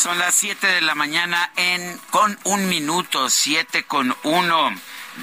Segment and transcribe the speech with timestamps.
[0.00, 4.72] Son las 7 de la mañana en con un minuto, 7 con uno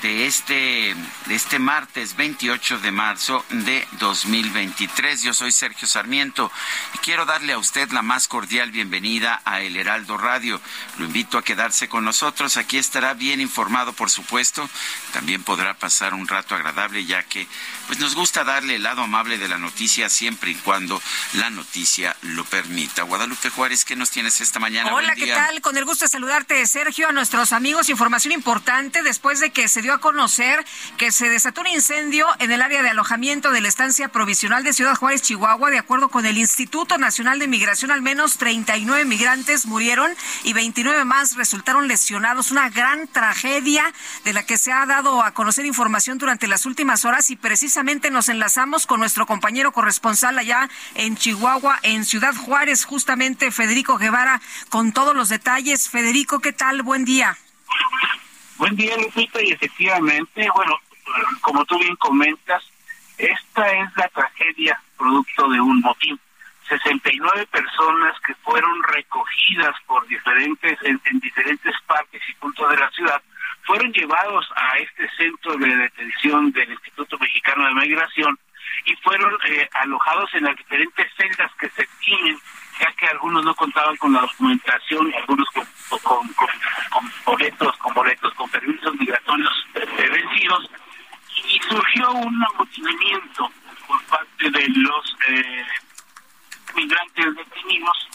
[0.04, 5.24] de este, de este martes 28 de marzo de 2023.
[5.24, 6.52] Yo soy Sergio Sarmiento
[6.94, 10.62] y quiero darle a usted la más cordial bienvenida a El Heraldo Radio.
[11.00, 12.58] Lo invito a quedarse con nosotros.
[12.58, 14.70] Aquí estará bien informado, por supuesto.
[15.12, 17.48] También podrá pasar un rato agradable ya que
[17.88, 21.02] pues nos gusta darle el lado amable de la noticia siempre y cuando
[21.34, 23.04] la noticia lo permita.
[23.04, 24.94] Guadalupe Juárez, ¿qué nos tienes esta mañana?
[24.94, 25.62] Hola, ¿qué tal?
[25.62, 27.90] Con el gusto de saludarte, Sergio, a nuestros amigos.
[27.90, 30.66] Información importante después de que se dio a conocer
[30.98, 34.74] que se desató un incendio en el área de alojamiento de la estancia provisional de
[34.74, 35.72] Ciudad Juárez, Chihuahua.
[35.72, 40.12] De acuerdo con el Instituto Nacional de Migración, al menos 39 migrantes murieron
[40.44, 42.52] y 29 más resultaron lesionados.
[42.52, 43.94] Una gran tragedia
[44.26, 47.77] de la que se ha dado a conocer información durante las últimas horas y precisamente
[47.84, 54.42] nos enlazamos con nuestro compañero corresponsal allá en Chihuahua, en Ciudad Juárez, justamente Federico Guevara,
[54.70, 55.88] con todos los detalles.
[55.88, 56.82] Federico, ¿qué tal?
[56.82, 57.38] Buen día.
[58.58, 60.74] Buen día, Lupita, y efectivamente, bueno,
[61.42, 62.64] como tú bien comentas,
[63.20, 66.20] esta es la tragedia producto de un motín.
[66.70, 72.90] 69 personas que fueron recogidas por diferentes en, en, diferentes partes y puntos de la
[72.90, 73.22] ciudad
[73.68, 78.40] fueron llevados a este centro de detención del Instituto Mexicano de Migración
[78.86, 82.40] y fueron eh, alojados en las diferentes celdas que se tienen
[82.80, 85.48] ya que algunos no contaban con la documentación y algunos
[86.02, 86.36] con,
[87.26, 90.70] boletos, con boletos, con permisos migratorios vencidos,
[91.52, 93.52] y surgió un amotinamiento
[93.88, 95.66] por parte de los eh,
[96.76, 98.10] migrantes detenidos,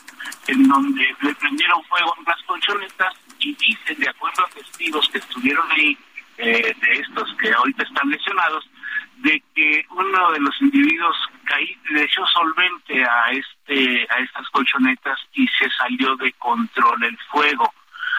[0.47, 5.19] en donde le prendieron fuego a unas colchonetas y dicen, de acuerdo a testigos que
[5.19, 5.99] estuvieron ahí,
[6.39, 8.69] eh, de estos que ahorita están lesionados,
[9.17, 15.19] de que uno de los individuos caí, le echó solvente a este a estas colchonetas
[15.35, 17.73] y se salió de control el fuego.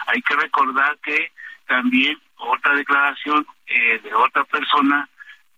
[0.06, 1.32] Hay que recordar que
[1.66, 5.08] también otra declaración eh, de otra persona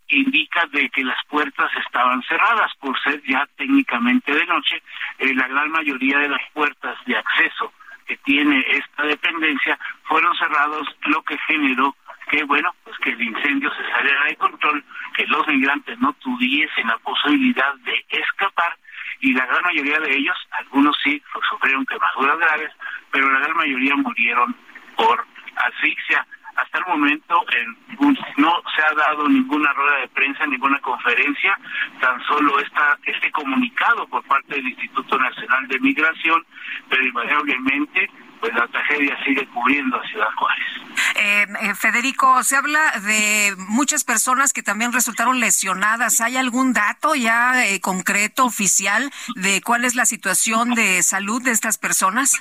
[0.09, 4.83] indica de que las puertas estaban cerradas por ser ya técnicamente de noche.
[5.19, 7.73] Eh, la gran mayoría de las puertas de acceso
[8.07, 11.95] que tiene esta dependencia fueron cerrados, lo que generó
[12.29, 14.85] que bueno, pues que el incendio se saliera de control,
[15.15, 18.77] que los migrantes no tuviesen la posibilidad de escapar
[19.21, 22.73] y la gran mayoría de ellos, algunos sí sufrieron quemaduras graves,
[23.11, 24.55] pero la gran mayoría murieron
[24.97, 25.25] por
[25.57, 26.27] asfixia.
[26.57, 27.77] Hasta el momento en,
[28.37, 31.59] no se ha dado ninguna rueda de prensa, ninguna conferencia,
[32.01, 36.45] tan solo esta, este comunicado por parte del Instituto Nacional de Migración,
[36.89, 40.67] pero invariablemente pues la tragedia sigue cubriendo a Ciudad Juárez.
[41.17, 46.21] Eh, eh, Federico, se habla de muchas personas que también resultaron lesionadas.
[46.21, 51.53] ¿Hay algún dato ya eh, concreto, oficial, de cuál es la situación de salud de
[51.53, 52.39] estas personas?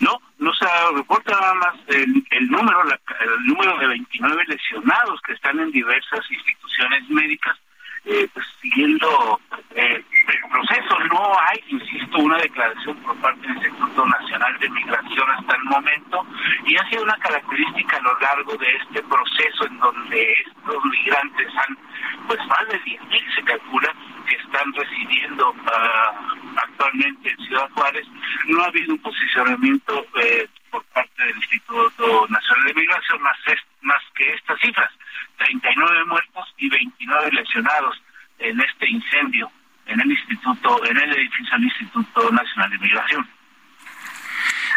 [0.00, 5.20] No, no se reporta nada más el, el número, la, el número de 29 lesionados
[5.22, 7.56] que están en diversas instituciones médicas,
[8.04, 9.40] eh, pues, siguiendo
[9.74, 10.98] eh, el proceso.
[11.10, 16.26] No hay, insisto, una declaración por parte del Instituto Nacional de Migración hasta el momento
[16.66, 21.48] y ha sido una característica a lo largo de este proceso en donde estos migrantes
[21.56, 21.78] han,
[22.26, 23.94] pues más de 10.000 se calcula
[24.28, 28.06] que están residiendo uh, actualmente en Ciudad Juárez.
[28.46, 33.36] No ha habido un posicionamiento eh, por parte del Instituto Nacional de Migración más,
[33.82, 34.90] más que estas cifras.
[35.38, 38.02] 39 muertos y 29 lesionados
[38.38, 39.50] en este incendio
[39.86, 43.28] en el instituto, en el edificio del Instituto Nacional de Migración.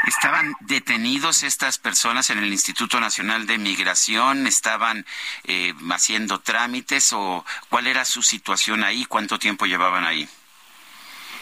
[0.08, 5.06] Estaban detenidos estas personas en el Instituto Nacional de Migración estaban
[5.44, 9.06] eh, haciendo trámites o cuál era su situación ahí?
[9.06, 10.28] ¿Cuánto tiempo llevaban ahí?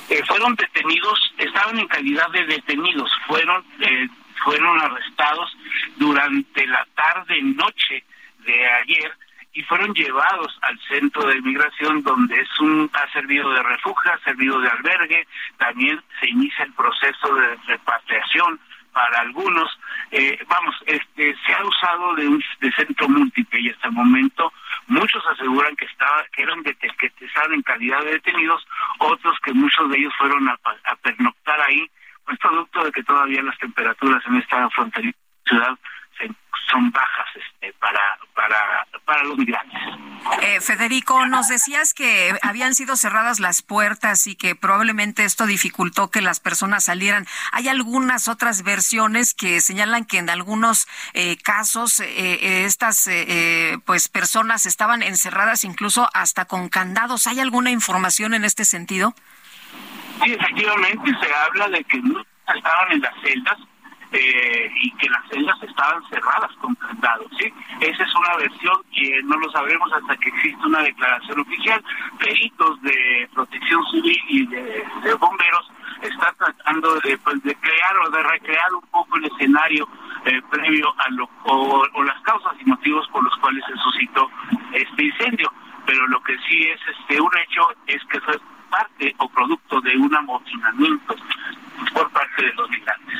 [0.09, 4.07] Eh, fueron detenidos, estaban en calidad de detenidos, fueron eh,
[4.43, 5.55] fueron arrestados
[5.97, 8.03] durante la tarde noche
[8.45, 9.11] de ayer
[9.59, 14.17] y fueron llevados al centro de migración donde es un ha servido de refugio, ha
[14.19, 15.27] servido de albergue,
[15.57, 18.57] también se inicia el proceso de repatriación
[18.93, 19.77] para algunos.
[20.11, 24.53] Eh, vamos, este se ha usado de un de centro múltiple y hasta el momento
[24.87, 28.65] muchos aseguran que estaba que eran de, que estaban en calidad de detenidos,
[28.99, 31.85] otros que muchos de ellos fueron a, a pernoctar ahí,
[32.25, 35.77] pues producto de que todavía las temperaturas en esta fronteriza ciudad
[36.69, 39.79] son bajas este, para, para, para los migrantes.
[40.41, 46.11] Eh, Federico, nos decías que habían sido cerradas las puertas y que probablemente esto dificultó
[46.11, 47.25] que las personas salieran.
[47.51, 53.09] Hay algunas otras versiones que señalan que en algunos eh, casos eh, estas
[53.85, 57.27] pues personas estaban encerradas incluso hasta con candados.
[57.27, 59.13] ¿Hay alguna información en este sentido?
[60.23, 62.01] Sí, efectivamente se habla de que
[62.55, 63.57] estaban en las celdas
[64.11, 67.27] eh, y que las celdas estaban cerradas con candados.
[67.37, 67.51] ¿sí?
[67.79, 71.83] Esa es una versión que no lo sabremos hasta que existe una declaración oficial.
[72.17, 75.71] Peritos de protección civil y de, bomberos
[76.01, 79.87] están tratando de, pues, de crear o de recrear un poco el escenario
[80.25, 84.29] eh, previo a lo o, o, las causas y motivos por los cuales se suscitó
[84.73, 85.51] este incendio.
[85.85, 88.39] Pero lo que sí es este un hecho es que fue
[88.69, 91.15] parte o producto de un amotinamiento
[91.93, 93.19] por parte de los migrantes.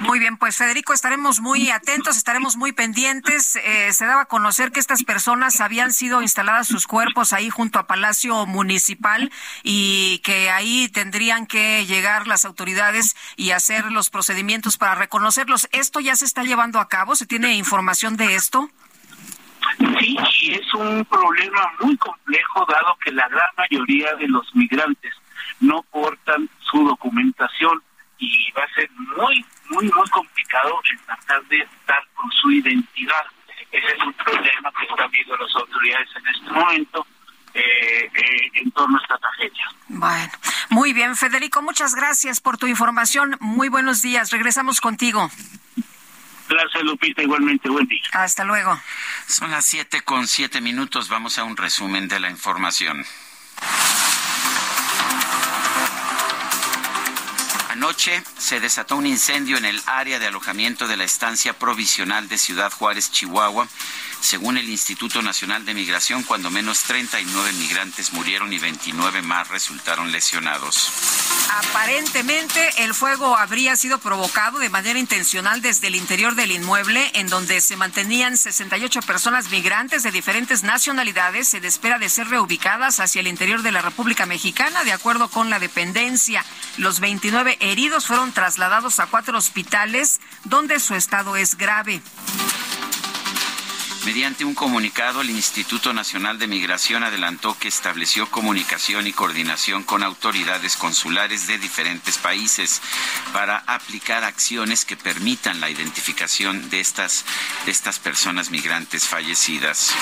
[0.00, 3.56] Muy bien, pues Federico, estaremos muy atentos, estaremos muy pendientes.
[3.56, 7.78] Eh, se daba a conocer que estas personas habían sido instaladas sus cuerpos ahí junto
[7.78, 14.76] a Palacio Municipal y que ahí tendrían que llegar las autoridades y hacer los procedimientos
[14.76, 15.66] para reconocerlos.
[15.72, 17.16] ¿Esto ya se está llevando a cabo?
[17.16, 18.68] ¿Se tiene información de esto?
[19.98, 25.12] Sí, y es un problema muy complejo dado que la gran mayoría de los migrantes
[25.60, 27.82] no portan su documentación
[28.18, 33.24] y va a ser muy, muy, muy complicado el tratar de dar con su identidad.
[33.70, 37.06] Ese es un problema que están viendo las autoridades en este momento.
[37.54, 39.64] Eh, eh, en torno a esta tragedia.
[39.88, 40.32] Bueno,
[40.68, 43.38] muy bien, Federico, muchas gracias por tu información.
[43.40, 44.30] Muy buenos días.
[44.30, 45.30] Regresamos contigo.
[46.50, 47.22] Gracias, Lupita.
[47.22, 48.02] Igualmente, buen día.
[48.12, 48.78] Hasta luego.
[49.26, 51.08] Son las siete con siete minutos.
[51.08, 53.06] Vamos a un resumen de la información.
[57.76, 62.38] Anoche se desató un incendio en el área de alojamiento de la estancia provisional de
[62.38, 63.68] Ciudad Juárez, Chihuahua.
[64.20, 70.10] Según el Instituto Nacional de Migración, cuando menos 39 migrantes murieron y 29 más resultaron
[70.12, 70.90] lesionados.
[71.50, 77.28] Aparentemente, el fuego habría sido provocado de manera intencional desde el interior del inmueble, en
[77.28, 83.20] donde se mantenían 68 personas migrantes de diferentes nacionalidades en espera de ser reubicadas hacia
[83.20, 86.44] el interior de la República Mexicana, de acuerdo con la dependencia.
[86.78, 92.02] Los 29 heridos fueron trasladados a cuatro hospitales, donde su estado es grave.
[94.06, 100.04] Mediante un comunicado, el Instituto Nacional de Migración adelantó que estableció comunicación y coordinación con
[100.04, 102.80] autoridades consulares de diferentes países
[103.32, 107.24] para aplicar acciones que permitan la identificación de estas,
[107.64, 109.92] de estas personas migrantes fallecidas.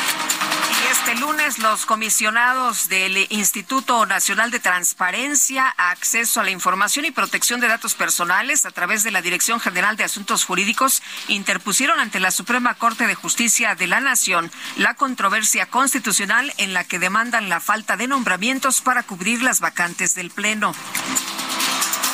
[0.85, 7.11] Y este lunes los comisionados del Instituto Nacional de Transparencia, Acceso a la Información y
[7.11, 12.21] Protección de Datos Personales a través de la Dirección General de Asuntos Jurídicos interpusieron ante
[12.21, 17.49] la Suprema Corte de Justicia de la Nación la controversia constitucional en la que demandan
[17.49, 20.75] la falta de nombramientos para cubrir las vacantes del Pleno.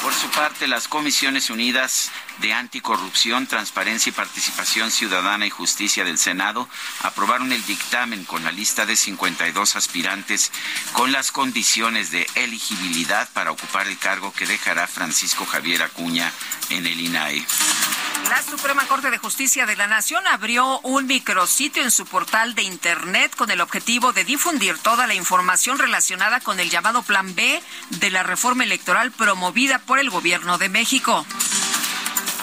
[0.02, 6.18] Por su parte, las Comisiones Unidas de Anticorrupción, Transparencia y Participación Ciudadana y Justicia del
[6.18, 6.68] Senado
[7.02, 10.50] aprobaron el dictamen con la lista de 52 aspirantes
[10.92, 16.32] con las condiciones de elegibilidad para ocupar el cargo que dejará Francisco Javier Acuña
[16.70, 17.46] en el INAE.
[18.28, 22.62] La Suprema Corte de Justicia de la Nación abrió un micrositio en su portal de
[22.62, 27.60] Internet con el objetivo de difundir toda la información relacionada con el llamado Plan B
[27.88, 31.26] de la reforma electoral promovida por el Gobierno de México.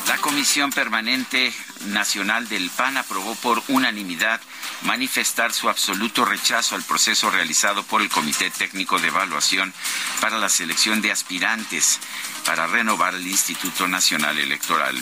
[0.08, 1.54] La Comisión Permanente
[1.88, 4.40] Nacional del PAN aprobó por unanimidad
[4.84, 9.74] manifestar su absoluto rechazo al proceso realizado por el Comité Técnico de Evaluación
[10.22, 12.00] para la selección de aspirantes
[12.46, 14.96] para renovar el Instituto Nacional Electoral.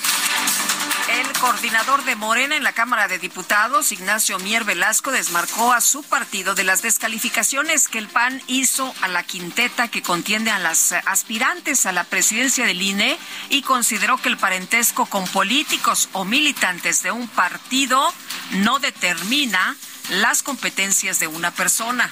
[1.07, 6.01] El coordinador de Morena en la Cámara de Diputados, Ignacio Mier Velasco, desmarcó a su
[6.01, 10.93] partido de las descalificaciones que el PAN hizo a la quinteta que contiende a las
[10.93, 13.19] aspirantes a la presidencia del INE
[13.50, 18.12] y consideró que el parentesco con políticos o militantes de un partido
[18.53, 19.75] no determina
[20.09, 22.09] las competencias de una persona.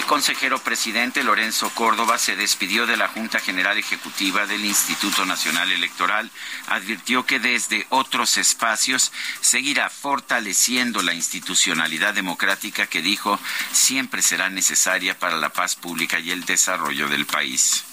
[0.00, 5.70] El consejero presidente Lorenzo Córdoba se despidió de la Junta General Ejecutiva del Instituto Nacional
[5.70, 6.30] Electoral.
[6.68, 13.38] Advirtió que desde otros espacios seguirá fortaleciendo la institucionalidad democrática que dijo
[13.72, 17.84] siempre será necesaria para la paz pública y el desarrollo del país.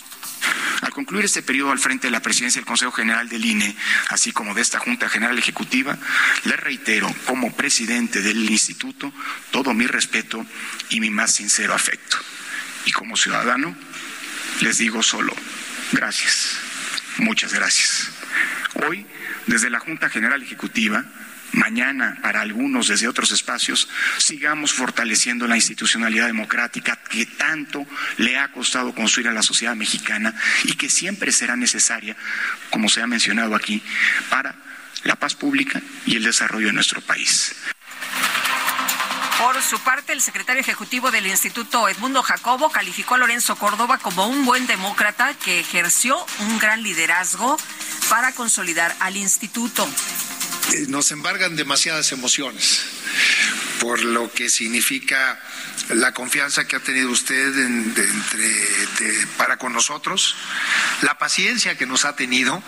[0.81, 3.75] Al concluir este periodo al frente de la presidencia del Consejo General del INE,
[4.09, 5.97] así como de esta Junta General Ejecutiva,
[6.45, 9.11] le reitero como presidente del instituto
[9.51, 10.45] todo mi respeto
[10.89, 12.17] y mi más sincero afecto.
[12.85, 13.75] Y como ciudadano,
[14.61, 15.35] les digo solo,
[15.91, 16.57] gracias,
[17.17, 18.09] muchas gracias.
[18.87, 19.05] Hoy,
[19.47, 21.05] desde la Junta General Ejecutiva,
[21.57, 27.85] mañana para algunos desde otros espacios, sigamos fortaleciendo la institucionalidad democrática que tanto
[28.17, 30.33] le ha costado construir a la sociedad mexicana
[30.63, 32.15] y que siempre será necesaria,
[32.69, 33.81] como se ha mencionado aquí,
[34.29, 34.55] para
[35.03, 37.55] la paz pública y el desarrollo de nuestro país.
[39.37, 44.27] Por su parte, el secretario ejecutivo del Instituto Edmundo Jacobo calificó a Lorenzo Córdoba como
[44.27, 47.57] un buen demócrata que ejerció un gran liderazgo
[48.09, 49.87] para consolidar al instituto.
[50.73, 52.85] Eh, nos embargan demasiadas emociones
[53.79, 55.39] por lo que significa
[55.89, 57.53] la confianza que ha tenido usted
[59.37, 60.35] para con nosotros,
[61.01, 62.61] la paciencia que nos ha tenido,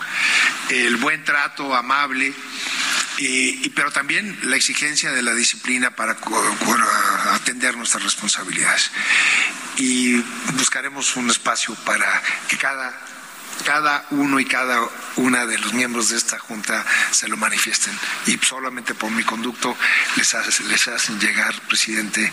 [0.70, 2.32] el buen trato amable,
[3.18, 6.16] y, pero también la exigencia de la disciplina para
[7.34, 8.90] atender nuestras responsabilidades.
[9.76, 10.16] Y
[10.54, 12.92] buscaremos un espacio para que cada
[13.64, 14.80] cada uno y cada
[15.16, 17.92] una de los miembros de esta Junta se lo manifiesten.
[18.26, 19.76] Y solamente por mi conducto
[20.16, 22.32] les, les hacen llegar, presidente,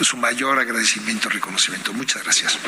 [0.00, 1.92] su mayor agradecimiento y reconocimiento.
[1.92, 2.58] Muchas gracias.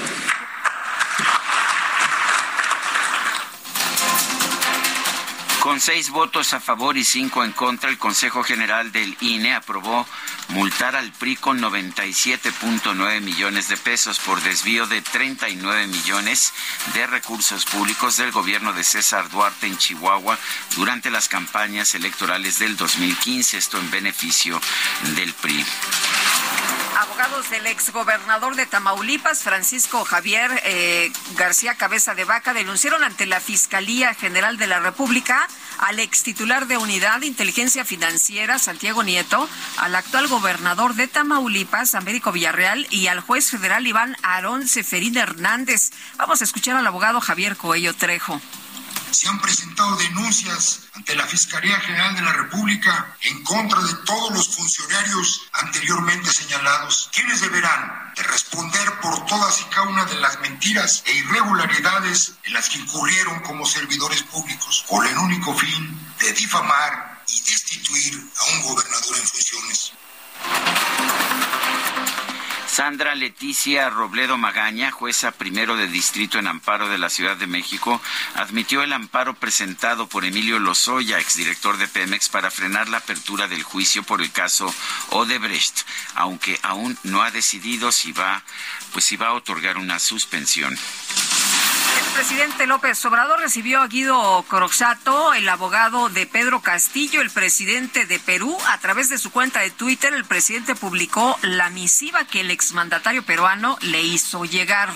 [5.61, 10.07] Con seis votos a favor y cinco en contra, el Consejo General del INE aprobó
[10.49, 16.55] multar al PRI con 97.9 millones de pesos por desvío de 39 millones
[16.95, 20.39] de recursos públicos del gobierno de César Duarte en Chihuahua
[20.77, 24.59] durante las campañas electorales del 2015, esto en beneficio
[25.15, 25.63] del PRI.
[27.21, 33.41] Abogados del exgobernador de Tamaulipas, Francisco Javier eh, García Cabeza de Vaca, denunciaron ante la
[33.41, 35.47] Fiscalía General de la República
[35.81, 39.47] al ex titular de Unidad de Inteligencia Financiera, Santiago Nieto,
[39.77, 45.91] al actual gobernador de Tamaulipas, Américo Villarreal, y al juez federal Iván Aarón Seferín Hernández.
[46.17, 48.41] Vamos a escuchar al abogado Javier Coello Trejo
[49.11, 54.33] se han presentado denuncias ante la Fiscalía General de la República en contra de todos
[54.33, 60.41] los funcionarios anteriormente señalados, quienes deberán de responder por todas y cada una de las
[60.41, 66.33] mentiras e irregularidades en las que incurrieron como servidores públicos, con el único fin de
[66.33, 69.93] difamar y destituir a un gobernador en funciones.
[72.71, 78.01] Sandra Leticia Robledo Magaña, jueza primero de distrito en amparo de la Ciudad de México,
[78.37, 83.65] admitió el amparo presentado por Emilio Lozoya, exdirector de Pemex, para frenar la apertura del
[83.65, 84.73] juicio por el caso
[85.11, 85.81] Odebrecht,
[86.15, 88.45] aunque aún no ha decidido si va,
[88.93, 90.79] pues si va a otorgar una suspensión.
[92.11, 98.05] El presidente López Obrador recibió a Guido Croxato, el abogado de Pedro Castillo, el presidente
[98.05, 98.59] de Perú.
[98.69, 103.23] A través de su cuenta de Twitter, el presidente publicó la misiva que el exmandatario
[103.23, 104.91] peruano le hizo llegar.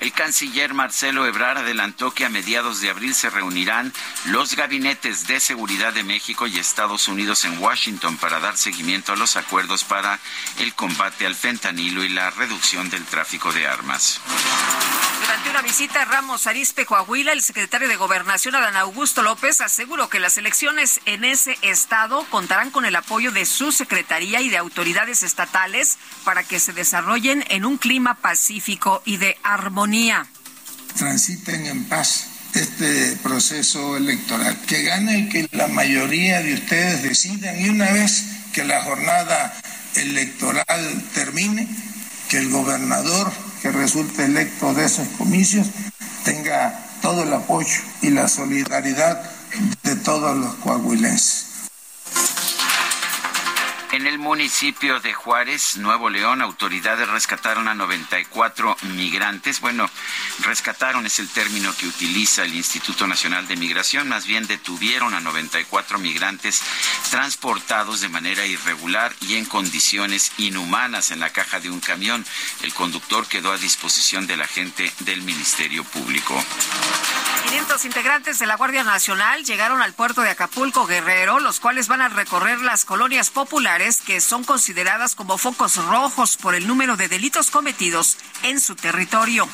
[0.00, 3.92] El canciller Marcelo Ebrard adelantó que a mediados de abril se reunirán
[4.26, 9.16] los gabinetes de seguridad de México y Estados Unidos en Washington para dar seguimiento a
[9.16, 10.20] los acuerdos para
[10.58, 14.20] el combate al fentanilo y la reducción del tráfico de armas.
[15.20, 20.08] Durante una visita a Ramos Arizpe, Coahuila, el secretario de Gobernación, Adán Augusto López, aseguró
[20.08, 24.58] que las elecciones en ese estado contarán con el apoyo de su secretaría y de
[24.58, 30.26] autoridades estatales para que se desarrollen en un clima pacífico y de armonía.
[30.96, 37.60] Transiten en paz este proceso electoral, que gane el que la mayoría de ustedes decidan
[37.60, 39.54] y una vez que la jornada
[39.96, 41.68] electoral termine,
[42.28, 45.66] que el gobernador que resulte electo de esos comicios
[46.24, 49.22] tenga todo el apoyo y la solidaridad
[49.82, 51.47] de todos los coahuilenses.
[53.98, 59.60] En el municipio de Juárez, Nuevo León, autoridades rescataron a 94 migrantes.
[59.60, 59.90] Bueno,
[60.38, 64.08] rescataron es el término que utiliza el Instituto Nacional de Migración.
[64.08, 66.62] Más bien detuvieron a 94 migrantes
[67.10, 72.24] transportados de manera irregular y en condiciones inhumanas en la caja de un camión.
[72.62, 76.40] El conductor quedó a disposición de la gente del Ministerio Público.
[77.48, 82.02] 500 integrantes de la Guardia Nacional llegaron al puerto de Acapulco Guerrero, los cuales van
[82.02, 87.08] a recorrer las colonias populares que son consideradas como focos rojos por el número de
[87.08, 89.48] delitos cometidos en su territorio.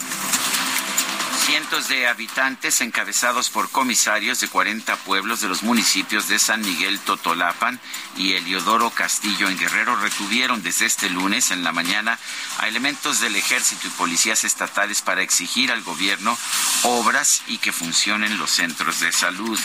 [1.47, 6.99] Cientos de habitantes encabezados por comisarios de 40 pueblos de los municipios de San Miguel
[7.01, 7.79] Totolapan
[8.17, 12.19] y Eliodoro Castillo en Guerrero retuvieron desde este lunes en la mañana
[12.59, 16.37] a elementos del ejército y policías estatales para exigir al gobierno
[16.83, 19.59] obras y que funcionen los centros de salud.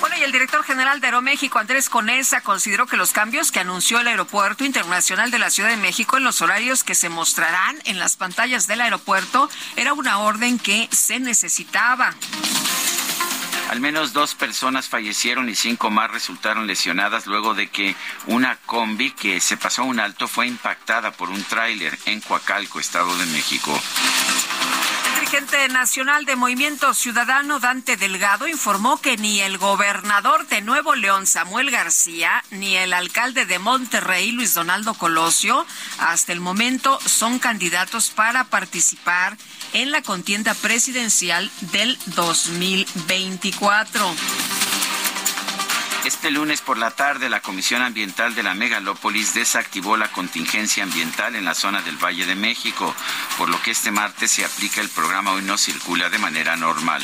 [0.00, 3.98] Bueno, y el director general de Aeroméxico, Andrés Conesa, consideró que los cambios que anunció
[3.98, 7.98] el Aeropuerto Internacional de la Ciudad de México en los horarios que se mostrarán en
[7.98, 12.14] las pantallas del aeropuerto era una orden que se necesitaba.
[13.70, 19.10] Al menos dos personas fallecieron y cinco más resultaron lesionadas luego de que una combi
[19.10, 23.26] que se pasó a un alto fue impactada por un tráiler en Coacalco, Estado de
[23.26, 23.78] México
[25.30, 31.26] dirigente nacional de Movimiento Ciudadano, Dante Delgado, informó que ni el gobernador de Nuevo León,
[31.26, 35.66] Samuel García, ni el alcalde de Monterrey, Luis Donaldo Colosio,
[35.98, 39.36] hasta el momento son candidatos para participar
[39.74, 44.14] en la contienda presidencial del 2024.
[46.08, 51.36] Este lunes por la tarde, la Comisión Ambiental de la Megalópolis desactivó la contingencia ambiental
[51.36, 52.94] en la zona del Valle de México,
[53.36, 57.02] por lo que este martes se aplica el programa Hoy no circula de manera normal.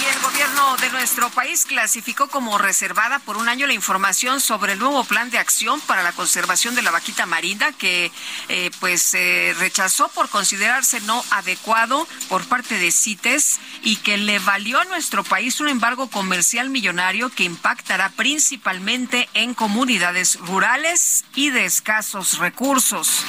[0.00, 4.72] Y el gobierno de nuestro país clasificó como reservada por un año la información sobre
[4.72, 8.10] el nuevo plan de acción para la conservación de la vaquita marina que
[8.48, 14.38] eh, pues eh, rechazó por considerarse no adecuado por parte de CITES y que le
[14.38, 21.50] valió a nuestro país un embargo comercial millonario que impactará principalmente en comunidades rurales y
[21.50, 23.24] de escasos recursos.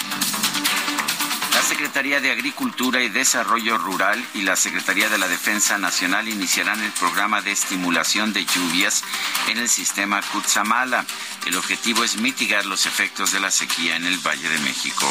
[1.64, 6.92] Secretaría de Agricultura y Desarrollo Rural y la Secretaría de la Defensa Nacional iniciarán el
[6.92, 9.02] programa de estimulación de lluvias
[9.48, 11.06] en el sistema Cutzamala.
[11.46, 15.08] El objetivo es mitigar los efectos de la sequía en el Valle de México.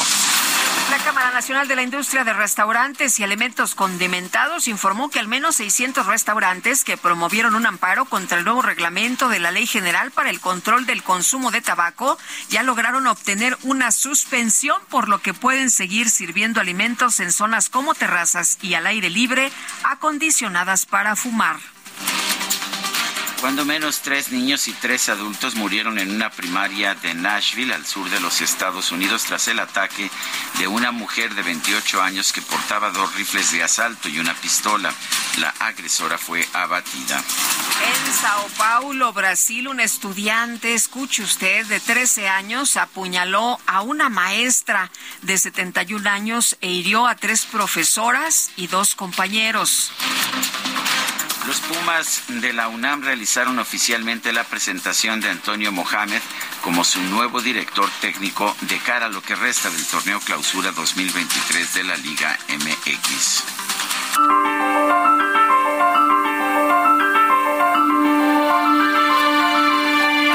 [0.91, 5.55] La Cámara Nacional de la Industria de Restaurantes y Alimentos Condimentados informó que al menos
[5.55, 10.29] 600 restaurantes que promovieron un amparo contra el nuevo reglamento de la Ley General para
[10.29, 12.17] el Control del Consumo de Tabaco
[12.49, 17.95] ya lograron obtener una suspensión, por lo que pueden seguir sirviendo alimentos en zonas como
[17.95, 19.51] terrazas y al aire libre
[19.83, 21.57] acondicionadas para fumar.
[23.43, 28.09] Cuando menos tres niños y tres adultos murieron en una primaria de Nashville, al sur
[28.09, 30.09] de los Estados Unidos, tras el ataque
[30.59, 34.93] de una mujer de 28 años que portaba dos rifles de asalto y una pistola.
[35.39, 37.17] La agresora fue abatida.
[37.17, 44.89] En Sao Paulo, Brasil, un estudiante, escuche usted, de 13 años, apuñaló a una maestra
[45.21, 49.91] de 71 años e hirió a tres profesoras y dos compañeros.
[51.45, 56.21] Los Pumas de la UNAM realizaron oficialmente la presentación de Antonio Mohamed
[56.61, 61.73] como su nuevo director técnico de cara a lo que resta del torneo Clausura 2023
[61.73, 63.43] de la Liga MX.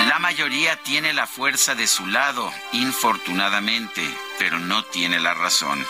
[0.09, 4.07] La mayoría tiene la fuerza de su lado, infortunadamente,
[4.39, 5.87] pero no tiene la razón.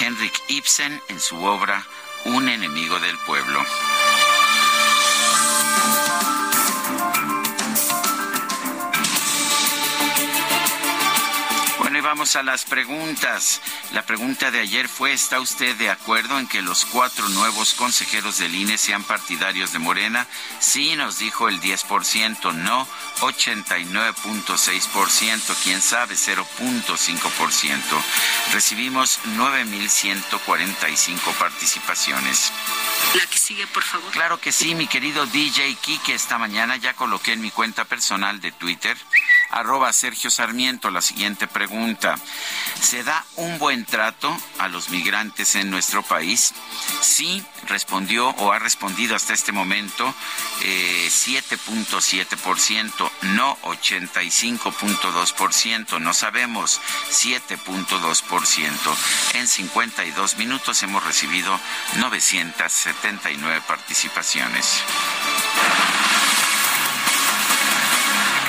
[0.00, 1.84] Henrik Ibsen en su obra
[2.24, 3.60] Un enemigo del pueblo.
[12.02, 13.60] Vamos a las preguntas.
[13.92, 18.38] La pregunta de ayer fue, ¿está usted de acuerdo en que los cuatro nuevos consejeros
[18.38, 20.26] del INE sean partidarios de Morena?
[20.58, 22.88] Sí, nos dijo el 10%, no
[23.20, 27.80] 89.6%, quién sabe 0.5%.
[28.52, 32.52] Recibimos 9.145 participaciones.
[33.14, 34.10] La que sigue, por favor.
[34.12, 38.40] Claro que sí, mi querido DJ Kike, esta mañana ya coloqué en mi cuenta personal
[38.40, 38.96] de Twitter
[39.52, 42.16] arroba Sergio Sarmiento la siguiente pregunta.
[42.80, 46.52] ¿Se da un buen trato a los migrantes en nuestro país?
[47.00, 50.12] Sí, respondió o ha respondido hasta este momento
[50.60, 58.96] 7.7%, eh, no 85.2%, no sabemos 7.2%.
[59.34, 61.60] En 52 minutos hemos recibido
[61.98, 64.82] 979 participaciones.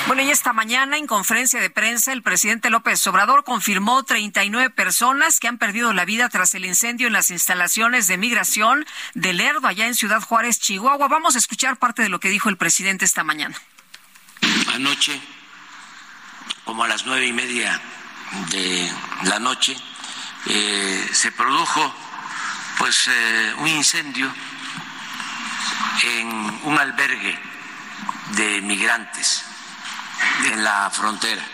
[0.06, 5.40] Bueno, y esta mañana en conferencia de prensa el presidente López Obrador confirmó 39 personas
[5.40, 9.66] que han perdido la vida tras el incendio en las instalaciones de migración de Lerdo
[9.66, 11.08] allá en Ciudad Juárez, Chihuahua.
[11.08, 13.56] Vamos a escuchar parte de lo que dijo el presidente esta mañana.
[14.74, 15.18] Anoche,
[16.66, 17.80] como a las nueve y media
[18.50, 19.74] de la noche,
[20.46, 21.94] eh, se produjo
[22.76, 24.30] pues eh, un incendio
[26.02, 26.28] en
[26.64, 27.38] un albergue
[28.36, 29.46] de migrantes
[30.44, 31.44] en la frontera,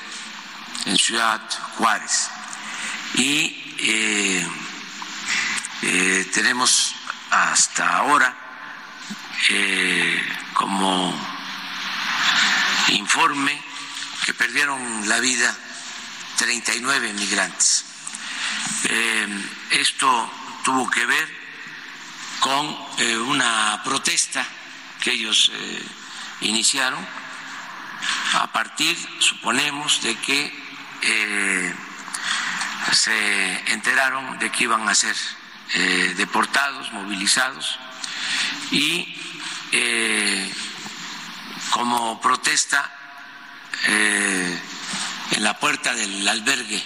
[0.87, 1.41] en Ciudad
[1.77, 2.31] Juárez.
[3.15, 4.47] Y eh,
[5.83, 6.95] eh, tenemos
[7.31, 8.37] hasta ahora
[9.49, 10.23] eh,
[10.55, 11.15] como
[12.89, 13.61] informe
[14.25, 15.57] que perdieron la vida
[16.37, 17.85] 39 migrantes.
[19.71, 20.31] esto
[20.65, 21.29] tuvo que ver
[22.41, 22.77] con
[23.29, 24.47] una protesta
[25.01, 25.53] que ellos
[26.41, 27.07] iniciaron
[28.35, 30.53] a partir, suponemos, de que
[31.03, 31.75] eh,
[32.93, 35.17] se enteraron de que iban a ser
[35.75, 37.79] eh, deportados, movilizados,
[38.71, 39.17] y
[39.73, 40.53] eh,
[41.71, 42.91] como protesta
[43.87, 46.83] en la puerta del albergue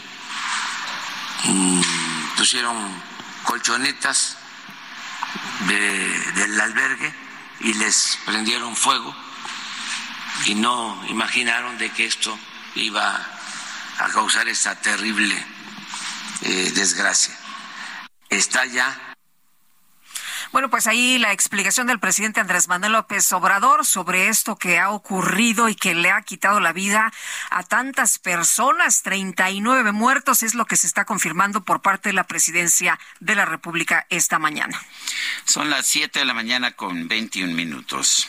[1.44, 1.80] mm,
[2.36, 3.02] pusieron
[3.42, 4.36] colchonetas
[5.66, 7.12] del albergue
[7.60, 9.23] y les prendieron fuego
[10.46, 12.38] y no imaginaron de que esto
[12.74, 13.16] iba
[13.98, 15.34] a causar esta terrible
[16.42, 17.34] eh, desgracia.
[18.28, 19.14] Está ya
[20.54, 24.90] bueno, pues ahí la explicación del presidente Andrés Manuel López Obrador sobre esto que ha
[24.90, 27.12] ocurrido y que le ha quitado la vida
[27.50, 29.02] a tantas personas.
[29.02, 33.46] 39 muertos es lo que se está confirmando por parte de la presidencia de la
[33.46, 34.80] República esta mañana.
[35.44, 38.28] Son las 7 de la mañana con 21 minutos.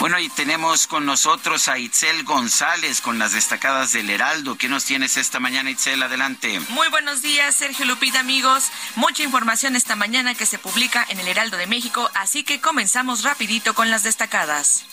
[0.00, 4.56] Bueno, y tenemos con nosotros a Itzel González con las destacadas del Heraldo.
[4.56, 6.02] ¿Qué nos tienes esta mañana, Itzel?
[6.02, 6.58] Adelante.
[6.70, 8.70] Muy buenos días, Sergio Lupita, amigos.
[8.96, 13.24] Mucha información esta mañana que se publica en el Heraldo de México, así que comenzamos
[13.24, 14.84] rapidito con las destacadas.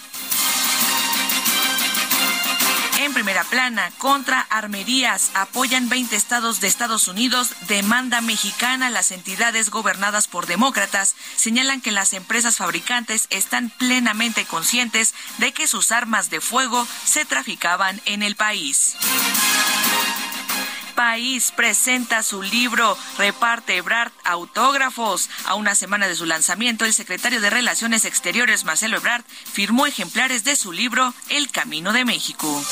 [3.00, 8.90] En primera plana, contra armerías, apoyan 20 estados de Estados Unidos, demanda mexicana.
[8.90, 15.68] Las entidades gobernadas por demócratas señalan que las empresas fabricantes están plenamente conscientes de que
[15.68, 18.96] sus armas de fuego se traficaban en el país
[20.98, 25.30] país presenta su libro Reparte Ebrard autógrafos.
[25.46, 30.44] A una semana de su lanzamiento, el secretario de Relaciones Exteriores, Marcelo Ebrard, firmó ejemplares
[30.44, 32.64] de su libro El Camino de México.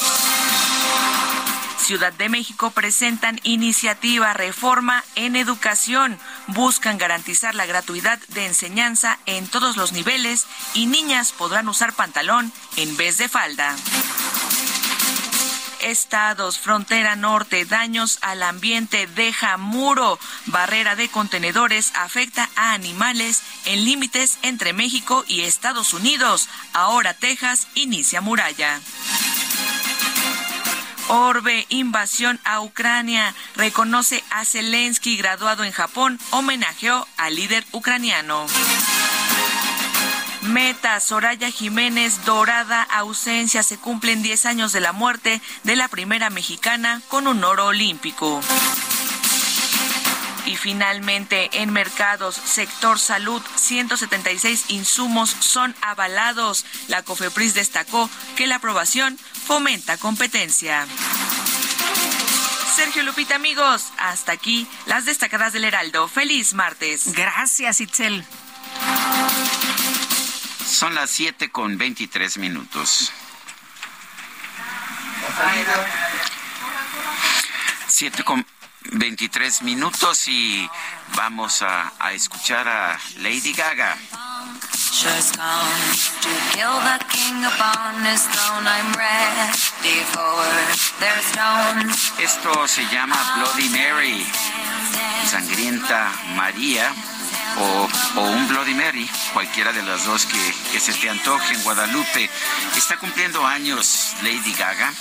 [1.77, 6.17] Ciudad de México presentan iniciativa Reforma en Educación.
[6.47, 12.51] Buscan garantizar la gratuidad de enseñanza en todos los niveles y niñas podrán usar pantalón
[12.75, 13.75] en vez de falda
[15.85, 23.85] estados, frontera norte, daños al ambiente, deja muro, barrera de contenedores, afecta a animales en
[23.85, 26.49] límites entre México y Estados Unidos.
[26.73, 28.79] Ahora Texas inicia muralla.
[31.07, 38.47] Orbe, invasión a Ucrania, reconoce a Zelensky, graduado en Japón, homenajeó al líder ucraniano.
[40.55, 43.61] Meta, Soraya Jiménez, dorada ausencia.
[43.61, 48.39] Se cumplen 10 años de la muerte de la primera mexicana con un oro olímpico.
[50.45, 56.65] Y finalmente, en mercados, sector salud, 176 insumos son avalados.
[56.87, 60.87] La COFEPRIS destacó que la aprobación fomenta competencia.
[62.73, 66.07] Sergio Lupita, amigos, hasta aquí las destacadas del Heraldo.
[66.07, 67.11] Feliz martes.
[67.11, 68.25] Gracias, Itzel.
[70.75, 73.09] Son las 7 con 23 minutos.
[77.87, 78.45] 7 con
[78.91, 80.69] 23 minutos y
[81.15, 83.95] vamos a, a escuchar a Lady Gaga.
[92.19, 94.27] Esto se llama Bloody Mary,
[95.25, 96.93] sangrienta María
[97.57, 97.89] o,
[98.21, 102.29] un Bloody Mary, cualquiera de las dos que, se te antoje en Guadalupe.
[102.77, 104.93] Está cumpliendo años Lady Gaga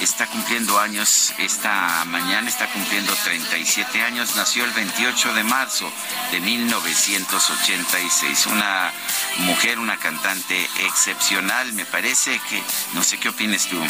[0.00, 5.92] está cumpliendo años esta mañana, está cumpliendo 37 años, nació el 28 de marzo
[6.30, 8.46] de 1986.
[8.46, 8.92] Una
[9.38, 12.62] mujer, una cantante excepcional, me parece que,
[12.94, 13.80] no sé qué opinas tú.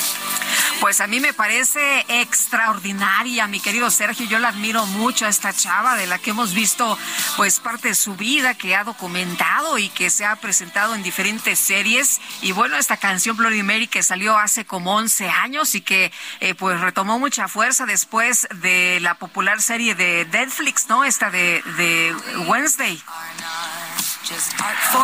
[0.81, 4.27] Pues a mí me parece extraordinaria, mi querido Sergio.
[4.27, 6.99] Yo la admiro mucho a esta chava de la que hemos visto
[7.37, 11.59] pues parte de su vida que ha documentado y que se ha presentado en diferentes
[11.59, 12.21] series.
[12.41, 16.55] Y bueno, esta canción Bloody Mary que salió hace como 11 años y que eh,
[16.55, 21.05] pues retomó mucha fuerza después de la popular serie de Netflix, ¿no?
[21.05, 22.15] Esta de, de
[22.47, 23.03] Wednesday.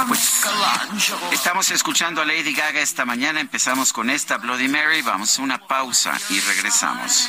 [0.07, 0.45] Pues,
[1.33, 3.41] estamos escuchando a Lady Gaga esta mañana.
[3.41, 5.03] Empezamos con esta Bloody Mary.
[5.03, 7.29] Vamos a una pausa y regresamos.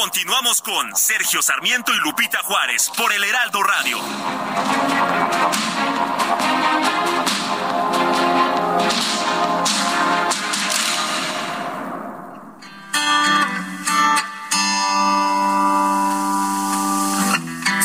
[0.00, 3.98] Continuamos con Sergio Sarmiento y Lupita Juárez por el Heraldo Radio.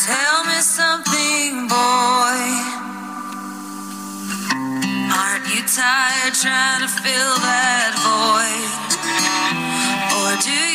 [0.06, 1.75] Tell me something, boy.
[5.12, 8.86] Aren't you tired trying to fill that void?
[10.15, 10.74] Or do you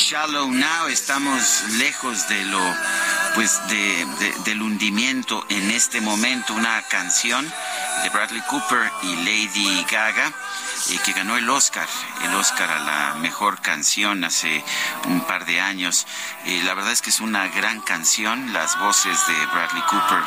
[0.00, 0.86] Shallow now.
[0.88, 2.60] Estamos lejos de lo,
[3.34, 6.54] pues, de, de- del hundimiento en este momento.
[6.54, 7.44] Una canción
[8.02, 10.32] de Bradley Cooper y Lady Gaga.
[10.88, 11.86] Eh, que ganó el Oscar,
[12.24, 14.64] el Oscar a la mejor canción hace
[15.04, 16.06] un par de años.
[16.46, 20.22] Eh, la verdad es que es una gran canción, las voces de Bradley Cooper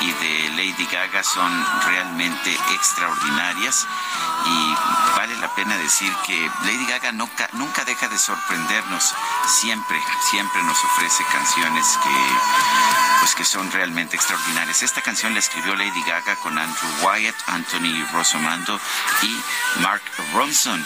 [0.00, 3.86] y de Lady Gaga son realmente extraordinarias
[4.46, 4.74] y
[5.16, 9.14] vale la pena decir que Lady Gaga nunca, nunca deja de sorprendernos,
[9.46, 14.82] siempre, siempre nos ofrece canciones que, pues que son realmente extraordinarias.
[14.82, 18.80] Esta canción la escribió Lady Gaga con Andrew Wyatt, Anthony Rosomando
[19.22, 19.91] y Mark
[20.32, 20.84] Ronson.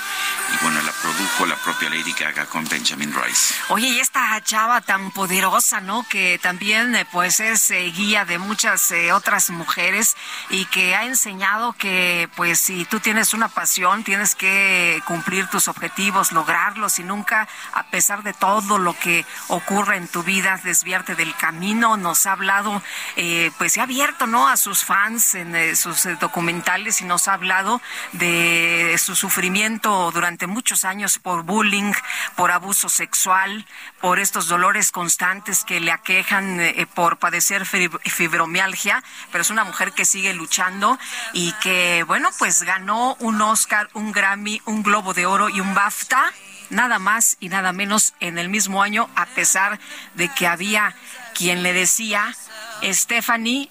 [0.53, 3.55] Y bueno, la produjo la propia Lady Gaga con Benjamin Rice.
[3.69, 6.07] Oye, y esta chava tan poderosa, ¿no?
[6.09, 10.17] Que también, eh, pues, es eh, guía de muchas eh, otras mujeres
[10.51, 15.69] y que ha enseñado que, pues, si tú tienes una pasión, tienes que cumplir tus
[15.69, 21.15] objetivos, lograrlos y nunca, a pesar de todo lo que ocurre en tu vida, desviarte
[21.15, 21.97] del camino.
[21.97, 22.83] Nos ha hablado,
[23.17, 24.49] eh, pues, se ha abierto, ¿no?
[24.49, 27.81] A sus fans en sus documentales y nos ha hablado
[28.13, 31.93] de su sufrimiento durante muchos años por bullying,
[32.37, 33.67] por abuso sexual,
[34.01, 39.65] por estos dolores constantes que le aquejan eh, por padecer fibr- fibromialgia, pero es una
[39.65, 40.99] mujer que sigue luchando
[41.33, 45.75] y que, bueno, pues ganó un Oscar, un Grammy, un Globo de Oro y un
[45.75, 46.33] BAFTA,
[46.71, 49.79] nada más y nada menos en el mismo año, a pesar
[50.15, 50.95] de que había
[51.35, 52.35] quien le decía,
[52.83, 53.71] Stephanie,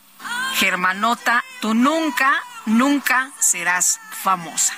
[0.55, 2.33] Germanota, tú nunca,
[2.65, 4.73] nunca serás famosa.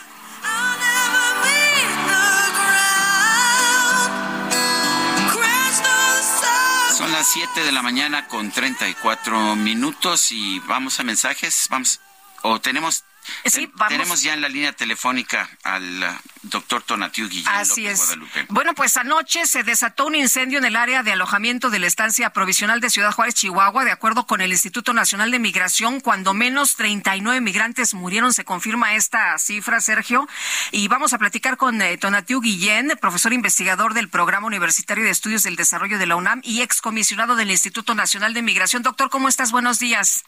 [6.97, 11.67] Son las 7 de la mañana con 34 minutos y vamos a mensajes.
[11.69, 11.99] Vamos,
[12.41, 13.03] o tenemos
[13.45, 13.91] Sí, vamos.
[13.91, 17.99] Tenemos ya en la línea telefónica al uh, doctor Tonatiu Guillén Así López es.
[17.99, 18.45] Guadalupe.
[18.49, 22.29] Bueno, pues anoche se desató un incendio en el área de alojamiento de la estancia
[22.31, 23.85] provisional de Ciudad Juárez, Chihuahua.
[23.85, 28.95] De acuerdo con el Instituto Nacional de Migración, cuando menos 39 migrantes murieron, se confirma
[28.95, 30.27] esta cifra, Sergio.
[30.71, 35.43] Y vamos a platicar con eh, Tonatiu Guillén, profesor investigador del Programa Universitario de Estudios
[35.43, 38.83] del Desarrollo de la UNAM y excomisionado del Instituto Nacional de Migración.
[38.83, 39.51] Doctor, ¿cómo estás?
[39.51, 40.23] Buenos días.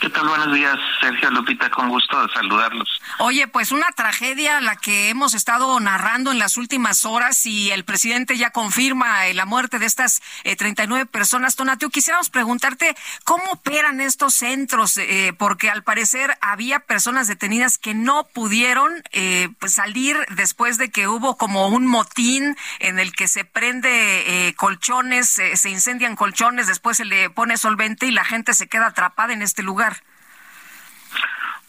[0.00, 0.28] ¿Qué tal?
[0.28, 2.88] Buenos días, Sergio Lupita, con gusto de saludarlos.
[3.18, 7.84] Oye, pues una tragedia la que hemos estado narrando en las últimas horas y el
[7.84, 11.54] presidente ya confirma eh, la muerte de estas eh, 39 personas.
[11.54, 17.94] Tonatio, quisiéramos preguntarte cómo operan estos centros, eh, porque al parecer había personas detenidas que
[17.94, 23.28] no pudieron eh, pues salir después de que hubo como un motín en el que
[23.28, 28.54] se prende eh, colchones, se incendian colchones, después se le pone solvente y la gente
[28.54, 29.96] se queda atrapada en este lugar.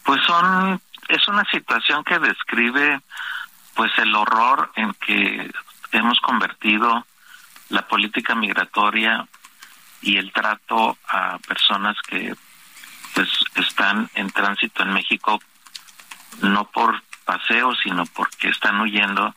[0.04, 3.02] Pues son, es una situación que describe
[3.76, 5.52] pues el horror en que
[5.92, 7.06] hemos convertido
[7.70, 9.28] la política migratoria
[10.02, 12.36] y el trato a personas que
[13.16, 15.40] pues están en tránsito en México
[16.42, 19.34] no por paseo sino porque están huyendo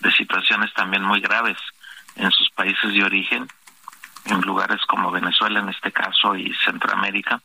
[0.00, 1.58] de situaciones también muy graves
[2.16, 3.46] en sus países de origen
[4.24, 7.40] en lugares como Venezuela en este caso y Centroamérica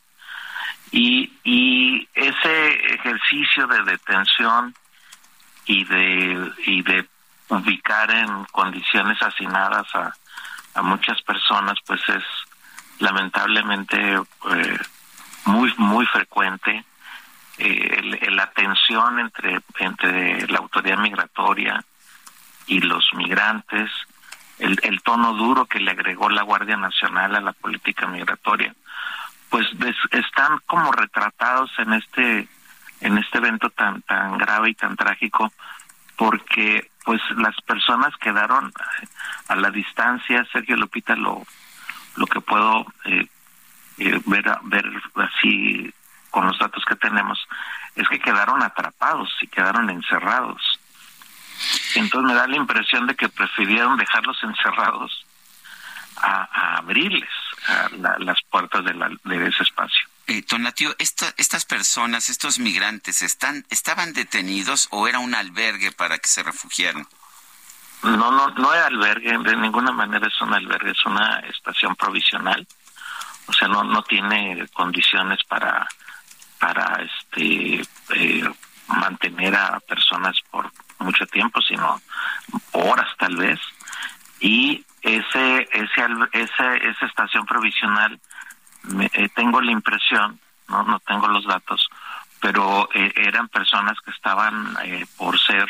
[0.91, 4.75] y, y ese ejercicio de detención
[5.65, 7.08] y de y de
[7.47, 10.13] ubicar en condiciones hacinadas a,
[10.82, 12.23] muchas personas pues es
[12.99, 14.80] lamentablemente eh,
[15.45, 16.84] muy muy frecuente.
[17.58, 21.84] Eh, la tensión entre entre la autoridad migratoria
[22.67, 23.91] y los migrantes
[24.60, 28.73] el, el tono duro que le agregó la Guardia Nacional a la política migratoria
[29.52, 29.68] pues
[30.12, 32.48] están como retratados en este
[33.02, 35.52] en este evento tan tan grave y tan trágico
[36.16, 39.08] porque pues las personas quedaron eh,
[39.50, 41.46] a la distancia Sergio Lupita lo
[42.16, 43.28] lo que puedo eh,
[43.98, 44.86] eh, ver ver
[45.16, 45.94] así
[46.30, 47.46] con los datos que tenemos
[47.96, 50.80] es que quedaron atrapados y quedaron encerrados.
[51.96, 55.26] Entonces me da la impresión de que prefirieron dejarlos encerrados
[56.16, 57.30] a abrirles
[57.67, 60.08] a la- las puertas de, la, de ese espacio.
[60.28, 66.17] Eh, Tonatio, esta- estas personas, estos migrantes, están, ¿estaban detenidos o era un albergue para
[66.17, 67.08] que se refugiaran?
[68.04, 72.65] No, no, no es albergue, de ninguna manera es un albergue, es una estación provisional.
[73.47, 75.88] O sea, no, no tiene condiciones para,
[76.60, 77.82] para este,
[78.15, 78.50] eh,
[78.88, 82.02] mantener a personas por mucho tiempo, sino
[82.71, 83.60] horas tal vez.
[84.41, 88.19] Y ese, ese, ese, esa estación provisional,
[88.84, 91.88] me- eh, tengo la impresión, no, no tengo los datos,
[92.41, 95.67] pero eh, eran personas que estaban eh, por ser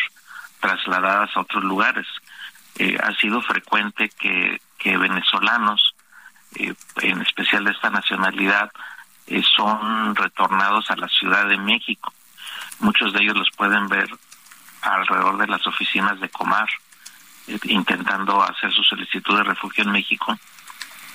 [0.62, 2.08] trasladadas a otros lugares.
[2.78, 5.94] Eh, ha sido frecuente que, que venezolanos,
[6.56, 8.72] en especial de esta nacionalidad,
[9.56, 12.14] son retornados a la Ciudad de México.
[12.80, 14.10] Muchos de ellos los pueden ver
[14.82, 16.68] alrededor de las oficinas de Comar,
[17.64, 20.38] intentando hacer su solicitud de refugio en México.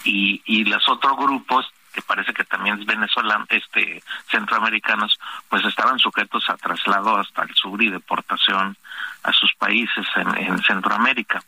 [0.04, 5.18] Y, y los otros grupos, que parece que también es venezolano, este, centroamericanos,
[5.48, 8.76] pues estaban sujetos a traslado hasta el sur y deportación
[9.22, 11.42] a sus países en, en Centroamérica.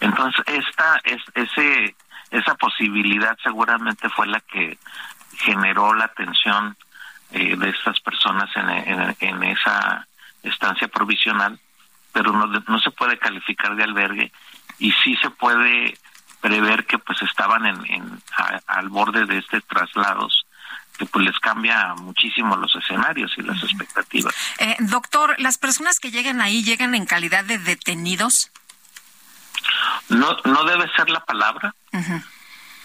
[0.00, 1.94] Entonces, esta, es, ese,
[2.30, 4.78] esa posibilidad seguramente fue la que
[5.36, 6.76] generó la atención
[7.30, 10.06] eh, de estas personas en, en esa
[10.42, 11.58] estancia provisional,
[12.12, 14.32] pero no, no se puede calificar de albergue
[14.78, 15.96] y sí se puede
[16.40, 20.44] prever que pues estaban en, en a- al borde de este traslados
[20.98, 24.34] que pues les cambia muchísimo los escenarios y las expectativas.
[24.58, 28.50] Eh, doctor, ¿las personas que llegan ahí llegan en calidad de detenidos?
[30.08, 31.74] No no debe ser la palabra,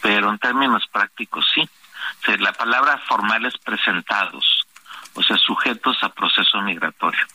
[0.02, 1.62] pero en términos prácticos sí.
[1.62, 4.66] O sea, la palabra formal es presentados,
[5.13, 7.26] o sea, sujetos a proceso migratorio.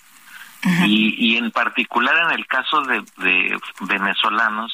[0.86, 4.72] Y, y en particular en el caso de, de venezolanos,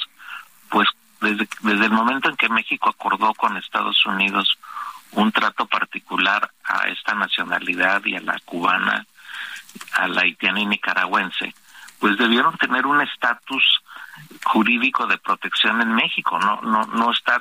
[0.68, 0.88] pues
[1.20, 4.58] desde, desde el momento en que México acordó con Estados Unidos
[5.12, 9.06] un trato particular a esta nacionalidad y a la cubana,
[9.94, 11.54] a la haitiana y nicaragüense,
[11.98, 13.82] pues debieron tener un estatus
[14.44, 17.40] jurídico de protección en México, no no no estar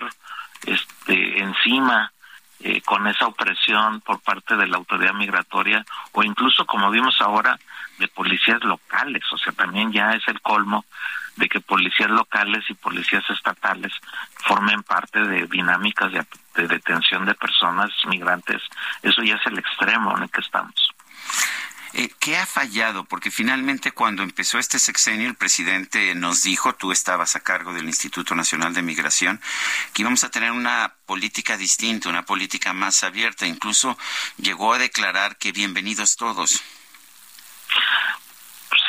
[0.66, 2.12] este encima
[2.60, 7.58] eh, con esa opresión por parte de la autoridad migratoria o incluso como vimos ahora
[7.98, 10.86] de policías locales, o sea, también ya es el colmo
[11.36, 13.94] de que policías locales y policías estatales
[14.48, 18.62] formen parte de dinámicas de, de detención de personas migrantes.
[19.04, 20.94] Eso ya es el extremo en el que estamos.
[21.94, 23.06] Eh, ¿Qué ha fallado?
[23.06, 27.86] Porque finalmente cuando empezó este sexenio el presidente nos dijo, tú estabas a cargo del
[27.88, 29.42] Instituto Nacional de Migración,
[29.94, 33.48] que íbamos a tener una política distinta, una política más abierta.
[33.48, 33.98] Incluso
[34.38, 36.62] llegó a declarar que bienvenidos todos.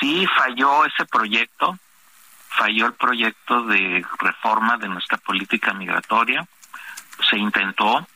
[0.00, 1.78] Sí, falló ese proyecto,
[2.50, 6.46] falló el proyecto de reforma de nuestra política migratoria,
[7.28, 8.06] se intentó,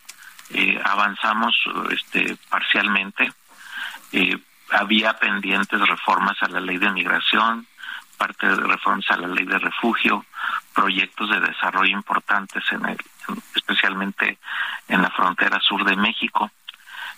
[0.50, 1.56] eh, avanzamos
[1.90, 3.32] este, parcialmente,
[4.12, 4.38] eh,
[4.70, 7.66] había pendientes reformas a la ley de migración,
[8.16, 10.24] parte de reformas a la ley de refugio,
[10.72, 12.98] proyectos de desarrollo importantes en el,
[13.54, 14.38] especialmente
[14.88, 16.50] en la frontera sur de México,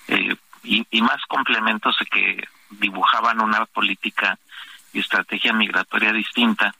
[0.09, 4.39] eh, y, y más complementos que dibujaban una política
[4.93, 6.75] y estrategia migratoria distinta,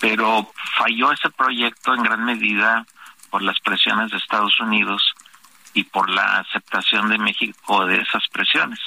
[0.00, 2.84] pero falló ese proyecto en gran medida
[3.30, 5.14] por las presiones de Estados Unidos
[5.72, 8.80] y por la aceptación de México de esas presiones.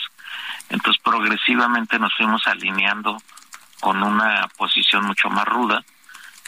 [0.69, 3.17] Entonces progresivamente nos fuimos alineando
[3.79, 5.83] con una posición mucho más ruda,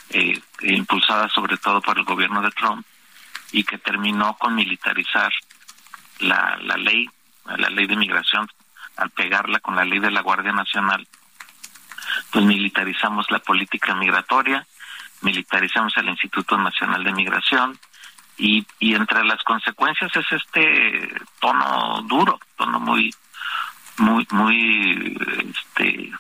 [0.10, 2.86] eh, impulsada sobre todo por el gobierno de Trump,
[3.52, 5.32] y que terminó con militarizar
[6.20, 7.10] la, la ley,
[7.46, 8.48] la ley de migración,
[9.00, 11.08] al pegarla con la ley de la Guardia Nacional,
[12.32, 14.66] pues militarizamos la política migratoria,
[15.22, 17.80] militarizamos el Instituto Nacional de Migración,
[18.38, 23.14] y, y entre las consecuencias es este tono duro, tono muy,
[23.98, 25.18] muy, muy,
[25.50, 26.12] este,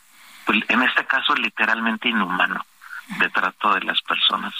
[0.45, 2.65] pues, en este caso literalmente inhumano
[3.19, 4.53] de trato de las personas.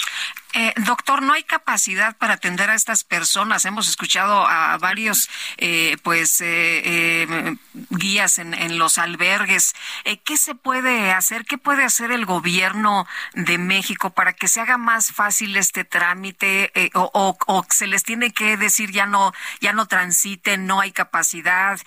[0.53, 3.65] Eh, doctor, no hay capacidad para atender a estas personas.
[3.65, 7.55] Hemos escuchado a varios, eh, pues, eh, eh
[7.91, 9.75] guías en, en, los albergues.
[10.05, 11.45] Eh, ¿Qué se puede hacer?
[11.45, 16.71] ¿Qué puede hacer el gobierno de México para que se haga más fácil este trámite?
[16.73, 20.79] Eh, o, o, o, se les tiene que decir ya no, ya no transiten, no
[20.81, 21.79] hay capacidad,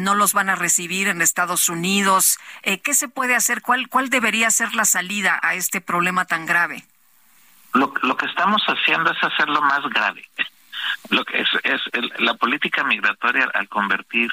[0.00, 2.38] no los van a recibir en Estados Unidos.
[2.62, 3.62] ¿Qué se puede hacer?
[3.62, 6.84] ¿Cuál, ¿Cuál debería ser la salida a este problema tan grave?
[7.76, 10.28] Lo, lo que estamos haciendo es hacerlo más grave.
[11.10, 14.30] Lo que es, es el, la política migratoria al convertir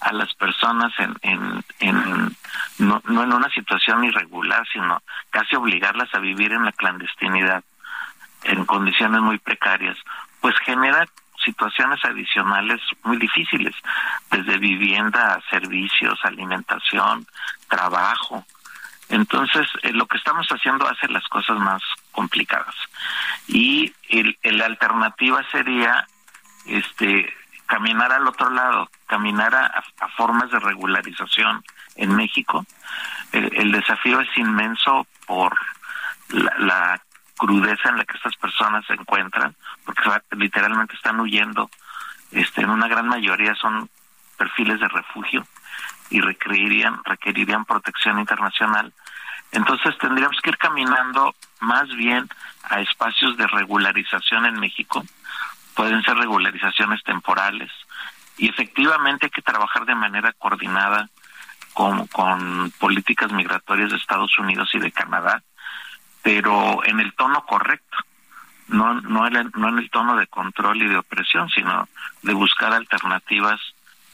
[0.00, 2.36] a las personas en, en,
[2.78, 7.64] no, no en una situación irregular, sino casi obligarlas a vivir en la clandestinidad,
[8.44, 9.96] en condiciones muy precarias,
[10.40, 11.06] pues genera
[11.44, 13.74] situaciones adicionales muy difíciles,
[14.30, 17.26] desde vivienda, servicios, alimentación,
[17.68, 18.44] trabajo,
[19.08, 21.82] entonces, eh, lo que estamos haciendo hace las cosas más
[22.14, 22.74] complicadas.
[23.46, 26.06] Y el, la alternativa sería
[26.66, 27.32] este
[27.66, 29.82] caminar al otro lado, caminar a,
[30.16, 31.64] formas de regularización
[31.96, 32.64] en México.
[33.32, 35.56] El, el desafío es inmenso por
[36.28, 37.02] la, la,
[37.36, 39.54] crudeza en la que estas personas se encuentran,
[39.84, 40.02] porque
[40.36, 41.68] literalmente están huyendo.
[42.30, 43.90] Este, en una gran mayoría son
[44.36, 45.46] perfiles de refugio
[46.10, 48.92] y requerirían, requerirían protección internacional.
[49.54, 52.28] Entonces tendríamos que ir caminando más bien
[52.64, 55.04] a espacios de regularización en México.
[55.74, 57.70] Pueden ser regularizaciones temporales
[58.36, 61.08] y efectivamente hay que trabajar de manera coordinada
[61.72, 62.08] con,
[62.78, 65.42] políticas migratorias de Estados Unidos y de Canadá,
[66.22, 67.96] pero en el tono correcto,
[68.68, 71.88] no, no, en no en el tono de control y de opresión, sino
[72.22, 73.60] de buscar alternativas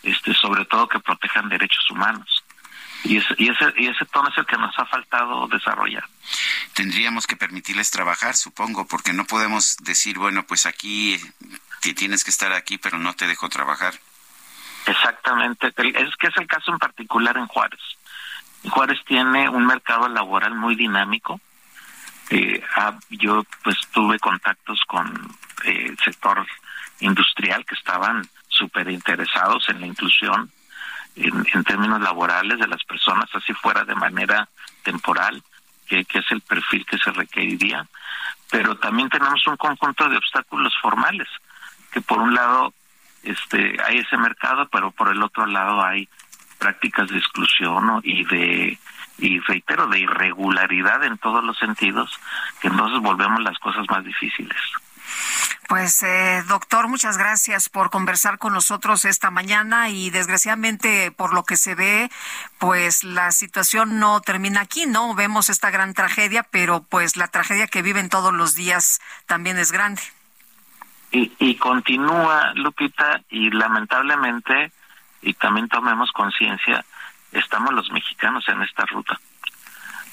[0.02, 2.39] este, sobre todo que protejan derechos humanos.
[3.04, 6.04] Y ese, y, ese, y ese tono es el que nos ha faltado desarrollar.
[6.74, 11.18] Tendríamos que permitirles trabajar, supongo, porque no podemos decir, bueno, pues aquí
[11.96, 13.94] tienes que estar aquí, pero no te dejo trabajar.
[14.86, 17.80] Exactamente, es que es el caso en particular en Juárez.
[18.68, 21.40] Juárez tiene un mercado laboral muy dinámico.
[22.30, 25.08] Eh, ah, yo pues tuve contactos con
[25.64, 26.46] eh, el sector
[27.00, 30.50] industrial que estaban súper interesados en la inclusión
[31.26, 34.48] en, términos laborales de las personas, así fuera de manera
[34.82, 35.42] temporal,
[35.86, 37.86] que, que, es el perfil que se requeriría.
[38.50, 41.28] Pero también tenemos un conjunto de obstáculos formales,
[41.92, 42.72] que por un lado
[43.22, 46.08] este hay ese mercado, pero por el otro lado hay
[46.58, 48.00] prácticas de exclusión ¿no?
[48.02, 48.78] y de
[49.18, 52.18] y reitero de irregularidad en todos los sentidos,
[52.60, 54.56] que entonces volvemos las cosas más difíciles.
[55.70, 61.44] Pues, eh, doctor, muchas gracias por conversar con nosotros esta mañana y desgraciadamente, por lo
[61.44, 62.10] que se ve,
[62.58, 65.14] pues la situación no termina aquí, ¿no?
[65.14, 69.70] Vemos esta gran tragedia, pero pues la tragedia que viven todos los días también es
[69.70, 70.02] grande.
[71.12, 74.72] Y, y continúa, Lupita, y lamentablemente,
[75.22, 76.84] y también tomemos conciencia,
[77.30, 79.20] estamos los mexicanos en esta ruta.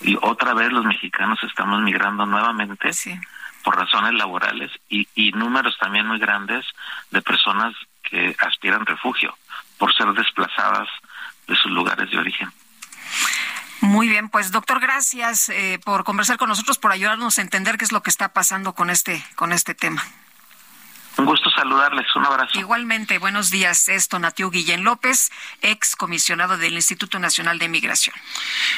[0.02, 2.94] Y otra vez los mexicanos estamos migrando nuevamente.
[2.94, 3.20] Sí
[3.68, 6.66] por razones laborales y, y números también muy grandes
[7.12, 9.38] de personas que aspiran refugio
[9.78, 10.88] por ser desplazadas
[11.50, 12.50] de sus lugares de origen.
[13.82, 17.84] Muy bien, pues doctor, gracias eh, por conversar con nosotros, por ayudarnos a entender qué
[17.84, 20.02] es lo que está pasando con este, con este tema.
[21.18, 22.60] Un gusto saludarles, un abrazo.
[22.60, 23.88] Igualmente, buenos días.
[23.88, 25.32] Es Tonatiu Guillén López,
[25.64, 28.16] ex comisionado del Instituto Nacional de Migración.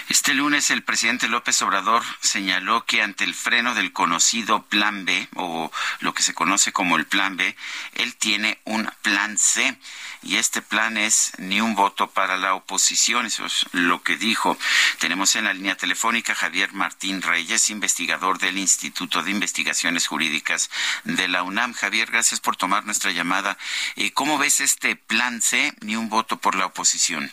[0.08, 5.28] Este lunes el presidente López Obrador señaló que ante el freno del conocido Plan B,
[5.36, 5.70] o
[6.00, 7.58] lo que se conoce como el Plan B,
[7.96, 9.78] él tiene un Plan C
[10.22, 14.58] y este plan es ni un voto para la oposición, eso es lo que dijo.
[15.00, 20.70] Tenemos en la línea telefónica Javier Martín Reyes, investigador del Instituto de Investigaciones Jurídicas
[21.04, 21.74] de la UNAM.
[21.74, 23.58] Javier, gracias por tomar nuestra llamada.
[23.96, 27.32] Eh, ¿Cómo ves este plan C, ni un voto por la oposición?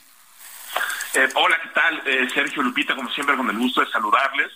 [1.15, 2.03] Eh, hola, ¿qué tal?
[2.07, 4.53] Eh, Sergio Lupita, como siempre, con el gusto de saludarles.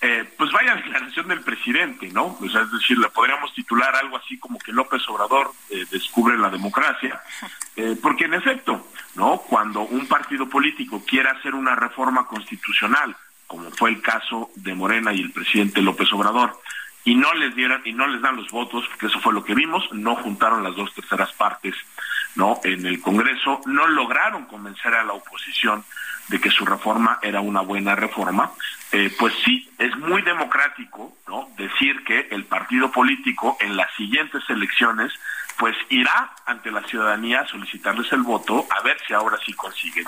[0.00, 2.36] Eh, pues vaya declaración del presidente, ¿no?
[2.38, 6.36] O sea, es decir, le podríamos titular algo así como que López Obrador eh, descubre
[6.36, 7.20] la democracia,
[7.76, 9.38] eh, porque en efecto, ¿no?
[9.38, 13.16] Cuando un partido político quiere hacer una reforma constitucional,
[13.46, 16.60] como fue el caso de Morena y el presidente López Obrador,
[17.04, 19.54] y no les dieran y no les dan los votos, porque eso fue lo que
[19.54, 21.74] vimos, no juntaron las dos terceras partes,
[22.34, 22.60] ¿no?
[22.64, 25.84] En el Congreso no lograron convencer a la oposición
[26.28, 28.50] de que su reforma era una buena reforma,
[28.92, 31.48] eh, pues sí, es muy democrático ¿no?
[31.56, 35.12] decir que el partido político en las siguientes elecciones
[35.58, 40.06] pues irá ante la ciudadanía a solicitarles el voto a ver si ahora sí consiguen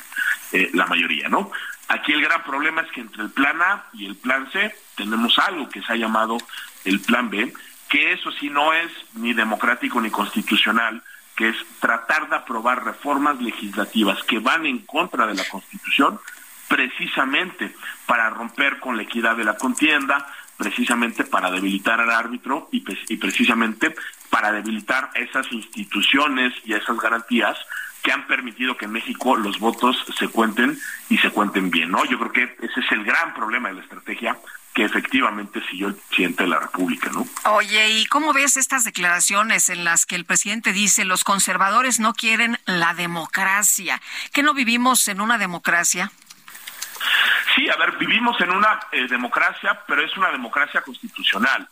[0.52, 1.50] eh, la mayoría, ¿no?
[1.88, 5.38] Aquí el gran problema es que entre el plan A y el plan C tenemos
[5.38, 6.36] algo que se ha llamado
[6.84, 7.52] el plan B,
[7.88, 11.02] que eso sí no es ni democrático ni constitucional,
[11.38, 16.18] que es tratar de aprobar reformas legislativas que van en contra de la Constitución,
[16.66, 17.76] precisamente
[18.06, 20.26] para romper con la equidad de la contienda,
[20.56, 23.94] precisamente para debilitar al árbitro y, y precisamente
[24.30, 27.56] para debilitar esas instituciones y esas garantías
[28.02, 30.76] que han permitido que en México los votos se cuenten
[31.08, 32.04] y se cuenten bien, ¿no?
[32.04, 34.36] Yo creo que ese es el gran problema de la estrategia
[34.78, 37.26] que efectivamente siguió el presidente de la República, ¿no?
[37.50, 42.14] Oye, ¿y cómo ves estas declaraciones en las que el presidente dice los conservadores no
[42.14, 44.00] quieren la democracia?
[44.32, 46.12] ¿Que no vivimos en una democracia?
[47.56, 51.68] Sí, a ver, vivimos en una eh, democracia, pero es una democracia constitucional.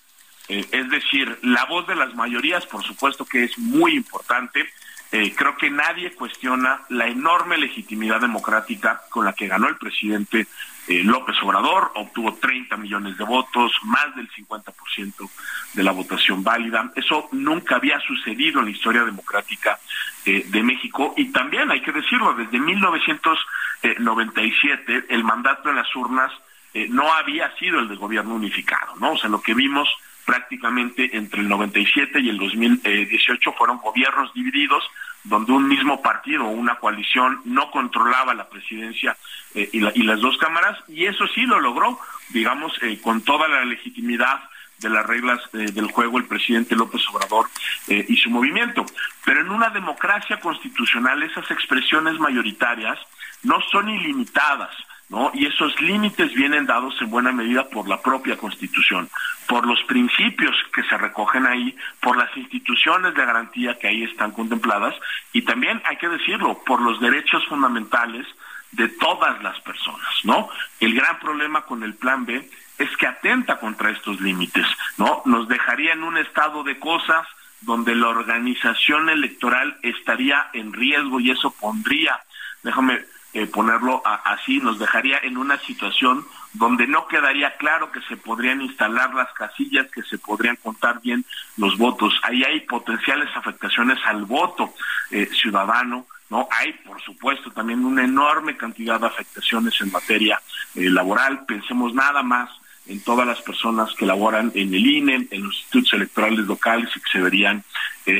[0.48, 4.68] Eh, es decir, la voz de las mayorías, por supuesto que es muy importante.
[5.12, 10.48] Eh, creo que nadie cuestiona la enorme legitimidad democrática con la que ganó el presidente
[10.88, 15.28] eh, López Obrador, obtuvo 30 millones de votos, más del 50%
[15.74, 16.92] de la votación válida.
[16.94, 19.78] Eso nunca había sucedido en la historia democrática
[20.24, 26.30] eh, de México y también hay que decirlo, desde 1997 el mandato en las urnas
[26.74, 29.12] eh, no había sido el de gobierno unificado, ¿no?
[29.12, 29.88] O sea, lo que vimos
[30.24, 34.84] prácticamente entre el 97 y el 2018 fueron gobiernos divididos
[35.26, 39.16] donde un mismo partido o una coalición no controlaba la presidencia
[39.54, 41.98] eh, y, la, y, las dos cámaras, y eso sí lo logró,
[42.30, 44.40] digamos, eh, con toda la legitimidad
[44.78, 47.48] de las reglas eh, del juego el presidente López Obrador
[47.88, 48.84] y su movimiento.
[49.24, 52.98] Pero en una democracia constitucional esas expresiones mayoritarias
[53.42, 54.70] no son ilimitadas.
[55.08, 55.30] ¿No?
[55.34, 59.08] Y esos límites vienen dados en buena medida por la propia Constitución,
[59.46, 64.32] por los principios que se recogen ahí, por las instituciones de garantía que ahí están
[64.32, 64.94] contempladas
[65.32, 68.26] y también, hay que decirlo, por los derechos fundamentales
[68.72, 70.48] de todas las personas, ¿no?
[70.80, 74.66] El gran problema con el Plan B es que atenta contra estos límites,
[74.98, 75.22] ¿no?
[75.24, 77.26] Nos dejaría en un estado de cosas
[77.60, 82.20] donde la organización electoral estaría en riesgo y eso pondría,
[82.62, 83.04] déjame
[83.36, 86.24] eh, ponerlo así, nos dejaría en una situación
[86.54, 91.22] donde no quedaría claro que se podrían instalar las casillas, que se podrían contar bien
[91.58, 92.18] los votos.
[92.22, 94.72] Ahí hay potenciales afectaciones al voto
[95.10, 96.48] eh, ciudadano, ¿no?
[96.50, 100.40] Hay, por supuesto, también una enorme cantidad de afectaciones en materia
[100.74, 101.44] eh, laboral.
[101.44, 102.48] Pensemos nada más
[102.86, 107.00] en todas las personas que laboran en el INE, en los institutos electorales locales y
[107.00, 107.62] que se verían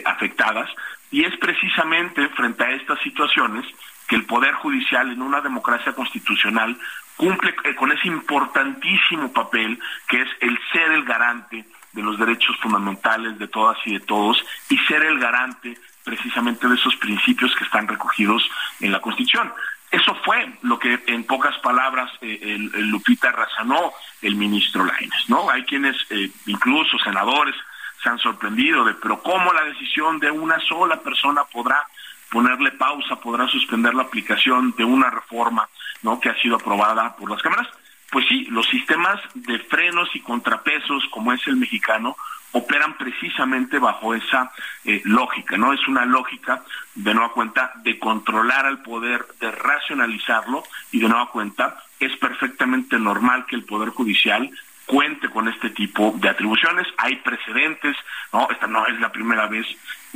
[0.05, 0.69] afectadas.
[1.11, 3.65] Y es precisamente frente a estas situaciones
[4.07, 6.77] que el Poder Judicial en una democracia constitucional
[7.17, 9.79] cumple con ese importantísimo papel
[10.09, 14.45] que es el ser el garante de los derechos fundamentales de todas y de todos
[14.69, 18.49] y ser el garante precisamente de esos principios que están recogidos
[18.81, 19.53] en la Constitución.
[19.91, 25.49] Eso fue lo que en pocas palabras eh, Lupita razonó el ministro Laines, ¿no?
[25.49, 27.55] Hay quienes, eh, incluso senadores,
[28.03, 31.87] se han sorprendido de, pero ¿cómo la decisión de una sola persona podrá
[32.31, 35.69] ponerle pausa, podrá suspender la aplicación de una reforma
[36.03, 36.21] ¿no?
[36.21, 37.69] que ha sido aprobada por las cámaras.
[38.11, 42.17] Pues sí, los sistemas de frenos y contrapesos, como es el mexicano,
[42.53, 44.51] operan precisamente bajo esa
[44.85, 45.73] eh, lógica, ¿no?
[45.73, 46.63] Es una lógica,
[46.95, 50.63] de nueva cuenta, de controlar al poder, de racionalizarlo
[50.93, 54.51] y de nueva cuenta es perfectamente normal que el Poder Judicial
[54.87, 56.87] cuente con este tipo de atribuciones.
[56.99, 57.97] Hay precedentes,
[58.33, 58.49] ¿no?
[58.51, 59.67] Esta no es la primera vez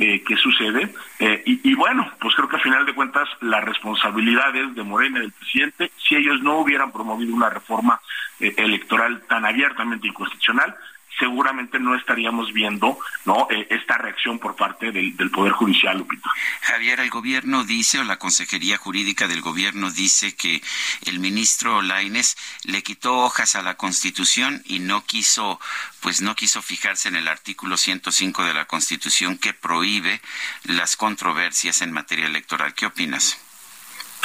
[0.01, 0.93] eh, que sucede.
[1.19, 5.19] Eh, y, bueno, pues creo que a final de cuentas la responsabilidad es de Morena
[5.19, 5.91] del presidente.
[5.95, 8.01] Si ellos no hubieran promovido una reforma
[8.39, 10.75] electoral tan abiertamente inconstitucional,
[11.21, 16.29] seguramente no estaríamos viendo no eh, esta reacción por parte del, Poder Judicial, Lupita.
[16.61, 20.61] Javier, el gobierno dice, o la Consejería Jurídica del gobierno dice que
[21.05, 25.59] el ministro Laines le quitó hojas a la Constitución y no quiso,
[26.01, 30.21] pues no quiso fijarse en el artículo 105 de la Constitución que prohíbe
[30.63, 32.73] las controversias en materia electoral.
[32.73, 33.39] ¿Qué opinas?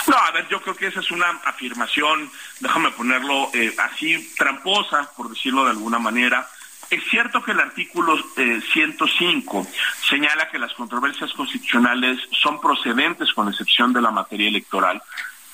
[0.07, 2.31] No, a ver, yo creo que esa es una afirmación,
[2.61, 6.49] déjame ponerlo eh, así, tramposa, por decirlo de alguna manera.
[6.91, 9.79] Es cierto que el artículo 105 eh,
[10.09, 15.03] señala que las controversias constitucionales son procedentes con excepción de la materia electoral,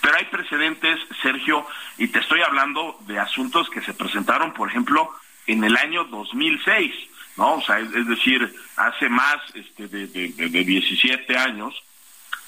[0.03, 1.67] pero hay precedentes, Sergio,
[1.97, 5.11] y te estoy hablando de asuntos que se presentaron, por ejemplo,
[5.47, 6.95] en el año 2006,
[7.37, 7.55] ¿no?
[7.55, 11.83] O sea, es, decir, hace más este, de, de 17 años,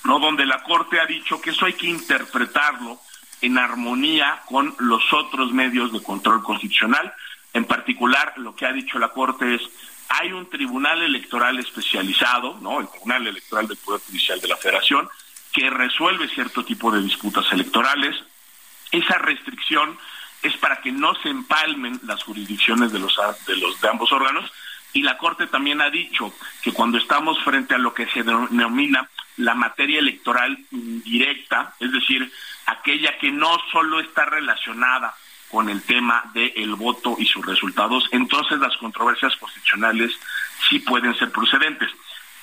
[0.05, 0.19] ¿no?
[0.19, 2.99] Donde la Corte ha dicho que eso hay que interpretarlo
[3.41, 7.15] en armonía con los otros medios de control constitucional
[7.55, 9.63] en particular, lo que ha dicho la Corte es,
[10.09, 12.81] hay un tribunal electoral especializado, ¿no?
[12.81, 15.09] El Tribunal Electoral del Poder Judicial de la Federación,
[15.53, 18.17] que resuelve cierto tipo de disputas electorales.
[18.91, 19.97] Esa restricción
[20.43, 24.51] es para que no se empalmen las jurisdicciones de los de de ambos órganos
[24.95, 26.33] y la Corte también ha dicho
[26.63, 32.33] que cuando estamos frente a lo que se denomina la materia electoral indirecta, es decir,
[32.67, 35.15] aquella que no solo está relacionada
[35.51, 40.13] con el tema del voto y sus resultados, entonces las controversias constitucionales
[40.69, 41.91] sí pueden ser procedentes.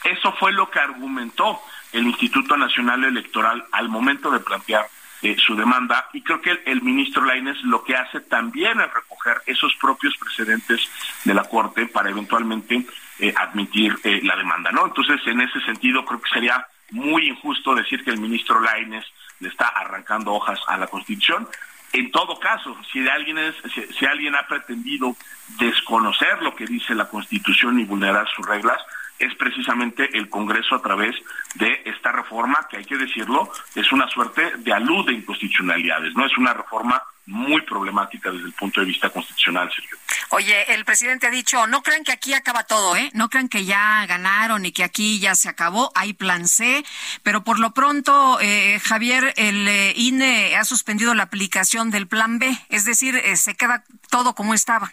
[0.04, 4.88] Eso fue lo que argumentó el Instituto Nacional Electoral al momento de plantear
[5.24, 9.39] eh, su demanda y creo que el, ministro Laines lo que hace también es recoger
[9.45, 10.82] esos propios precedentes
[11.24, 12.88] de la Corte para eventualmente
[13.20, 14.88] eh, admitir eh, la demanda, ¿no?
[14.88, 19.06] Entonces, en ese sentido, creo que sería muy injusto decir que el ministro Laines
[19.39, 21.47] le está arrancando hojas a la Constitución.
[21.94, 25.16] En todo caso, si alguien ha pretendido
[25.60, 28.80] desconocer lo que dice la Constitución y vulnerar sus reglas,
[29.20, 31.16] es precisamente el Congreso a través
[31.56, 36.26] de esta reforma, que hay que decirlo, es una suerte de alud de inconstitucionalidades, no
[36.26, 39.97] es una reforma muy problemática desde el punto de vista constitucional, Sergio.
[40.30, 43.09] Oye, el presidente ha dicho, no crean que aquí acaba todo, ¿eh?
[43.13, 46.84] No crean que ya ganaron y que aquí ya se acabó, hay plan C,
[47.24, 52.39] pero por lo pronto, eh, Javier, el eh, INE ha suspendido la aplicación del plan
[52.39, 54.91] B, es decir, eh, se queda todo como estaba.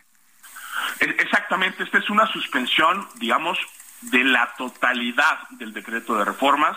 [1.00, 3.58] Exactamente, esta es una suspensión, digamos,
[4.02, 6.76] de la totalidad del decreto de reformas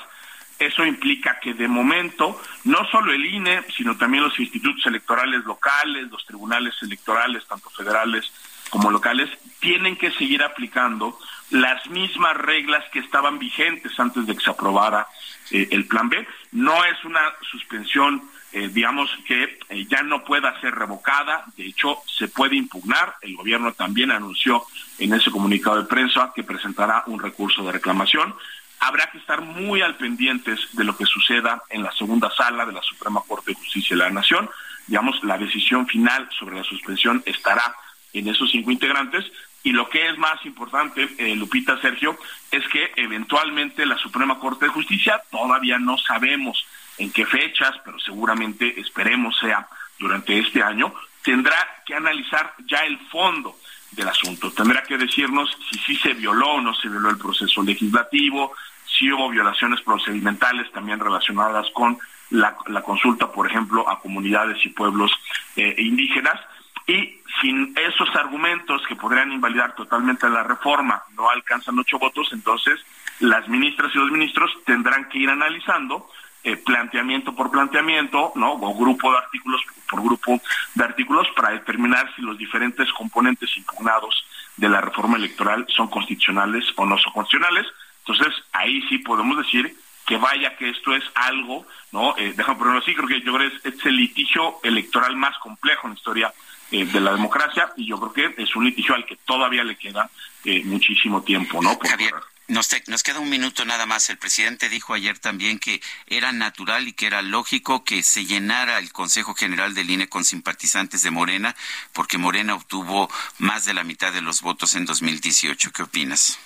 [0.65, 6.09] eso implica que de momento no solo el INE, sino también los institutos electorales locales,
[6.09, 8.31] los tribunales electorales, tanto federales
[8.69, 11.17] como locales, tienen que seguir aplicando
[11.49, 15.07] las mismas reglas que estaban vigentes antes de que se aprobara
[15.51, 16.25] eh, el Plan B.
[16.53, 17.19] No es una
[17.51, 21.45] suspensión, eh, digamos, que eh, ya no pueda ser revocada.
[21.57, 23.15] De hecho, se puede impugnar.
[23.21, 24.63] El gobierno también anunció
[24.97, 28.33] en ese comunicado de prensa que presentará un recurso de reclamación
[28.81, 32.73] habrá que estar muy al pendientes de lo que suceda en la segunda sala de
[32.73, 34.49] la Suprema Corte de Justicia de la Nación.
[34.87, 37.75] Digamos, la decisión final sobre la suspensión estará
[38.11, 39.23] en esos cinco integrantes.
[39.63, 42.17] Y lo que es más importante, eh, Lupita Sergio,
[42.49, 46.65] es que eventualmente la Suprema Corte de Justicia, todavía no sabemos
[46.97, 49.67] en qué fechas, pero seguramente esperemos sea
[49.99, 53.55] durante este año, tendrá que analizar ya el fondo
[53.91, 54.51] del asunto.
[54.51, 58.55] Tendrá que decirnos si sí se violó o no se violó el proceso legislativo,
[58.97, 61.97] si hubo violaciones procedimentales también relacionadas con
[62.29, 65.11] la, consulta, por ejemplo, a comunidades y pueblos
[65.55, 66.39] eh, indígenas.
[66.87, 72.79] Y sin esos argumentos que podrían invalidar totalmente la reforma no alcanzan ocho votos, entonces
[73.19, 76.09] las ministras y los ministros tendrán que ir analizando
[76.43, 78.53] eh, planteamiento por planteamiento, ¿no?
[78.53, 80.41] O grupo de artículos por grupo
[80.73, 84.25] de artículos para determinar si los diferentes componentes impugnados
[84.57, 87.67] de la reforma electoral son constitucionales o no son constitucionales.
[88.11, 92.17] Entonces, ahí sí podemos decir que vaya que esto es algo, ¿no?
[92.17, 95.87] Eh, déjame ponerlo así, creo que yo creo que es, el litigio electoral más complejo
[95.87, 96.33] en la historia
[96.71, 99.77] eh, de la democracia y yo creo que es un litigio al que todavía le
[99.77, 100.09] queda
[100.43, 101.77] eh, muchísimo tiempo, ¿no?
[101.79, 102.13] Javier,
[102.47, 104.09] Nos, nos queda un minuto nada más.
[104.09, 108.79] El presidente dijo ayer también que era natural y que era lógico que se llenara
[108.79, 111.55] el Consejo General del INE con simpatizantes de Morena,
[111.93, 115.71] porque Morena obtuvo más de la mitad de los votos en 2018.
[115.71, 116.37] ¿Qué opinas?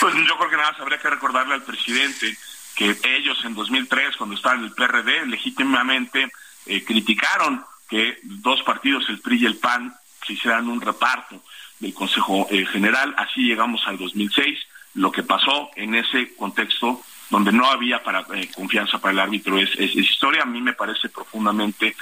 [0.00, 2.34] Pues yo creo que nada más habría que recordarle al presidente
[2.74, 6.32] que ellos en 2003, cuando estaban en el PRD, legítimamente
[6.64, 9.94] eh, criticaron que dos partidos, el PRI y el PAN,
[10.26, 11.42] se hicieran un reparto
[11.78, 13.14] del Consejo eh, General.
[13.18, 14.58] Así llegamos al 2006.
[14.94, 18.00] Lo que pasó en ese contexto donde no había
[18.34, 20.42] eh, confianza para el árbitro es, es, historia.
[20.42, 21.94] A mí me parece profundamente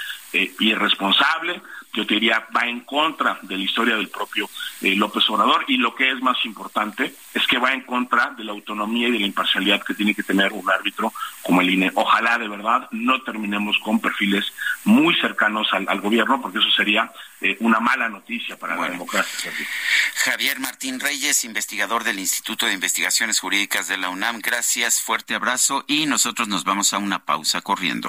[0.61, 1.61] irresponsable.
[1.99, 4.49] Yo te diría, va en contra de la historia del propio
[4.83, 8.45] eh, López Obrador y lo que es más importante es que va en contra de
[8.45, 11.91] la autonomía y de la imparcialidad que tiene que tener un árbitro como el INE.
[11.97, 14.45] Ojalá de verdad no terminemos con perfiles
[14.85, 18.87] muy cercanos al, al gobierno porque eso sería eh, una mala noticia para bueno.
[18.87, 19.53] la democracia.
[20.25, 25.85] Javier Martín Reyes, investigador del Instituto de Investigaciones Jurídicas de la UNAM, gracias, fuerte abrazo
[25.89, 28.09] y nosotros nos vamos a una pausa corriendo.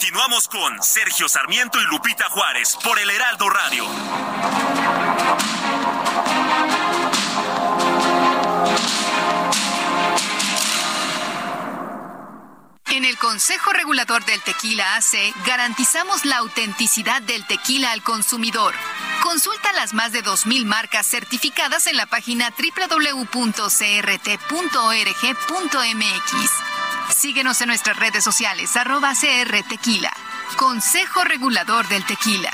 [0.00, 3.84] Continuamos con Sergio Sarmiento y Lupita Juárez por el Heraldo Radio.
[12.92, 18.74] En el Consejo Regulador del Tequila AC garantizamos la autenticidad del tequila al consumidor.
[19.24, 23.58] Consulta las más de 2.000 marcas certificadas en la página www.crt.org.mx.
[27.14, 30.12] Síguenos en nuestras redes sociales, arroba CR Tequila.
[30.56, 32.50] Consejo Regulador del Tequila.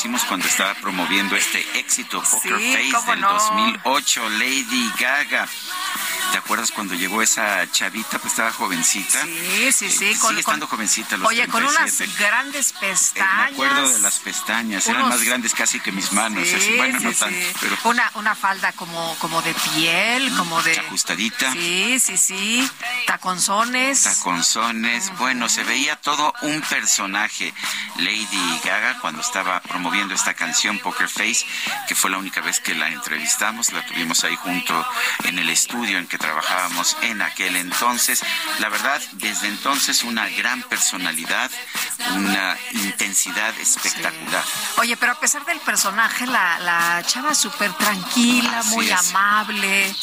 [0.00, 3.32] Conocimos cuando estaba promoviendo este éxito Poker Sí, Face del no.
[3.34, 5.46] 2008, Lady Gaga.
[6.32, 8.18] ¿Te acuerdas cuando llegó esa chavita?
[8.18, 9.22] Pues estaba jovencita.
[9.24, 10.04] Sí, sí, sí.
[10.06, 11.16] Eh, con- sigue con- estando jovencita.
[11.16, 12.12] Los Oye, con unas 37.
[12.24, 13.36] grandes Eh, pestañas.
[13.36, 16.46] Me acuerdo de las pestañas, eran más grandes casi que mis manos.
[16.46, 17.18] Sí, así, bueno, sí, no sí.
[17.18, 20.78] tanto, pero Una, una falda como, como de piel, como de...
[20.78, 21.52] ajustadita.
[21.52, 22.70] Sí, sí, sí.
[23.06, 24.02] Taconzones.
[24.04, 25.10] taconzones.
[25.18, 27.52] Bueno, se veía todo un personaje.
[27.96, 31.44] Lady Gaga, cuando estaba promoviendo esta canción Poker Face,
[31.88, 34.86] que fue la única vez que la entrevistamos, la tuvimos ahí junto
[35.24, 38.22] en el estudio en que trabajábamos en aquel entonces.
[38.60, 41.50] La verdad, desde entonces una gran personalidad,
[42.14, 44.44] una intensidad espectacular.
[44.76, 49.08] Oye, pero a pesar del personaje, la, la chava súper tranquila, Así muy es.
[49.10, 49.94] amable,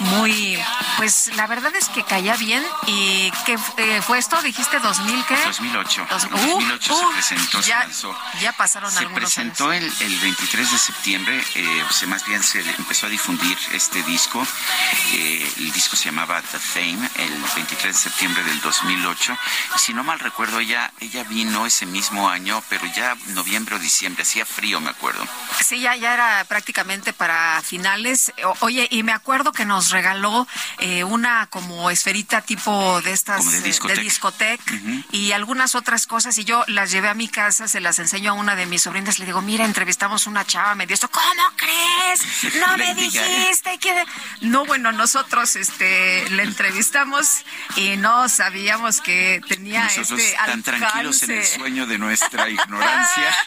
[0.00, 0.58] muy...
[0.96, 2.64] Pues la verdad es que caía bien.
[2.86, 4.40] ¿Y qué eh, fue esto?
[4.42, 5.36] ¿Dijiste 2000 qué?
[5.44, 6.06] 2008.
[6.10, 8.18] Dos- uh, 2008 uh, se presentó, se ya, lanzó.
[8.40, 10.00] Ya pasaron Se algunos presentó años.
[10.00, 14.02] el, el 23 de septiembre, eh, o sea, más bien se empezó a difundir este
[14.04, 14.44] disco.
[15.12, 19.36] Eh, el disco se llamaba The Fame, el 23 de septiembre del 2008.
[19.76, 23.78] Y si no mal recuerdo, ella, ella vino ese mismo año, pero ya noviembre o
[23.78, 25.26] diciembre, hacía frío, me acuerdo.
[25.64, 28.32] Sí, ya, ya era prácticamente para finales.
[28.44, 30.46] O- Oye, y me acuerdo que nos regaló
[30.78, 34.00] eh, una como esferita tipo de estas Como de eh, discoteca.
[34.00, 35.04] discoteca Ujú.
[35.12, 36.36] y algunas otras cosas.
[36.38, 39.18] Y yo las llevé a mi casa, se las enseño a una de mis sobrinas.
[39.18, 41.10] Le digo, mira, entrevistamos una chava, me dio esto.
[41.10, 42.54] ¿Cómo crees?
[42.58, 44.04] No me dijiste que...
[44.40, 47.44] No, bueno, nosotros este, le entrevistamos
[47.76, 53.36] y no sabíamos que tenía Nosotros este tan tranquilos en el sueño de nuestra ignorancia.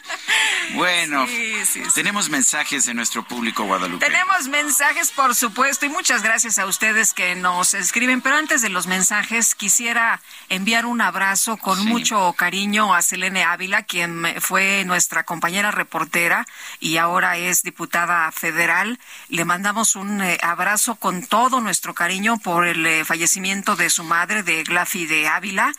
[0.74, 1.92] Bueno, Sí, sí, sí.
[1.96, 4.06] tenemos mensajes de nuestro público Guadalupe.
[4.06, 8.22] Tenemos mensajes, por supuesto, y muchas gracias a ustedes que nos escriben.
[8.22, 13.84] Pero antes de los mensajes, quisiera enviar un abrazo con mucho cariño a Selene Ávila,
[13.84, 16.46] quien fue nuestra compañera reportera
[16.80, 19.00] y ahora es diputada federal.
[19.30, 23.90] Le mandamos un eh, abrazo con todo nuestro nuestro cariño por el eh, fallecimiento de
[23.90, 25.74] su madre, de Glafi de Ávila,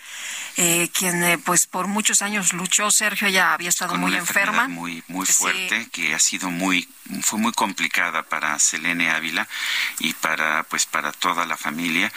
[0.58, 2.90] eh, quien eh, pues por muchos años luchó.
[2.90, 4.68] Sergio ya había estado Con muy una enferma.
[4.68, 5.32] muy muy Sí.
[5.32, 6.86] fuerte que ha sido muy
[7.22, 9.46] fue muy complicada para Selene Ávila
[9.98, 12.12] y para pues para toda la familia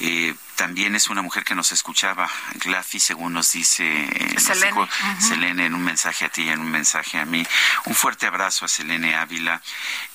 [0.00, 2.28] Eh, también es una mujer que nos escuchaba
[2.64, 4.88] Glafi según nos dice eh, nos Selene, dijo.
[5.20, 7.44] Selene en un mensaje a ti y en un mensaje a mí
[7.86, 9.60] un fuerte abrazo a Selene Ávila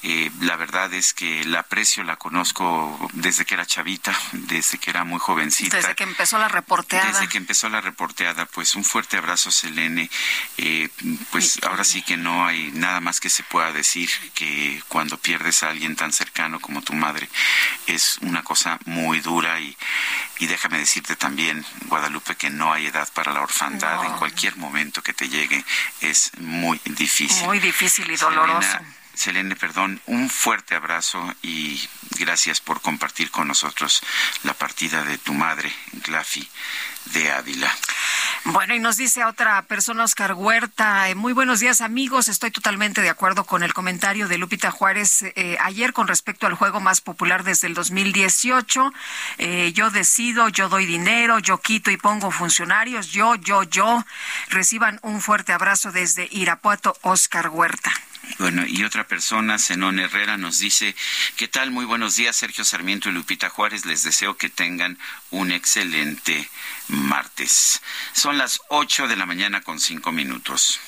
[0.04, 4.90] Eh, la verdad es que la aprecio la conozco desde que era chavita desde que
[4.92, 7.12] era muy jovencita Desde que empezó la reporteada.
[7.12, 10.10] desde que empezó la reporteada, pues un fuerte abrazo, Selene.
[10.58, 10.90] Eh,
[11.32, 15.64] pues ahora sí que no hay nada más que se pueda decir que cuando pierdes
[15.64, 17.30] a alguien tan cercano como tu madre
[17.88, 19.76] es una cosa muy dura y,
[20.40, 24.04] y déjame decirte también, Guadalupe, que no hay edad para la orfandad.
[24.04, 24.06] No.
[24.06, 25.64] En cualquier momento que te llegue
[26.02, 27.46] es muy difícil.
[27.46, 28.62] Muy difícil y doloroso.
[28.62, 31.82] Selena, Selene, perdón, un fuerte abrazo y
[32.20, 34.02] gracias por compartir con nosotros
[34.44, 36.48] la partida de tu madre, Glafi
[37.06, 37.74] de Ávila.
[38.46, 43.02] Bueno, y nos dice otra persona, Oscar Huerta, eh, muy buenos días amigos, estoy totalmente
[43.02, 47.02] de acuerdo con el comentario de Lupita Juárez eh, ayer con respecto al juego más
[47.02, 48.94] popular desde el 2018.
[49.40, 54.06] Eh, yo decido, yo doy dinero, yo quito y pongo funcionarios, yo, yo, yo.
[54.50, 57.92] Reciban un fuerte abrazo desde Irapuato, Oscar Huerta.
[58.38, 60.96] Bueno, y otra persona, Zenón Herrera, nos dice,
[61.36, 61.72] ¿qué tal?
[61.72, 63.86] Muy buenos días, Sergio Sarmiento y Lupita Juárez.
[63.86, 64.98] Les deseo que tengan
[65.32, 66.50] un excelente
[66.90, 67.82] martes.
[68.14, 70.80] Son las 8 de la mañana con 5 minutos.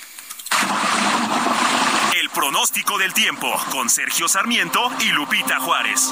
[2.20, 6.12] El pronóstico del tiempo con Sergio Sarmiento y Lupita Juárez.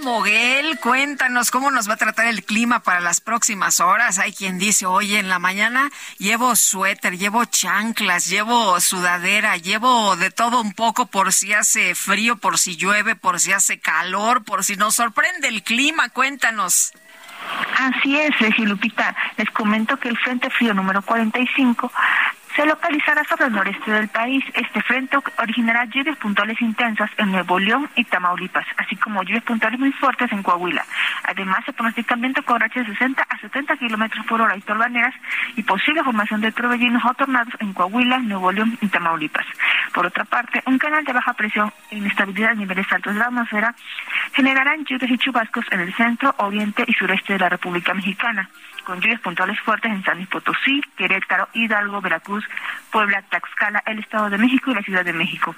[0.00, 4.18] Moguel, cuéntanos cómo nos va a tratar el clima para las próximas horas.
[4.18, 10.30] Hay quien dice, oye, en la mañana llevo suéter, llevo chanclas, llevo sudadera, llevo de
[10.30, 14.64] todo un poco por si hace frío, por si llueve, por si hace calor, por
[14.64, 16.08] si nos sorprende el clima.
[16.08, 16.92] Cuéntanos.
[17.78, 18.32] Así es.
[18.40, 21.92] Les comento que el Frente Frío número 45
[22.54, 24.44] se localizará sobre el noreste del país.
[24.54, 29.80] Este frente originará lluvias puntuales intensas en Nuevo León y Tamaulipas, así como lluvias puntuales
[29.80, 30.84] muy fuertes en Coahuila.
[31.24, 35.14] Además, se pronostica viento con rachas de 60 a 70 kilómetros por hora y torbaneras
[35.56, 39.46] y posible formación de torbellinos o tornados en Coahuila, Nuevo León y Tamaulipas.
[39.94, 43.26] Por otra parte, un canal de baja presión e inestabilidad a niveles altos de la
[43.26, 43.74] atmósfera
[44.34, 48.48] generarán lluvias y chubascos en el centro, oriente y sureste de la República Mexicana
[48.82, 52.44] con lluvias puntuales fuertes en San Luis Potosí, Querétaro, Hidalgo, Veracruz,
[52.90, 55.54] Puebla, Tlaxcala, el Estado de México y la Ciudad de México.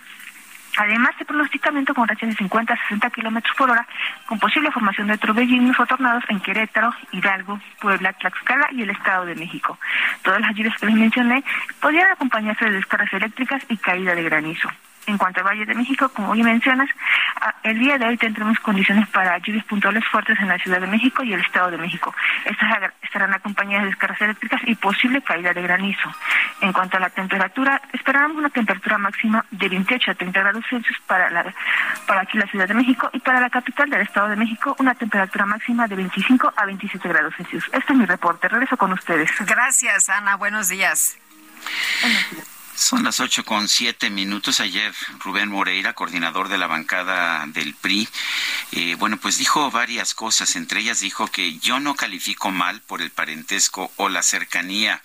[0.77, 3.87] Además, se pronostica viento con rachas de 50 a 60 kilómetros por hora,
[4.27, 9.25] con posible formación de torbellinos o tornados en Querétaro, Hidalgo, Puebla, Tlaxcala y el Estado
[9.27, 9.79] de México.
[10.23, 11.45] Todas las lluvias que les mencioné
[11.81, 14.69] podrían acompañarse de descargas eléctricas y caída de granizo.
[15.07, 16.89] En cuanto al Valle de México, como bien mencionas,
[17.41, 20.87] a- el día de hoy tendremos condiciones para lluvias puntuales fuertes en la Ciudad de
[20.87, 22.15] México y el Estado de México.
[22.45, 26.15] Estas estarán acompañadas de descargas eléctricas y posible caída de granizo.
[26.61, 30.99] En cuanto a la temperatura, esperamos una temperatura máxima de 28 a 30 grados Celsius
[31.07, 31.45] para, la,
[32.07, 34.95] para aquí la Ciudad de México y para la capital del Estado de México una
[34.95, 37.65] temperatura máxima de 25 a 27 grados Celsius.
[37.73, 38.49] Este es mi reporte.
[38.49, 39.31] Regreso con ustedes.
[39.47, 40.37] Gracias, Ana.
[40.37, 41.19] Buenos días.
[42.77, 44.59] Son las ocho con siete minutos.
[44.59, 48.09] Ayer Rubén Moreira, coordinador de la bancada del PRI,
[48.73, 50.57] eh, bueno, pues dijo varias cosas.
[50.57, 55.03] Entre ellas dijo que yo no califico mal por el parentesco o la cercanía.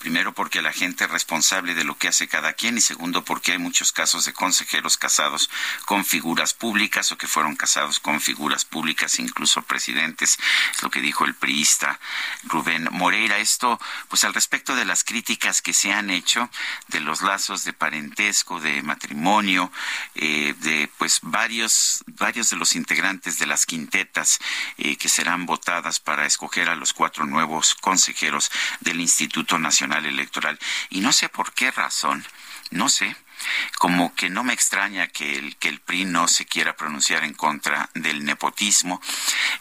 [0.00, 3.52] Primero porque la gente es responsable de lo que hace cada quien y segundo porque
[3.52, 5.50] hay muchos casos de consejeros casados
[5.84, 10.38] con figuras públicas o que fueron casados con figuras públicas, incluso presidentes,
[10.74, 12.00] es lo que dijo el priista
[12.44, 13.36] Rubén Moreira.
[13.36, 13.78] Esto,
[14.08, 16.48] pues al respecto de las críticas que se han hecho
[16.88, 19.70] de los lazos de parentesco, de matrimonio,
[20.14, 24.38] eh, de pues varios, varios de los integrantes de las quintetas
[24.78, 30.58] eh, que serán votadas para escoger a los cuatro nuevos consejeros del Instituto Nacional Electoral.
[30.88, 32.24] Y no sé por qué razón,
[32.70, 33.16] no sé,
[33.78, 37.34] como que no me extraña que el, que el PRI no se quiera pronunciar en
[37.34, 39.00] contra del nepotismo,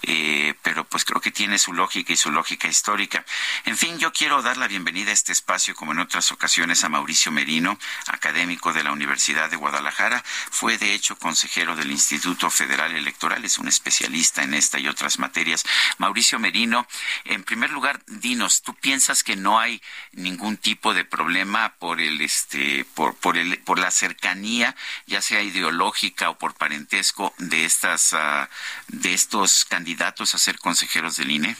[0.03, 3.25] eh, pero pues creo que tiene su lógica y su lógica histórica.
[3.65, 6.89] En fin, yo quiero dar la bienvenida a este espacio, como en otras ocasiones, a
[6.89, 7.77] Mauricio Merino,
[8.07, 10.23] académico de la Universidad de Guadalajara.
[10.51, 15.19] Fue, de hecho, consejero del Instituto Federal Electoral, es un especialista en esta y otras
[15.19, 15.63] materias.
[15.97, 16.87] Mauricio Merino,
[17.25, 22.21] en primer lugar, dinos, ¿tú piensas que no hay ningún tipo de problema por el,
[22.21, 28.15] este, por, por el, por la cercanía, ya sea ideológica o por parentesco, de estas,
[28.15, 28.49] ah,
[28.87, 31.55] de estos candidatos a ser consejeros del INE?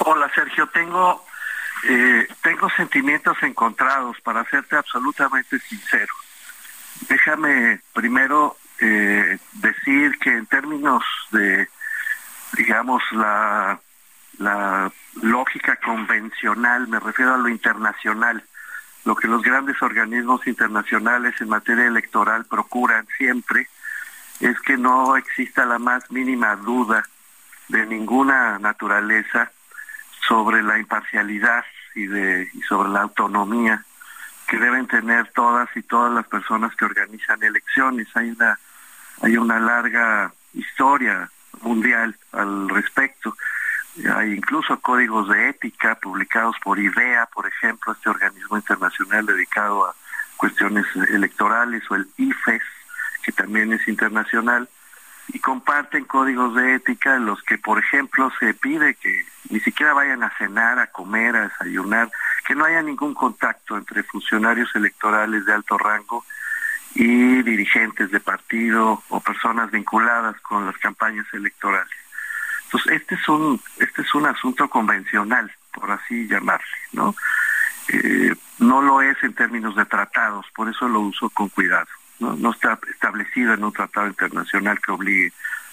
[0.00, 1.24] Hola Sergio, tengo
[1.84, 6.12] eh, tengo sentimientos encontrados para serte absolutamente sincero.
[7.08, 11.70] déjame primero eh, decir que en términos de,
[12.52, 13.80] digamos, la,
[14.36, 14.92] la
[15.22, 18.44] lógica convencional, me refiero a lo internacional,
[19.08, 23.66] lo que los grandes organismos internacionales en materia electoral procuran siempre
[24.38, 27.02] es que no exista la más mínima duda
[27.68, 29.50] de ninguna naturaleza
[30.28, 33.82] sobre la imparcialidad y de sobre la autonomía
[34.46, 38.08] que deben tener todas y todas las personas que organizan elecciones.
[38.14, 38.58] Hay una
[39.22, 41.30] hay una larga historia
[41.62, 43.34] mundial al respecto.
[44.14, 49.94] Hay incluso códigos de ética publicados por IDEA, por ejemplo, este organismo internacional dedicado a
[50.36, 52.62] cuestiones electorales, o el IFES,
[53.24, 54.68] que también es internacional,
[55.28, 59.92] y comparten códigos de ética en los que, por ejemplo, se pide que ni siquiera
[59.92, 62.10] vayan a cenar, a comer, a desayunar,
[62.46, 66.24] que no haya ningún contacto entre funcionarios electorales de alto rango
[66.94, 71.97] y dirigentes de partido o personas vinculadas con las campañas electorales.
[72.68, 77.14] Entonces, este es un, este es un asunto convencional, por así llamarle, ¿no?
[77.88, 81.86] Eh, no lo es en términos de tratados, por eso lo uso con cuidado.
[82.20, 85.32] No, no está establecido en un tratado internacional que obligue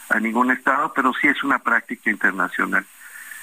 [0.10, 2.86] a ningún Estado, pero sí es una práctica internacional.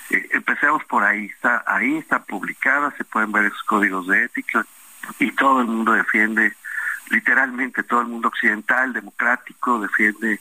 [0.09, 4.64] Eh, empecemos por ahí, está ahí, está publicada, se pueden ver esos códigos de ética
[5.18, 6.55] y todo el mundo defiende,
[7.11, 10.40] literalmente todo el mundo occidental, democrático, defiende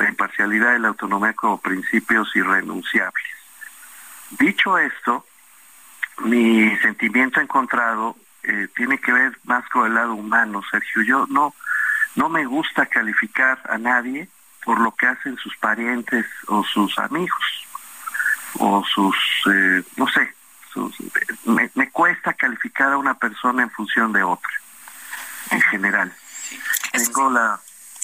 [0.00, 3.24] la imparcialidad y la autonomía como principios irrenunciables.
[4.30, 5.26] Dicho esto,
[6.20, 11.02] mi sentimiento encontrado eh, tiene que ver más con el lado humano, Sergio.
[11.02, 11.54] Yo no,
[12.14, 14.28] no me gusta calificar a nadie
[14.64, 17.66] por lo que hacen sus parientes o sus amigos
[18.58, 19.16] o sus,
[19.52, 20.34] eh, no sé,
[20.72, 20.94] sus,
[21.44, 24.52] me, me, cuesta calificar a una persona en función de otra,
[25.50, 26.12] en general.
[26.92, 27.60] Tengo la...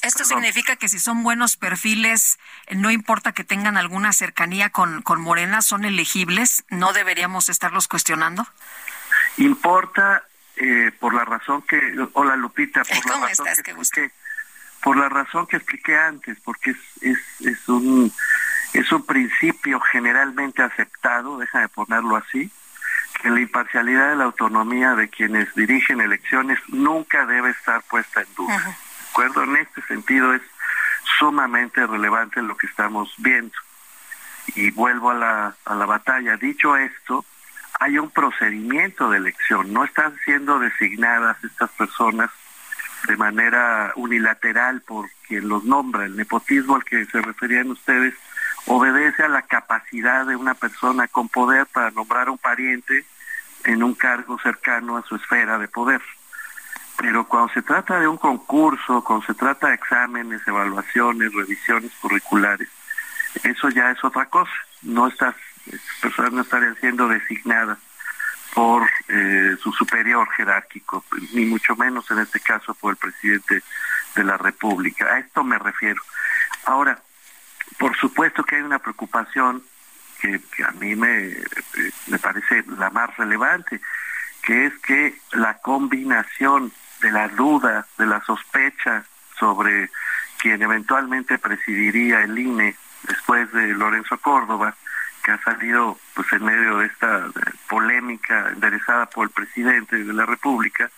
[0.07, 2.39] Esto significa que si son buenos perfiles,
[2.71, 8.47] no importa que tengan alguna cercanía con, con Morena, son elegibles, ¿no deberíamos estarlos cuestionando?
[9.37, 10.23] Importa
[10.55, 11.79] eh, por la razón que,
[12.13, 13.61] hola Lupita, por la razón estás?
[13.61, 14.11] que expliqué,
[14.81, 18.11] por la razón que expliqué antes, porque es, es, es un
[18.73, 22.51] es un principio generalmente aceptado, déjame ponerlo así,
[23.21, 28.27] que la imparcialidad y la autonomía de quienes dirigen elecciones nunca debe estar puesta en
[28.35, 28.55] duda.
[28.55, 28.86] ¿De
[29.17, 29.43] acuerdo?
[29.43, 30.41] En este sentido es
[31.17, 33.55] sumamente relevante lo que estamos viendo.
[34.55, 36.37] Y vuelvo a la, a la batalla.
[36.37, 37.25] Dicho esto,
[37.79, 42.29] hay un procedimiento de elección, no están siendo designadas estas personas
[43.07, 46.05] de manera unilateral por quien los nombra.
[46.05, 48.13] El nepotismo al que se referían ustedes
[48.67, 53.05] obedece a la capacidad de una persona con poder para nombrar a un pariente
[53.63, 56.01] en un cargo cercano a su esfera de poder.
[56.97, 62.67] Pero cuando se trata de un concurso, cuando se trata de exámenes, evaluaciones, revisiones curriculares,
[63.43, 64.51] eso ya es otra cosa.
[64.81, 65.35] No estas
[66.01, 67.77] personas no estarían siendo designadas
[68.53, 73.61] por eh, su superior jerárquico, ni mucho menos en este caso por el presidente
[74.15, 75.05] de la República.
[75.05, 76.01] A esto me refiero.
[76.65, 76.99] Ahora,
[77.77, 79.61] por supuesto que hay una preocupación
[80.19, 81.35] que, a mí me
[82.19, 83.79] parece la más relevante,
[84.41, 86.71] que es que la combinación
[87.01, 89.03] de la duda, de la sospecha
[89.39, 89.89] sobre
[90.37, 94.75] quien eventualmente presidiría el INE después de Lorenzo Córdoba,
[95.23, 97.27] que ha salido pues en medio de esta
[97.69, 100.89] polémica enderezada por el presidente de la República,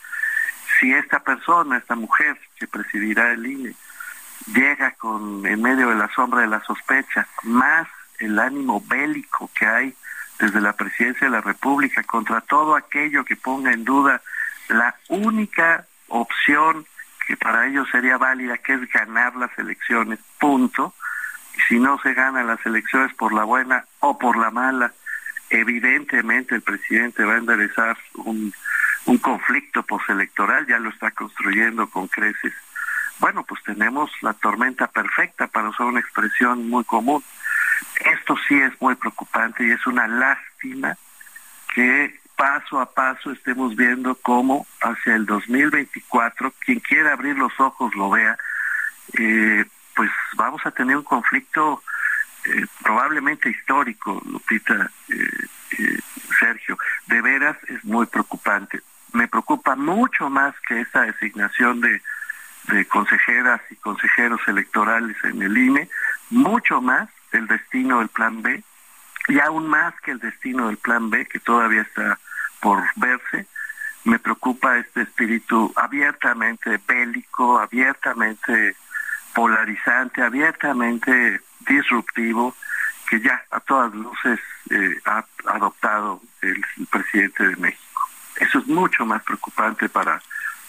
[0.79, 3.75] si esta persona, esta mujer que presidirá el INE,
[4.53, 7.87] llega con en medio de la sombra de la sospecha, más
[8.19, 9.95] el ánimo bélico que hay
[10.39, 14.21] desde la presidencia de la República contra todo aquello que ponga en duda
[14.69, 16.85] la única opción
[17.27, 20.93] que para ellos sería válida, que es ganar las elecciones, punto.
[21.55, 24.93] Y si no se ganan las elecciones por la buena o por la mala,
[25.49, 28.53] evidentemente el presidente va a enderezar un,
[29.05, 32.53] un conflicto postelectoral, ya lo está construyendo con creces
[33.19, 37.23] bueno, pues tenemos la tormenta perfecta para usar una expresión muy común.
[37.99, 40.97] Esto sí es muy preocupante y es una lástima
[41.73, 47.93] que paso a paso estemos viendo cómo hacia el 2024, quien quiera abrir los ojos
[47.95, 48.37] lo vea,
[49.17, 51.83] eh, pues vamos a tener un conflicto
[52.45, 55.99] eh, probablemente histórico, Lupita, eh,
[56.39, 56.77] Sergio.
[57.07, 58.79] De veras es muy preocupante.
[59.11, 62.01] Me preocupa mucho más que esa designación de
[62.69, 65.89] de consejeras y consejeros electorales en el INE,
[66.29, 68.63] mucho más el destino del plan B
[69.27, 72.19] y aún más que el destino del plan B, que todavía está
[72.61, 73.47] por verse,
[74.03, 78.75] me preocupa este espíritu abiertamente bélico, abiertamente
[79.33, 82.55] polarizante, abiertamente disruptivo,
[83.09, 84.39] que ya a todas luces
[84.69, 88.09] eh, ha adoptado el, presidente de México.
[88.39, 90.21] Eso es mucho más preocupante para,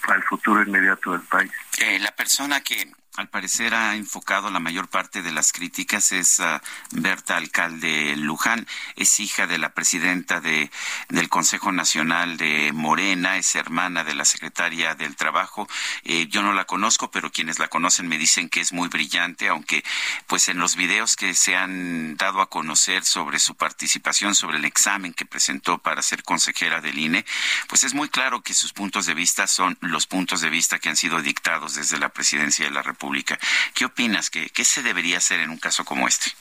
[0.05, 1.51] para el futuro inmediato del país.
[1.79, 6.39] Eh, la persona que al parecer ha enfocado la mayor parte de las críticas es
[6.39, 6.59] uh,
[6.91, 10.71] Berta Alcalde Luján, es hija de la presidenta de,
[11.09, 15.67] del Consejo Nacional de Morena, es hermana de la secretaria del Trabajo.
[16.03, 19.49] Eh, yo no la conozco, pero quienes la conocen me dicen que es muy brillante,
[19.49, 19.83] aunque
[20.27, 24.63] pues en los videos que se han dado a conocer sobre su participación, sobre el
[24.63, 27.25] examen que presentó para ser consejera del INE,
[27.67, 30.87] pues es muy claro que sus puntos de vista son los puntos de vista que
[30.87, 33.39] han sido dictados desde la presidencia de la República Pública.
[33.73, 34.29] ¿Qué opinas?
[34.29, 36.31] ¿Qué, ¿Qué, se debería hacer en un caso como este?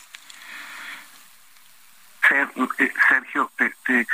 [2.31, 4.07] Eh, Sergio, te, te,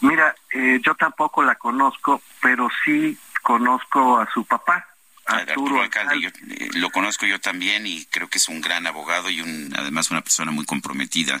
[0.00, 4.88] mira, eh, yo tampoco la conozco, pero sí conozco a su papá.
[5.24, 8.88] Arturo, Arturo Alcalde, yo, eh, lo conozco yo también y creo que es un gran
[8.88, 11.40] abogado y un, además una persona muy comprometida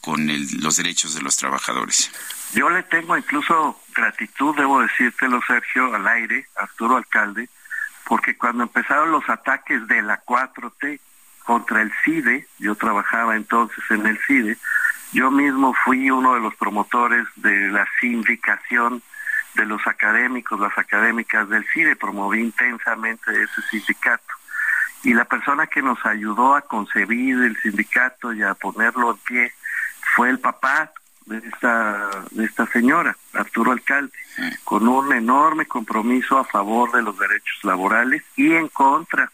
[0.00, 2.10] con el, los derechos de los trabajadores.
[2.52, 7.48] Yo le tengo incluso gratitud, debo decírtelo, Sergio, al aire, Arturo Alcalde,
[8.10, 10.98] porque cuando empezaron los ataques de la 4T
[11.44, 14.58] contra el CIDE, yo trabajaba entonces en el CIDE,
[15.12, 19.00] yo mismo fui uno de los promotores de la sindicación
[19.54, 24.34] de los académicos, las académicas del CIDE, promoví intensamente ese sindicato.
[25.04, 29.52] Y la persona que nos ayudó a concebir el sindicato y a ponerlo en pie
[30.16, 30.90] fue el papá
[31.30, 34.12] de esta, de esta señora, Arturo Alcalde,
[34.64, 39.30] con un enorme compromiso a favor de los derechos laborales y en contra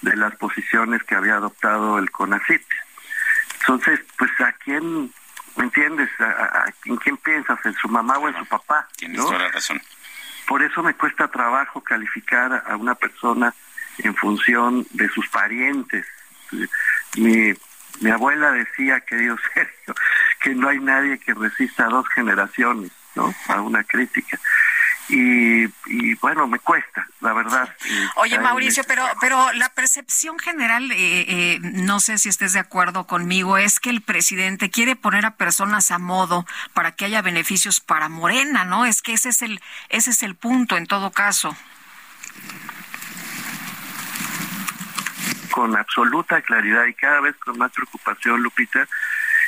[0.00, 2.62] de las posiciones que había adoptado el CONACIT.
[3.60, 5.12] Entonces, pues a quién,
[5.56, 6.08] ¿me entiendes?
[6.20, 7.58] ¿A, quién piensas?
[7.66, 8.88] ¿En su mamá o en su papá?
[8.96, 9.26] Tienes ¿no?
[9.26, 9.80] toda la razón.
[10.46, 13.52] Por eso me cuesta trabajo calificar a una persona
[13.98, 16.06] en función de sus parientes.
[17.16, 17.52] Mi,
[18.00, 19.94] mi abuela decía, querido Sergio,
[20.40, 23.34] que no hay nadie que resista a dos generaciones, ¿no?
[23.48, 24.38] A una crítica.
[25.08, 27.72] Y, y, bueno, me cuesta, la verdad.
[28.16, 30.96] Oye, Mauricio, pero, pero la percepción general, eh,
[31.28, 35.36] eh, no sé si estés de acuerdo conmigo, es que el presidente quiere poner a
[35.36, 36.44] personas a modo
[36.74, 38.84] para que haya beneficios para Morena, ¿no?
[38.84, 41.56] Es que ese es el, ese es el punto en todo caso.
[45.56, 48.86] Con absoluta claridad y cada vez con más preocupación, Lupita,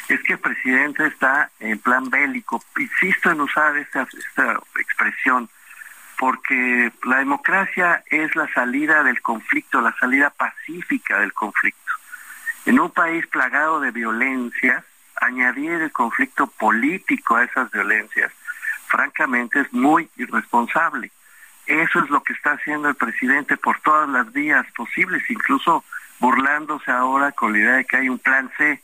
[0.08, 2.64] es que el presidente está en plan bélico.
[2.78, 5.50] Insisto en usar esta, esta expresión,
[6.16, 11.92] porque la democracia es la salida del conflicto, la salida pacífica del conflicto.
[12.64, 14.82] En un país plagado de violencia,
[15.20, 18.32] añadir el conflicto político a esas violencias,
[18.86, 21.12] francamente es muy irresponsable.
[21.68, 25.84] Eso es lo que está haciendo el presidente por todas las vías posibles, incluso
[26.18, 28.82] burlándose ahora con la idea de que hay un plan C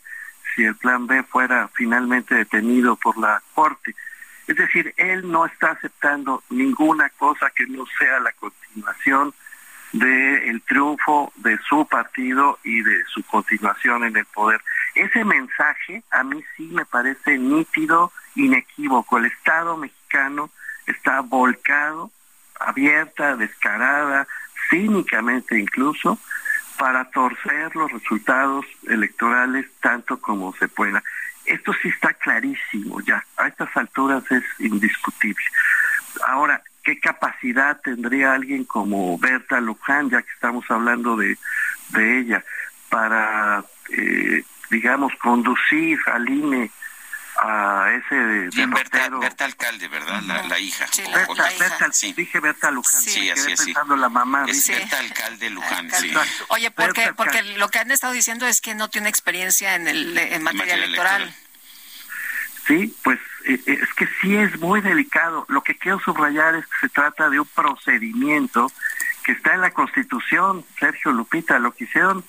[0.55, 3.95] si el plan B fuera finalmente detenido por la Corte.
[4.47, 9.33] Es decir, él no está aceptando ninguna cosa que no sea la continuación
[9.91, 14.61] del triunfo de su partido y de su continuación en el poder.
[14.93, 19.17] Ese mensaje a mí sí me parece nítido, inequívoco.
[19.17, 20.51] El Estado mexicano
[20.85, 22.11] está volcado,
[22.59, 24.27] abierta, descarada,
[24.69, 26.19] cínicamente incluso,
[26.77, 31.03] para torcer los resultados electorales tanto como se pueda.
[31.45, 35.45] Esto sí está clarísimo ya, a estas alturas es indiscutible.
[36.27, 41.37] Ahora, ¿qué capacidad tendría alguien como Berta Luján, ya que estamos hablando de,
[41.89, 42.43] de ella,
[42.89, 46.71] para, eh, digamos, conducir al INE
[47.37, 50.21] a ese sí, Berta, Berta, Alcalde, ¿verdad?
[50.23, 50.87] La, la hija.
[50.91, 52.13] Sí, la, Berta, la Berta, sí.
[52.13, 53.01] Dije Berta Luján.
[53.01, 53.67] Sí, así es.
[53.67, 54.45] la mamá.
[54.47, 56.13] Es Berta Alcalde Luján, sí.
[56.49, 60.17] Oye, porque, porque lo que han estado diciendo es que no tiene experiencia en, el,
[60.17, 61.21] en materia, materia electoral.
[61.23, 61.45] electoral.
[62.67, 65.45] Sí, pues eh, es que sí es muy delicado.
[65.49, 68.71] Lo que quiero subrayar es que se trata de un procedimiento
[69.23, 72.23] que está en la Constitución, Sergio Lupita, lo que hicieron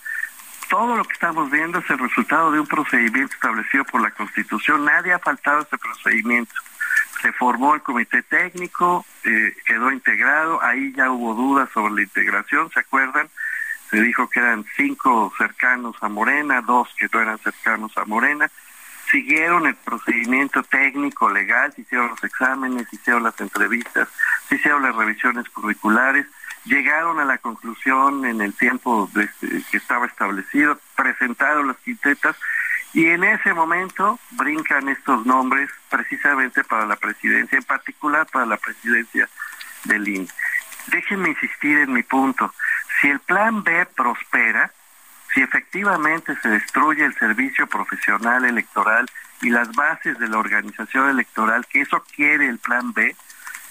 [0.68, 4.84] todo lo que estamos viendo es el resultado de un procedimiento establecido por la Constitución.
[4.84, 6.54] Nadie ha faltado a este procedimiento.
[7.22, 12.70] Se formó el comité técnico, eh, quedó integrado, ahí ya hubo dudas sobre la integración,
[12.70, 13.28] ¿se acuerdan?
[13.90, 18.50] Se dijo que eran cinco cercanos a Morena, dos que no eran cercanos a Morena.
[19.10, 24.08] Siguieron el procedimiento técnico, legal, se hicieron los exámenes, se hicieron las entrevistas,
[24.48, 26.26] se hicieron las revisiones curriculares
[26.66, 29.28] llegaron a la conclusión en el tiempo de,
[29.70, 32.36] que estaba establecido, presentaron las quintetas
[32.92, 38.56] y en ese momento brincan estos nombres precisamente para la presidencia, en particular para la
[38.56, 39.28] presidencia
[39.84, 40.28] del INE.
[40.88, 42.52] Déjenme insistir en mi punto.
[43.00, 44.72] Si el plan B prospera,
[45.34, 49.06] si efectivamente se destruye el servicio profesional electoral
[49.42, 53.14] y las bases de la organización electoral, que eso quiere el plan B,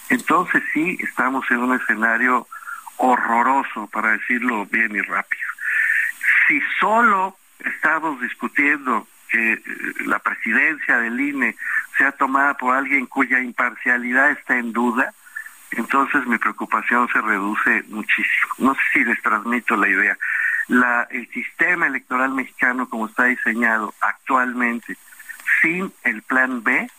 [0.09, 2.47] entonces sí estamos en un escenario
[2.97, 5.43] horroroso, para decirlo bien y rápido.
[6.47, 9.61] Si solo estamos discutiendo que eh,
[10.05, 11.55] la presidencia del INE
[11.97, 15.13] sea tomada por alguien cuya imparcialidad está en duda,
[15.71, 18.53] entonces mi preocupación se reduce muchísimo.
[18.59, 20.17] No sé si les transmito la idea.
[21.09, 24.97] El sistema electoral mexicano como está diseñado actualmente,
[25.61, 26.89] sin el plan B,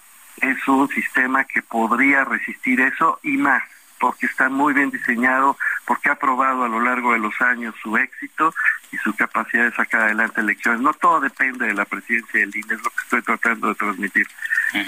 [0.41, 3.63] es un sistema que podría resistir eso y más,
[3.99, 7.97] porque está muy bien diseñado, porque ha probado a lo largo de los años su
[7.97, 8.55] éxito
[8.93, 10.81] y su capacidad de sacar adelante elecciones.
[10.81, 14.27] No todo depende de la presidencia del INE, es lo que estoy tratando de transmitir.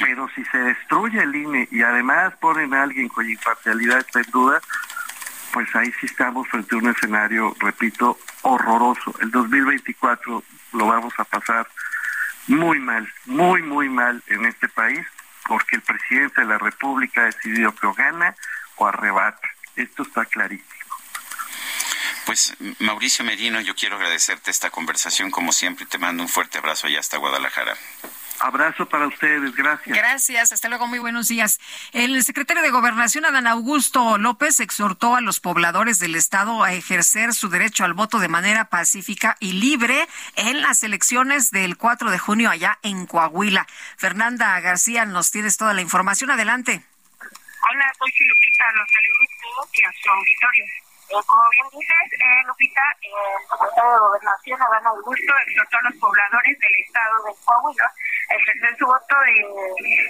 [0.01, 4.31] Pero si se destruye el INE y además ponen a alguien cuya imparcialidad está en
[4.31, 4.61] duda,
[5.53, 9.15] pues ahí sí estamos frente a un escenario, repito, horroroso.
[9.21, 11.67] El 2024 lo vamos a pasar
[12.49, 15.07] muy mal, muy, muy mal en este país,
[15.47, 18.35] porque el presidente de la República ha decidido que o gana
[18.79, 19.49] o arrebata.
[19.77, 20.79] Esto está clarísimo.
[22.27, 26.59] Pues Mauricio Merino, yo quiero agradecerte esta conversación como siempre y te mando un fuerte
[26.59, 27.75] abrazo allá hasta Guadalajara.
[28.41, 29.97] Abrazo para ustedes, gracias.
[29.97, 31.59] Gracias, hasta luego, muy buenos días.
[31.93, 37.35] El secretario de Gobernación, Adán Augusto López, exhortó a los pobladores del Estado a ejercer
[37.35, 40.07] su derecho al voto de manera pacífica y libre
[40.37, 43.67] en las elecciones del 4 de junio allá en Coahuila.
[43.97, 46.31] Fernanda García, nos tienes toda la información.
[46.31, 46.88] Adelante.
[47.69, 50.65] Hola, soy Lupita, los saludos todos y a su auditorio.
[50.65, 55.83] Eh, como bien dices, eh, Lupita, eh, el secretario de Gobernación, Adán Augusto, exhortó a
[55.83, 59.37] los pobladores del estado de Coahuila a ejercer su voto de,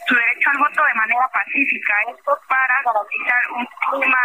[0.06, 1.94] su derecho al voto de manera pacífica.
[2.14, 4.22] Esto para garantizar un clima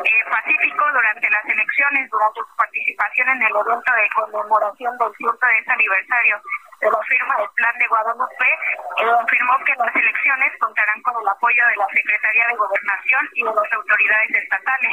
[0.00, 5.68] eh, pacífico durante las elecciones, durante su participación en el evento de conmemoración del 110
[5.68, 8.48] aniversario de la firma del Plan de Guadalupe,
[8.96, 13.42] eh, afirmó que las elecciones contarán con el apoyo de la Secretaría de Gobernación y
[13.44, 14.92] de las autoridades estatales.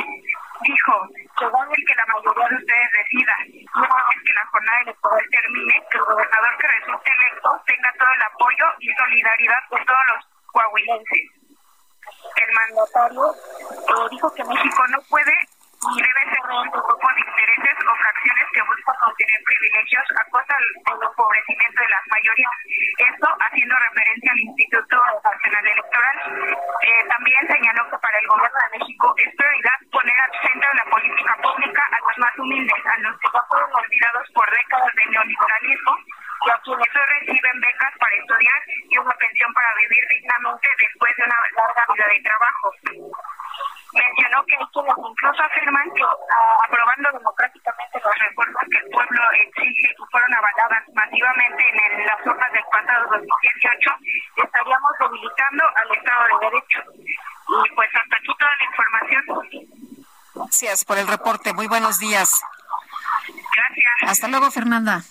[0.62, 1.08] Dijo,
[1.38, 5.98] que el que la mayoría de ustedes decida, vez que la jornada electoral termine, que
[5.98, 11.32] el gobernador que resulte electo tenga todo el apoyo y solidaridad de todos los coahuilenses.
[12.36, 15.34] El mandatario eh, dijo que México no puede
[15.78, 20.56] y debe ser un grupo de intereses o fracciones que buscan obtener privilegios a costa
[20.58, 22.58] del empobrecimiento de las mayorías.
[22.98, 26.18] Esto haciendo referencia al Instituto Nacional Electoral.
[26.82, 30.78] Eh, también señaló que para el gobierno de México es prioridad poner al centro de
[30.82, 34.94] la política pública a los más humildes, a los que ya fueron olvidados por décadas
[34.98, 35.94] de neoliberalismo
[36.46, 41.16] y a quienes hoy reciben becas para estudiar y una pensión para vivir dignamente después
[41.18, 42.72] de una larga vida de trabajo
[43.94, 49.22] mencionó que hay quienes incluso afirman que ah, aprobando democráticamente las reformas que el pueblo
[49.32, 53.92] exige y fueron avaladas masivamente en el- las urnas del pasado 2018,
[54.38, 56.80] estaríamos debilitando al Estado de Derecho.
[57.66, 59.24] Y pues hasta aquí toda la información.
[60.60, 61.54] Gracias por el reporte.
[61.54, 62.32] Muy buenos días.
[63.28, 63.86] Gracias.
[64.02, 65.06] Hasta luego, Fernanda.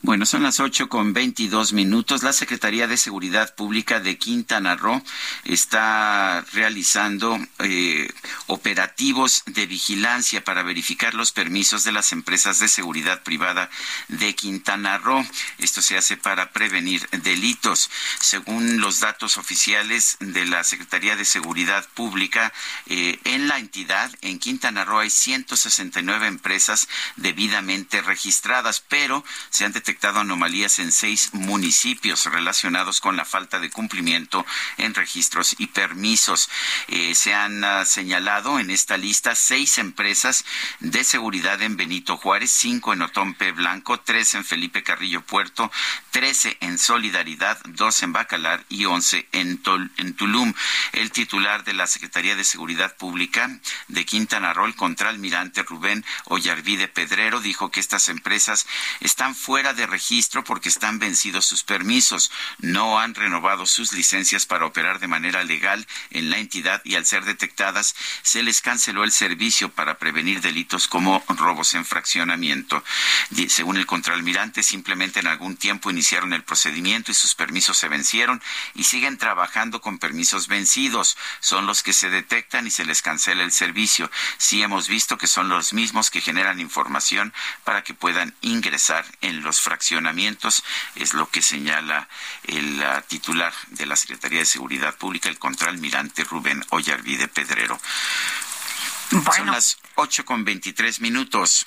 [0.00, 2.24] Bueno, son las ocho con veintidós minutos.
[2.24, 5.00] La Secretaría de Seguridad Pública de Quintana Roo
[5.44, 8.08] está realizando eh,
[8.52, 13.70] operativos de vigilancia para verificar los permisos de las empresas de seguridad privada
[14.08, 15.26] de Quintana Roo.
[15.56, 17.90] Esto se hace para prevenir delitos.
[18.20, 22.52] Según los datos oficiales de la Secretaría de Seguridad Pública,
[22.86, 29.72] eh, en la entidad, en Quintana Roo, hay 169 empresas debidamente registradas, pero se han
[29.72, 34.44] detectado anomalías en seis municipios relacionados con la falta de cumplimiento
[34.76, 36.50] en registros y permisos.
[36.88, 40.44] Eh, se han ah, señalado en esta lista seis empresas
[40.80, 45.70] de seguridad en Benito Juárez, cinco en Otompe Blanco, tres en Felipe Carrillo Puerto,
[46.10, 50.54] trece en Solidaridad, dos en Bacalar y once en, Tulum.
[50.90, 53.48] El titular de la Secretaría de Seguridad Pública
[53.86, 58.66] de Quintana Roo, el contraalmirante Rubén Ollarvide Pedrero, dijo que estas empresas
[58.98, 64.66] están fuera de registro porque están vencidos sus permisos, no han renovado sus licencias para
[64.66, 69.12] operar de manera legal en la entidad y al ser detectadas se les canceló el
[69.12, 72.82] servicio para prevenir delitos como robos en fraccionamiento.
[73.48, 78.42] Según el contraalmirante, simplemente en algún tiempo iniciaron el procedimiento y sus permisos se vencieron
[78.74, 81.16] y siguen trabajando con permisos vencidos.
[81.40, 84.10] Son los que se detectan y se les cancela el servicio.
[84.38, 87.32] Sí hemos visto que son los mismos que generan información
[87.64, 90.62] para que puedan ingresar en los fraccionamientos,
[90.94, 92.08] es lo que señala
[92.44, 97.80] el titular de la Secretaría de Seguridad Pública, el contraalmirante Rubén Ollarvide Pedrero.
[99.36, 101.66] Son las 8 con 23 minutos.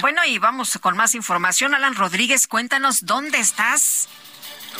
[0.00, 1.74] Bueno, y vamos con más información.
[1.74, 4.08] Alan Rodríguez, cuéntanos dónde estás.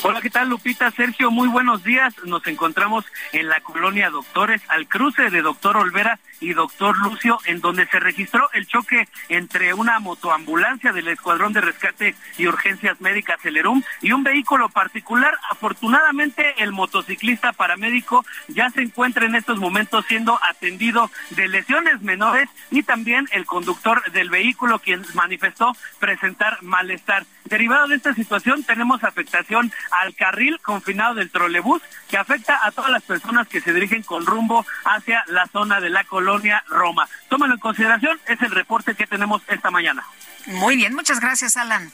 [0.05, 0.93] Hola, ¿qué tal Lupita?
[0.93, 2.15] Sergio, muy buenos días.
[2.25, 7.61] Nos encontramos en la colonia Doctores, al cruce de Doctor Olvera y Doctor Lucio, en
[7.61, 13.41] donde se registró el choque entre una motoambulancia del Escuadrón de Rescate y Urgencias Médicas
[13.43, 15.37] Celerum y un vehículo particular.
[15.51, 22.49] Afortunadamente, el motociclista paramédico ya se encuentra en estos momentos siendo atendido de lesiones menores
[22.71, 27.27] y también el conductor del vehículo, quien manifestó presentar malestar.
[27.47, 32.91] Derivado de esta situación, tenemos afectación al carril confinado del trolebús que afecta a todas
[32.91, 37.09] las personas que se dirigen con rumbo hacia la zona de la colonia Roma.
[37.29, 40.05] Tómalo en consideración, es el reporte que tenemos esta mañana.
[40.47, 41.93] Muy bien, muchas gracias, Alan.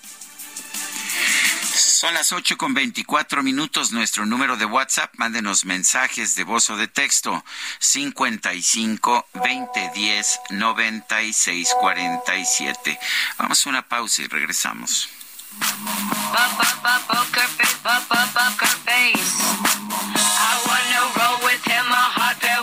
[1.74, 3.90] Son las 8 con 24 minutos.
[3.90, 7.44] Nuestro número de WhatsApp, mándenos mensajes de voz o de texto.
[7.78, 12.98] 55 20 10 96 47.
[13.38, 15.08] Vamos a una pausa y regresamos.
[15.60, 17.02] Bop, bop, bop,
[17.59, 19.39] face, bop, poker face.
[19.39, 22.62] I wanna roll with him, a hot pair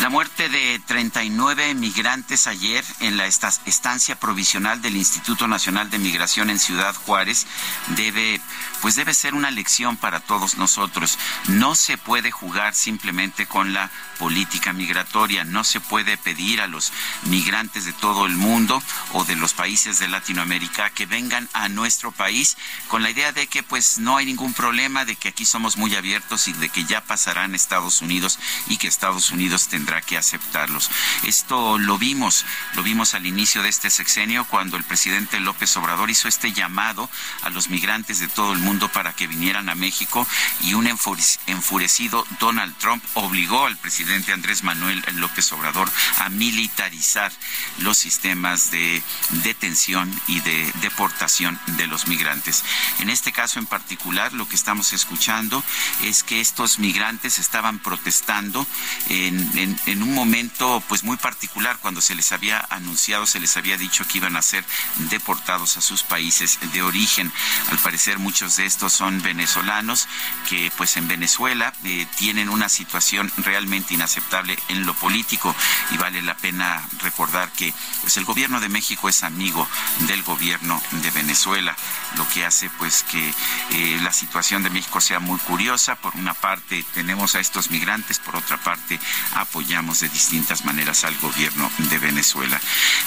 [0.00, 5.98] La muerte de 39 migrantes ayer en la esta- estancia provisional del Instituto Nacional de
[5.98, 7.46] Migración en Ciudad Juárez
[7.88, 8.40] debe,
[8.80, 11.18] pues debe ser una lección para todos nosotros.
[11.48, 13.90] No se puede jugar simplemente con la
[14.20, 16.92] política migratoria, no se puede pedir a los
[17.22, 18.82] migrantes de todo el mundo
[19.14, 23.46] o de los países de Latinoamérica que vengan a nuestro país con la idea de
[23.46, 26.84] que pues no hay ningún problema, de que aquí somos muy abiertos y de que
[26.84, 28.38] ya pasarán Estados Unidos
[28.68, 30.90] y que Estados Unidos tendrá que aceptarlos.
[31.24, 32.44] Esto lo vimos,
[32.74, 37.08] lo vimos al inicio de este sexenio cuando el presidente López Obrador hizo este llamado
[37.42, 40.26] a los migrantes de todo el mundo para que vinieran a México
[40.60, 47.32] y un enfure- enfurecido Donald Trump obligó al presidente Andrés Manuel López Obrador a militarizar
[47.78, 49.02] los sistemas de
[49.44, 52.64] detención y de deportación de los migrantes.
[52.98, 55.62] En este caso en particular, lo que estamos escuchando
[56.02, 58.66] es que estos migrantes estaban protestando
[59.08, 64.06] en un momento pues muy particular cuando se les había anunciado, se les había dicho
[64.06, 64.64] que iban a ser
[65.10, 67.32] deportados a sus países de origen.
[67.70, 70.08] Al parecer muchos de estos son venezolanos
[70.48, 75.54] que pues en Venezuela eh, tienen una situación realmente inaceptable en lo político.
[75.90, 79.68] Y vale la pena recordar que pues el gobierno de México es amigo
[80.00, 81.76] del gobierno de Venezuela,
[82.16, 83.32] lo que hace pues que
[83.70, 85.96] eh, la situación de México sea muy curiosa.
[85.96, 88.98] Por una parte tenemos a estos migrantes, por otra parte
[89.34, 92.60] apoyamos de distintas maneras al gobierno de Venezuela.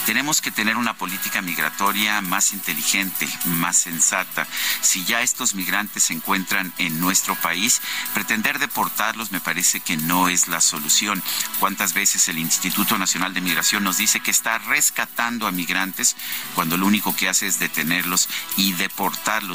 [0.05, 4.47] Tenemos que tener una política migratoria más inteligente, más sensata.
[4.81, 7.81] Si ya estos migrantes se encuentran en nuestro país,
[8.13, 11.21] pretender deportarlos me parece que no es la solución.
[11.59, 16.15] ¿Cuántas veces el Instituto Nacional de Migración nos dice que está rescatando a migrantes
[16.55, 18.92] cuando lo único que hace es detenerlos y deportarlos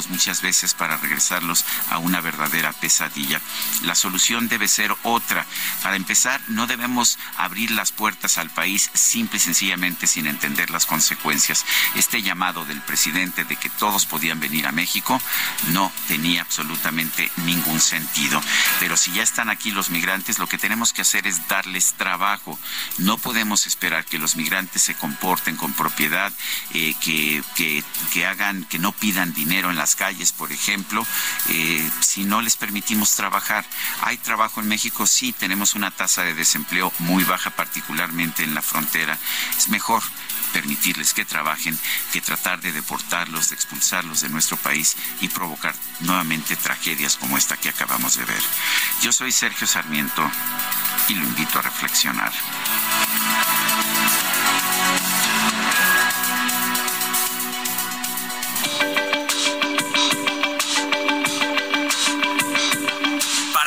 [0.09, 3.41] muchas veces para regresarlos a una verdadera pesadilla?
[3.83, 5.45] La solución debe ser otra.
[5.83, 10.85] Para empezar, no debemos abrir las puertas al país simple y sencillamente sin entender las
[10.85, 11.65] consecuencias.
[11.95, 15.21] Este llamado del presidente de que todos podían venir a México
[15.69, 18.41] no tenía absolutamente ningún sentido.
[18.79, 22.59] Pero si ya están aquí los migrantes, lo que tenemos que hacer es darles trabajo.
[22.97, 26.31] No podemos esperar que los migrantes se comporten con propiedad,
[26.73, 31.05] eh, que, que, que, hagan, que no pidan dinero en las calles, por ejemplo,
[31.49, 33.65] eh, si no les permitimos trabajar.
[34.01, 35.07] ¿Hay trabajo en México?
[35.07, 39.17] Sí, tenemos una tasa de desempleo muy baja, particularmente en la frontera.
[39.57, 40.03] Es mejor
[40.49, 41.77] permitirles que trabajen
[42.11, 47.57] que tratar de deportarlos, de expulsarlos de nuestro país y provocar nuevamente tragedias como esta
[47.57, 48.41] que acabamos de ver.
[49.01, 50.29] Yo soy Sergio Sarmiento
[51.07, 52.31] y lo invito a reflexionar.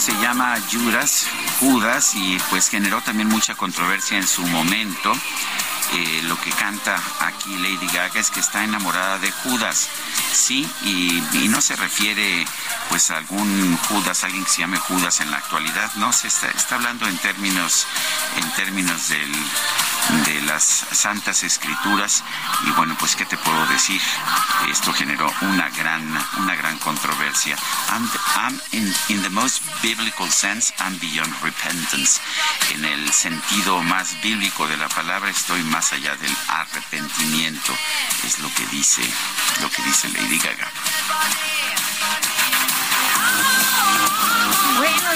[0.00, 1.26] Se llama Judas,
[1.60, 5.12] Judas, y pues generó también mucha controversia en su momento.
[5.92, 9.88] Eh, lo que canta aquí Lady Gaga es que está enamorada de Judas,
[10.32, 12.44] sí, y, y no se refiere
[12.88, 16.48] pues a algún Judas, alguien que se llame Judas en la actualidad, no, se está,
[16.50, 17.86] está hablando en términos,
[18.36, 19.32] en términos del,
[20.26, 20.62] de las
[20.92, 22.22] santas escrituras.
[22.66, 24.00] Y bueno pues qué te puedo decir
[24.68, 26.02] esto generó una gran
[26.38, 27.56] una gran controversia.
[27.90, 32.20] I'm, I'm in, the most biblical sense I'm beyond repentance.
[32.74, 37.72] En el sentido más bíblico de la palabra estoy más allá del arrepentimiento
[38.24, 39.02] es lo que dice
[39.60, 40.70] lo que dice Lady Gaga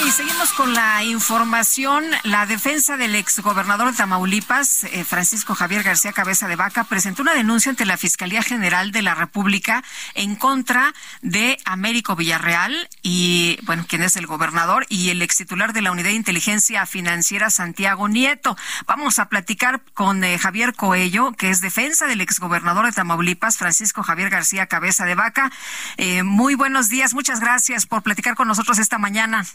[0.05, 2.05] y seguimos con la información.
[2.23, 7.33] La defensa del exgobernador de Tamaulipas, eh, Francisco Javier García Cabeza de Vaca, presentó una
[7.33, 13.85] denuncia ante la Fiscalía General de la República en contra de Américo Villarreal y, bueno,
[13.87, 18.07] quien es el gobernador y el ex titular de la Unidad de Inteligencia Financiera, Santiago
[18.07, 18.55] Nieto.
[18.85, 24.03] Vamos a platicar con eh, Javier Coello, que es defensa del exgobernador de Tamaulipas, Francisco
[24.03, 25.51] Javier García Cabeza de Vaca.
[25.97, 29.45] Eh, muy buenos días, muchas gracias por platicar con nosotros esta mañana.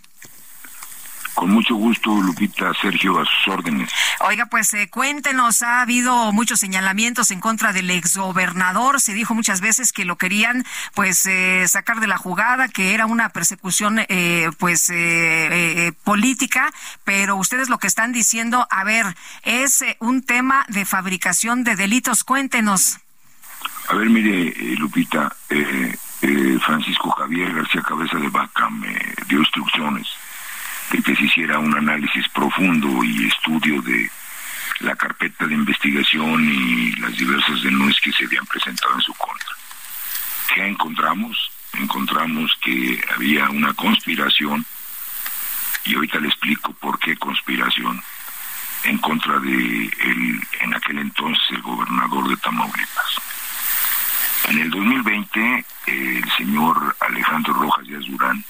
[1.34, 3.90] Con mucho gusto, Lupita, Sergio, a sus órdenes.
[4.20, 9.00] Oiga, pues eh, cuéntenos, ha habido muchos señalamientos en contra del exgobernador.
[9.00, 13.06] Se dijo muchas veces que lo querían, pues, eh, sacar de la jugada, que era
[13.06, 14.94] una persecución, eh, pues, eh,
[15.86, 16.72] eh, política.
[17.02, 21.74] Pero ustedes lo que están diciendo, a ver, es eh, un tema de fabricación de
[21.74, 22.22] delitos.
[22.22, 22.98] Cuéntenos.
[23.88, 28.96] A ver, mire, Lupita, eh, eh, Francisco Javier García Cabeza de Vaca me
[29.26, 30.06] dio instrucciones
[30.94, 34.08] de que se hiciera un análisis profundo y estudio de
[34.80, 39.56] la carpeta de investigación y las diversas denuncias que se habían presentado en su contra.
[40.54, 41.50] ¿Qué encontramos?
[41.72, 44.64] Encontramos que había una conspiración,
[45.84, 48.00] y ahorita le explico por qué conspiración,
[48.84, 53.16] en contra de el, en aquel entonces el gobernador de Tamaulipas.
[54.48, 58.44] En el 2020, el señor Alejandro Rojas Díaz Durán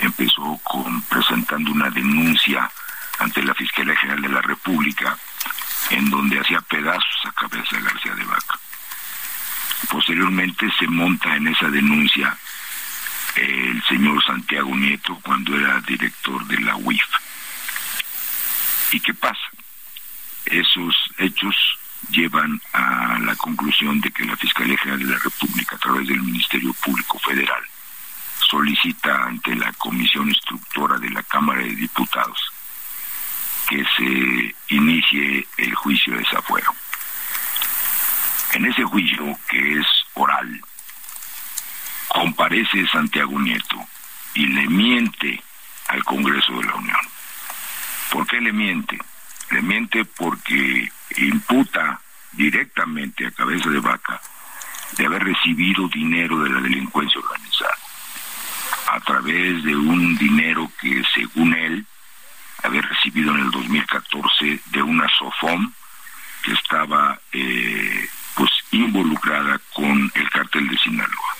[0.00, 0.60] empezó
[1.08, 2.70] presentando una denuncia
[3.18, 5.16] ante la Fiscalía General de la República
[5.90, 8.58] en donde hacía pedazos a cabeza de García de Vaca.
[9.90, 12.36] Posteriormente se monta en esa denuncia
[13.36, 17.04] el señor Santiago Nieto cuando era director de la UIF.
[18.92, 19.48] ¿Y qué pasa?
[20.50, 21.54] esos hechos
[22.10, 26.22] llevan a la conclusión de que la Fiscalía General de la República, a través del
[26.22, 27.62] Ministerio Público Federal,
[28.48, 32.38] solicita ante la Comisión Instructora de la Cámara de Diputados
[33.68, 36.74] que se inicie el juicio de desafuero.
[38.54, 40.60] En ese juicio, que es oral,
[42.08, 43.76] comparece Santiago Nieto
[44.32, 45.42] y le miente
[45.88, 46.96] al Congreso de la Unión.
[48.10, 48.98] ¿Por qué le miente?
[49.50, 52.00] Le miente porque imputa
[52.32, 54.18] directamente a cabeza de vaca
[54.96, 57.77] de haber recibido dinero de la delincuencia organizada
[58.90, 61.86] a través de un dinero que según él
[62.62, 65.70] había recibido en el 2014 de una SOFOM
[66.42, 71.36] que estaba eh, pues involucrada con el cartel de Sinaloa.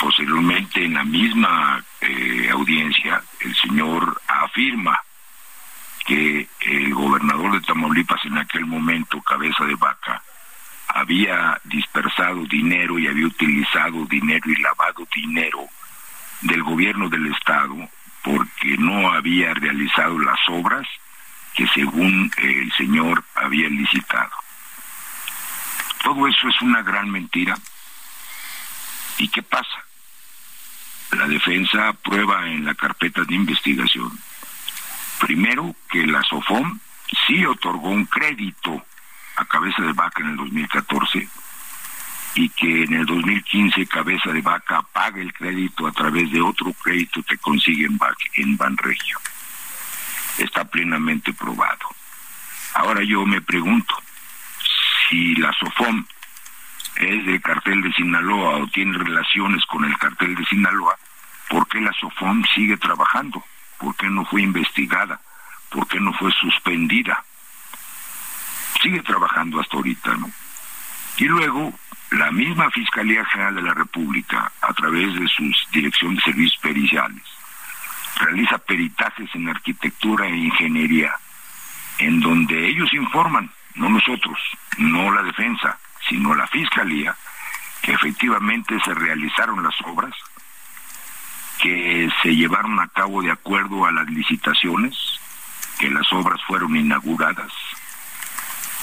[0.00, 4.98] Posteriormente, en la misma eh, audiencia, el señor afirma
[6.04, 10.22] que el gobernador de Tamaulipas en aquel momento, cabeza de vaca,
[10.88, 15.68] había dispersado dinero y había utilizado dinero y lavado dinero
[16.44, 17.76] del gobierno del estado
[18.22, 20.86] porque no había realizado las obras
[21.54, 24.30] que según el señor había licitado.
[26.02, 27.56] Todo eso es una gran mentira.
[29.18, 29.84] ¿Y qué pasa?
[31.12, 34.10] La defensa prueba en la carpeta de investigación,
[35.20, 36.78] primero, que la SOFOM
[37.26, 38.84] sí otorgó un crédito
[39.36, 41.28] a cabeza de vaca en el 2014
[42.34, 46.72] y que en el 2015 cabeza de vaca paga el crédito a través de otro
[46.72, 47.86] crédito que consigue
[48.34, 49.18] en, Banregio.
[50.38, 51.88] Está plenamente probado.
[52.74, 53.94] Ahora yo me pregunto,
[55.08, 56.04] si la SOFOM
[56.96, 60.96] es del cartel de Sinaloa o tiene relaciones con el cartel de Sinaloa,
[61.48, 63.44] ¿por qué la SOFOM sigue trabajando?
[63.78, 65.20] ¿Por qué no fue investigada?
[65.68, 67.24] ¿Por qué no fue suspendida?
[68.82, 70.30] Sigue trabajando hasta ahorita, ¿no?
[71.16, 71.72] Y luego,
[72.14, 77.22] la misma Fiscalía General de la República, a través de sus Dirección de Servicios Periciales,
[78.20, 81.12] realiza peritajes en arquitectura e ingeniería,
[81.98, 84.38] en donde ellos informan, no nosotros,
[84.78, 85.78] no la defensa,
[86.08, 87.16] sino la Fiscalía,
[87.82, 90.14] que efectivamente se realizaron las obras,
[91.60, 94.96] que se llevaron a cabo de acuerdo a las licitaciones,
[95.78, 97.52] que las obras fueron inauguradas.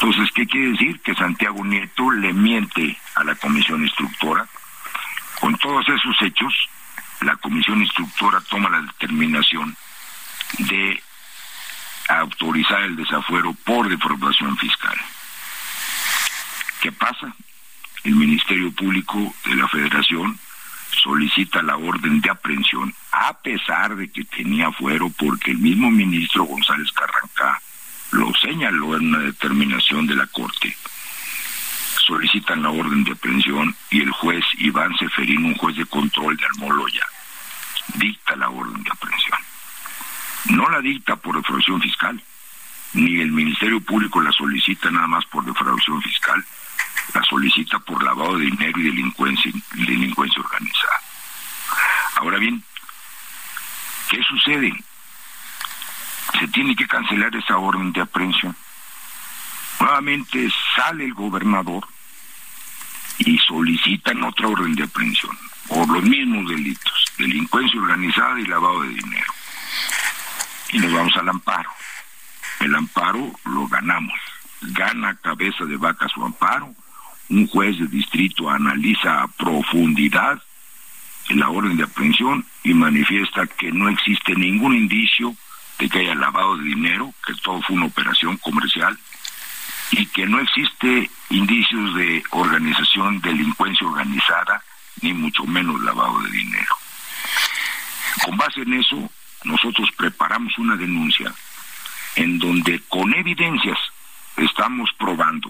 [0.02, 0.99] Entonces, ¿qué quiere decir?
[1.02, 4.48] Que Santiago Nieto le miente a la comisión instructora.
[5.40, 6.52] Con todos esos hechos,
[7.22, 9.78] la comisión instructora toma la determinación
[10.57, 11.03] de
[12.10, 14.98] autorizar el desafuero por defraudación fiscal.
[16.82, 17.36] ¿Qué pasa?
[18.03, 20.40] El Ministerio Público de la Federación
[21.03, 26.45] solicita la orden de aprehensión a pesar de que tenía fuero porque el mismo ministro
[26.45, 27.61] González Carrancá
[28.11, 30.75] lo señaló en una determinación de la Corte.
[32.05, 36.45] Solicitan la orden de aprehensión y el juez Iván Seferín, un juez de control de
[36.45, 37.05] Almoloya,
[37.95, 39.39] dicta la orden de aprehensión.
[40.49, 42.21] No la dicta por defraudación fiscal,
[42.93, 46.43] ni el Ministerio Público la solicita nada más por defraudación fiscal,
[47.13, 51.01] la solicita por lavado de dinero y delincuencia, delincuencia organizada.
[52.15, 52.61] Ahora bien,
[54.09, 54.73] ¿qué sucede?
[56.39, 58.56] Se tiene que cancelar esa orden de aprehensión.
[59.80, 61.88] Nuevamente sale el gobernador
[63.19, 65.38] y solicitan otra orden de aprehensión
[65.68, 69.34] por los mismos delitos, delincuencia organizada y lavado de dinero.
[70.72, 71.69] Y nos vamos al amparo.
[72.60, 74.19] El amparo lo ganamos.
[74.61, 76.76] Gana cabeza de vaca su amparo
[77.31, 80.41] un juez de distrito analiza a profundidad
[81.30, 85.34] la orden de aprehensión y manifiesta que no existe ningún indicio
[85.81, 88.95] de que haya lavado de dinero, que todo fue una operación comercial
[89.89, 94.63] y que no existe indicios de organización, delincuencia organizada,
[95.01, 96.75] ni mucho menos lavado de dinero.
[98.23, 99.11] Con base en eso,
[99.43, 101.33] nosotros preparamos una denuncia
[102.15, 103.79] en donde con evidencias
[104.37, 105.49] estamos probando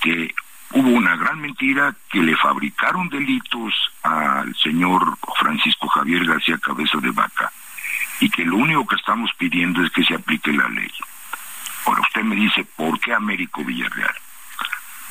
[0.00, 0.34] que
[0.72, 7.12] hubo una gran mentira que le fabricaron delitos al señor Francisco Javier García Cabeza de
[7.12, 7.52] Vaca
[8.20, 10.90] y que lo único que estamos pidiendo es que se aplique la ley.
[11.84, 14.14] Ahora usted me dice, ¿por qué Américo Villarreal?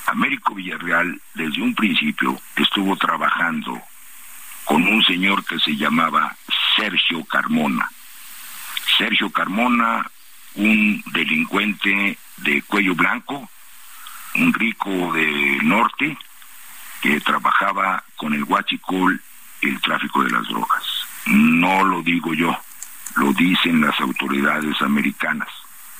[0.08, 3.82] Américo Villarreal desde un principio estuvo trabajando
[4.66, 6.36] con un señor que se llamaba
[6.76, 7.90] Sergio Carmona.
[8.98, 10.10] Sergio Carmona,
[10.56, 13.50] un delincuente de cuello blanco,
[14.36, 16.18] un rico del norte
[17.02, 19.22] que trabajaba con el huachicol
[19.62, 20.84] el tráfico de las drogas.
[21.26, 22.58] No lo digo yo,
[23.16, 25.50] lo dicen las autoridades americanas,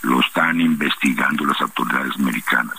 [0.02, 2.78] lo están investigando las autoridades americanas.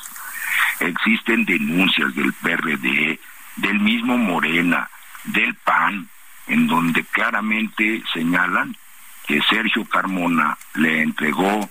[0.80, 3.18] Existen denuncias del PRD,
[3.56, 4.88] del mismo Morena,
[5.24, 6.08] del PAN,
[6.46, 8.76] en donde claramente señalan
[9.26, 11.68] que Sergio Carmona le entregó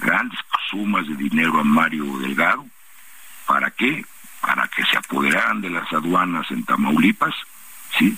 [0.00, 0.38] grandes
[0.68, 2.66] sumas de dinero a Mario Delgado.
[3.46, 4.04] ¿Para qué?
[4.40, 7.34] Para que se apoderaran de las aduanas en Tamaulipas,
[7.96, 8.16] ¿sí?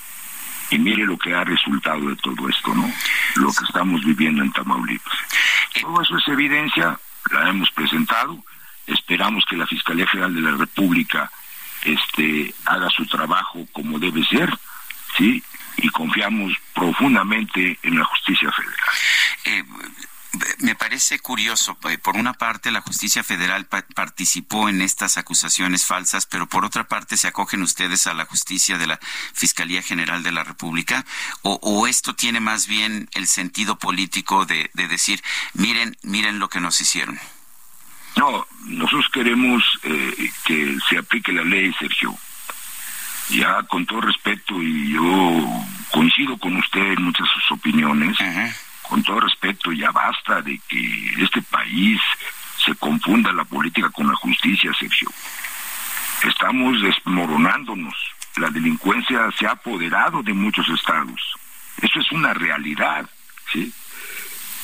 [0.70, 2.92] Y mire lo que ha resultado de todo esto, ¿no?
[3.36, 5.18] Lo que estamos viviendo en Tamaulipas.
[5.80, 6.98] Todo eso es evidencia,
[7.30, 8.44] la hemos presentado,
[8.86, 11.30] esperamos que la Fiscalía General de la República
[11.82, 14.52] este haga su trabajo como debe ser,
[15.16, 15.42] ¿sí?
[15.76, 18.74] Y confiamos profundamente en la justicia federal.
[19.44, 19.64] Eh,
[20.59, 21.78] me parece curioso.
[21.89, 26.65] eh, Por una parte, la justicia federal pa- participó en estas acusaciones falsas, pero por
[26.65, 29.01] otra parte, se acogen ustedes a la justicia de la
[29.35, 31.05] Fiscalía General de la República.
[31.43, 35.23] ¿O, o esto tiene más bien el sentido político de, de decir,
[35.55, 37.19] miren, miren lo que nos hicieron?
[38.16, 42.16] No, nosotros queremos eh, que se aplique la ley, Sergio.
[43.31, 45.47] Ya con todo respeto, y yo
[45.93, 48.16] coincido con usted en muchas de sus opiniones,
[48.89, 52.01] con todo respeto, ya basta de que este país
[52.65, 55.10] se confunda la política con la justicia, Sergio.
[56.24, 57.94] Estamos desmoronándonos.
[58.36, 61.20] La delincuencia se ha apoderado de muchos estados.
[61.81, 63.09] Eso es una realidad,
[63.52, 63.73] ¿sí?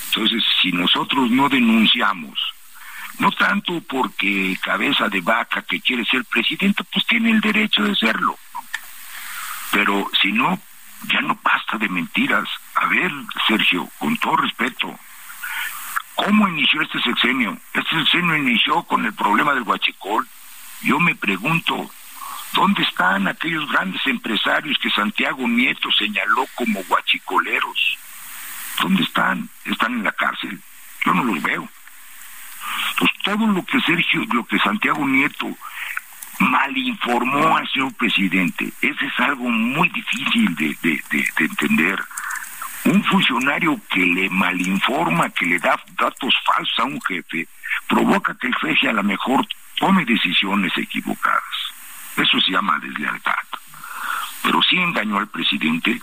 [0.09, 2.39] Entonces, si nosotros no denunciamos,
[3.19, 7.95] no tanto porque cabeza de vaca que quiere ser presidente, pues tiene el derecho de
[7.95, 8.37] serlo.
[9.71, 10.61] Pero si no,
[11.13, 12.49] ya no basta de mentiras.
[12.75, 13.11] A ver,
[13.47, 14.99] Sergio, con todo respeto,
[16.15, 17.57] ¿cómo inició este sexenio?
[17.73, 20.27] Este sexenio inició con el problema del huachicol.
[20.83, 21.91] Yo me pregunto,
[22.53, 27.99] ¿dónde están aquellos grandes empresarios que Santiago Nieto señaló como huachicoleros?
[28.81, 29.49] ¿Dónde están?
[29.65, 30.61] ¿Están en la cárcel?
[31.05, 31.69] Yo no los veo.
[32.99, 35.57] Pues todo lo que Sergio, lo que Santiago Nieto
[36.41, 40.77] malinformó al señor presidente, ese es algo muy difícil de
[41.39, 42.05] entender.
[42.85, 47.49] Un funcionario que le malinforma, que le da datos falsos a un jefe,
[47.89, 49.47] provoca que el jefe a lo mejor
[49.77, 51.43] tome decisiones equivocadas.
[52.17, 53.33] Eso se llama deslealtad.
[54.43, 56.01] Pero sí engañó al presidente,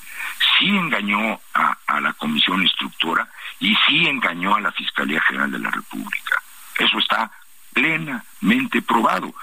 [0.57, 3.27] sí engañó a, la comisión instructora
[3.59, 6.41] y sí engañó a la Fiscalía General de la República.
[6.79, 7.31] Eso está
[7.73, 9.33] plenamente probado.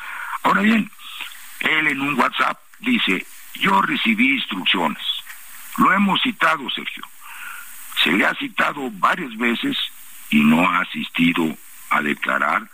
[0.43, 0.91] Ahora bien,
[1.61, 3.25] él en un WhatsApp dice,
[3.55, 5.03] yo recibí instrucciones.
[5.77, 7.05] Lo hemos citado, Sergio.
[8.03, 9.77] Se le ha citado varias veces
[10.31, 11.57] y no ha asistido
[11.91, 12.69] a declarar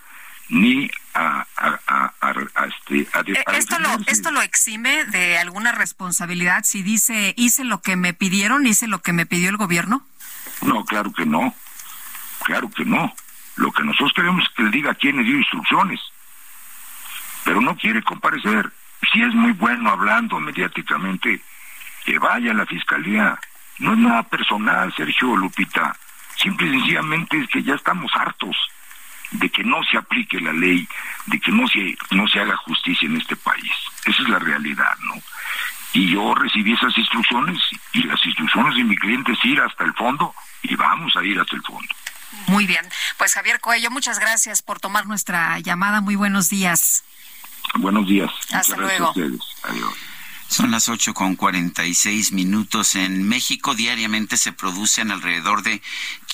[0.48, 3.00] ni a, a, a- a- este,
[3.32, 3.88] Eh, ¿Esto lo.
[4.06, 9.00] ¿Esto lo exime de alguna responsabilidad si dice hice lo que me pidieron, hice lo
[9.00, 10.04] que me pidió el gobierno?
[10.62, 11.54] No, claro que no.
[12.44, 13.14] Claro que no.
[13.56, 16.00] Lo que nosotros queremos es que le diga quién le dio instrucciones.
[17.44, 18.70] Pero no quiere comparecer.
[19.12, 21.40] Si es muy bueno hablando mediáticamente,
[22.04, 23.38] que vaya a la fiscalía.
[23.78, 25.96] No es nada personal, Sergio Lupita.
[26.36, 28.56] Simple y sencillamente es que ya estamos hartos
[29.30, 30.86] de que no se aplique la ley,
[31.26, 33.72] de que no se, no se haga justicia en este país.
[34.04, 35.14] Esa es la realidad, ¿no?
[35.92, 37.58] Y yo recibí esas instrucciones
[37.92, 41.38] y las instrucciones de mi cliente es ir hasta el fondo y vamos a ir
[41.38, 41.88] hasta el fondo.
[42.48, 42.84] Muy bien.
[43.16, 46.00] Pues Javier Coello, muchas gracias por tomar nuestra llamada.
[46.00, 47.04] Muy buenos días.
[47.76, 48.30] Buenos días.
[48.52, 49.06] Hasta luego.
[49.06, 49.40] a ustedes.
[49.62, 49.94] Adiós.
[50.54, 52.94] Son las ocho con cuarenta y seis minutos.
[52.94, 55.82] En México diariamente se producen alrededor de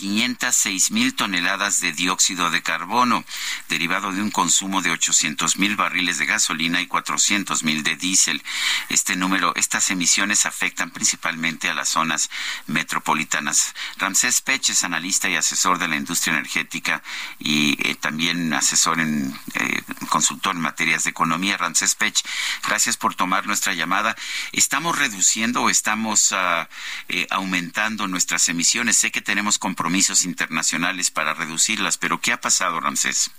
[0.00, 3.22] 506 mil toneladas de dióxido de carbono,
[3.68, 8.42] derivado de un consumo de 800 mil barriles de gasolina y 400 mil de diésel.
[8.88, 12.30] Este número, estas emisiones afectan principalmente a las zonas
[12.66, 13.74] metropolitanas.
[13.98, 17.02] Ramsés Pech es analista y asesor de la industria energética
[17.38, 21.58] y eh, también asesor en eh, consultor en materias de economía.
[21.58, 22.24] Ramsés Pech,
[22.66, 24.16] gracias por tomar nuestra llamada.
[24.52, 26.70] ¿Estamos reduciendo o estamos ah,
[27.10, 28.96] eh, aumentando nuestras emisiones?
[28.96, 29.89] Sé que tenemos compromisos
[30.24, 33.30] internacionales para reducirlas, pero ¿qué ha pasado, Ramsés?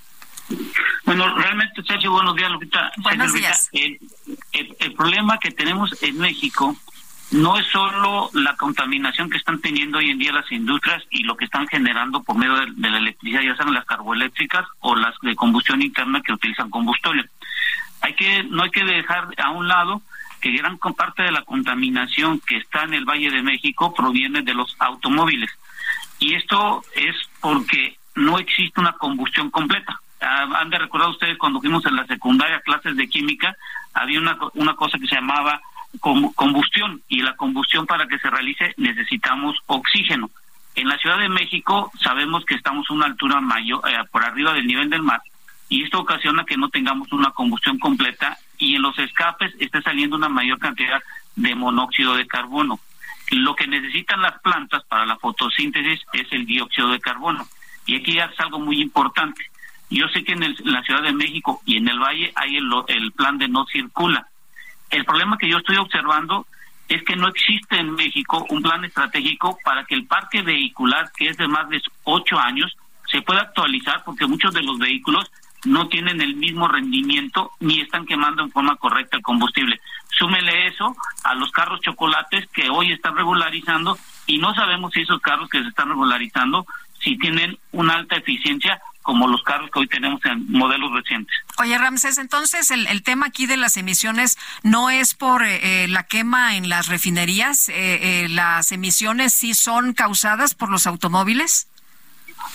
[1.06, 2.92] Bueno, realmente, Sergio, buenos días, Lupita.
[2.98, 3.70] Buenos Lupita, días.
[3.72, 4.00] El,
[4.52, 6.76] el- el problema que tenemos en México
[7.32, 11.38] no es solo la contaminación que están teniendo hoy en día las industrias y lo
[11.38, 15.16] que están generando por medio de, de la electricidad, ya sean las carboeléctricas o las
[15.22, 17.30] de combustión interna que utilizan combustible.
[18.02, 20.02] Hay que, no hay que dejar a un lado
[20.42, 24.54] que gran parte de la contaminación que está en el Valle de México proviene de
[24.56, 25.52] los automóviles.
[26.22, 30.00] Y esto es porque no existe una combustión completa.
[30.22, 33.56] Ah, han de recordar ustedes cuando fuimos en la secundaria clases de química,
[33.94, 35.60] había una, una cosa que se llamaba
[36.00, 40.30] com- combustión y la combustión para que se realice necesitamos oxígeno.
[40.76, 44.54] En la Ciudad de México sabemos que estamos a una altura mayor, eh, por arriba
[44.54, 45.22] del nivel del mar,
[45.70, 50.18] y esto ocasiona que no tengamos una combustión completa y en los escapes esté saliendo
[50.18, 51.02] una mayor cantidad
[51.36, 52.80] de monóxido de carbono.
[53.32, 57.48] Lo que necesitan las plantas para la fotosíntesis es el dióxido de carbono.
[57.86, 59.42] Y aquí es algo muy importante.
[59.90, 63.12] Yo sé que en, la Ciudad de México y en el Valle hay el, el
[63.14, 64.28] plan de no circula.
[64.90, 66.46] El problema que yo estoy observando
[66.90, 71.30] es que no existe en México un plan estratégico para que el parque vehicular, que
[71.30, 72.76] es de más de ocho años,
[73.10, 75.32] se pueda actualizar porque muchos de los vehículos
[75.66, 79.80] no tienen el mismo rendimiento ni están quemando en forma correcta el combustible.
[80.18, 85.22] Súmele eso a los carros chocolates que hoy están regularizando y no sabemos si esos
[85.22, 86.66] carros que se están regularizando
[87.00, 91.36] si tienen una alta eficiencia como los carros que hoy tenemos en modelos recientes.
[91.58, 96.04] Oye, Ramses, entonces el, el tema aquí de las emisiones no es por eh, la
[96.04, 101.68] quema en las refinerías, eh, eh, las emisiones sí son causadas por los automóviles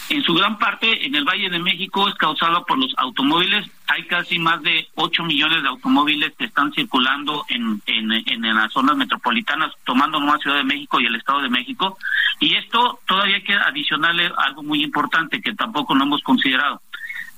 [0.09, 3.69] en su gran parte en el Valle de México es causado por los automóviles.
[3.89, 8.73] Hay casi más de 8 millones de automóviles que están circulando en, en, en, las
[8.73, 11.99] zonas metropolitanas, tomando Nueva Ciudad de México y el Estado de México.
[12.39, 16.81] Y esto todavía hay que adicionarle algo muy importante que tampoco no hemos considerado.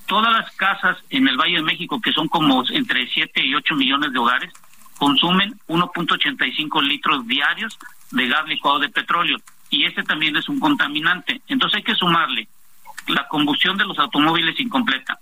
[0.06, 3.74] Todas las casas en el Valle de México, que son como entre 7 y 8
[3.76, 4.52] millones de hogares,
[4.98, 7.78] consumen 1.85 litros diarios
[8.10, 9.38] de gas licuado de petróleo
[9.98, 11.40] este también es un contaminante.
[11.48, 12.48] Entonces hay que sumarle
[13.08, 15.18] la combustión de los automóviles incompleta,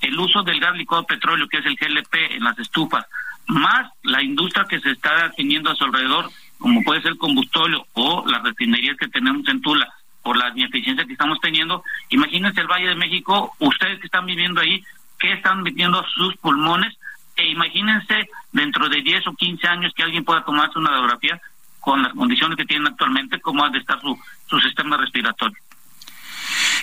[0.00, 3.04] el uso del gas licuado de petróleo, que es el GLP en las estufas,
[3.46, 7.86] más la industria que se está teniendo a su alrededor, como puede ser el combustóleo
[7.92, 9.92] o las refinerías que tenemos en Tula,
[10.22, 11.84] por la ineficiencia que estamos teniendo.
[12.08, 14.82] Imagínense el Valle de México, ustedes que están viviendo ahí,
[15.20, 16.96] qué están metiendo sus pulmones,
[17.36, 21.40] e imagínense dentro de 10 o 15 años que alguien pueda tomarse una radiografía
[21.86, 25.56] con las condiciones que tienen actualmente, cómo ha de estar su, sistema respiratorio.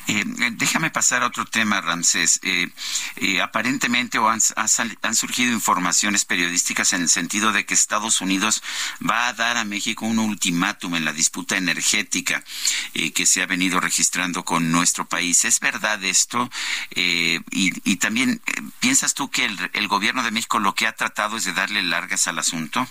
[0.08, 0.24] Eh,
[0.54, 2.40] déjame pasar a otro tema, Ramsés.
[2.42, 2.70] Eh,
[3.18, 4.40] eh, aparentemente o han,
[5.02, 8.64] han, surgido informaciones periodísticas en el sentido de que Estados Unidos
[9.06, 12.42] va a dar a México un ultimátum en la disputa energética
[12.94, 15.44] que se ha venido registrando con nuestro país.
[15.44, 16.50] ¿Es verdad esto?
[16.96, 18.42] Y, y, también,
[18.80, 21.82] ¿piensas tú que el, el gobierno de México lo que ha tratado es de darle
[21.82, 22.88] largas al asunto?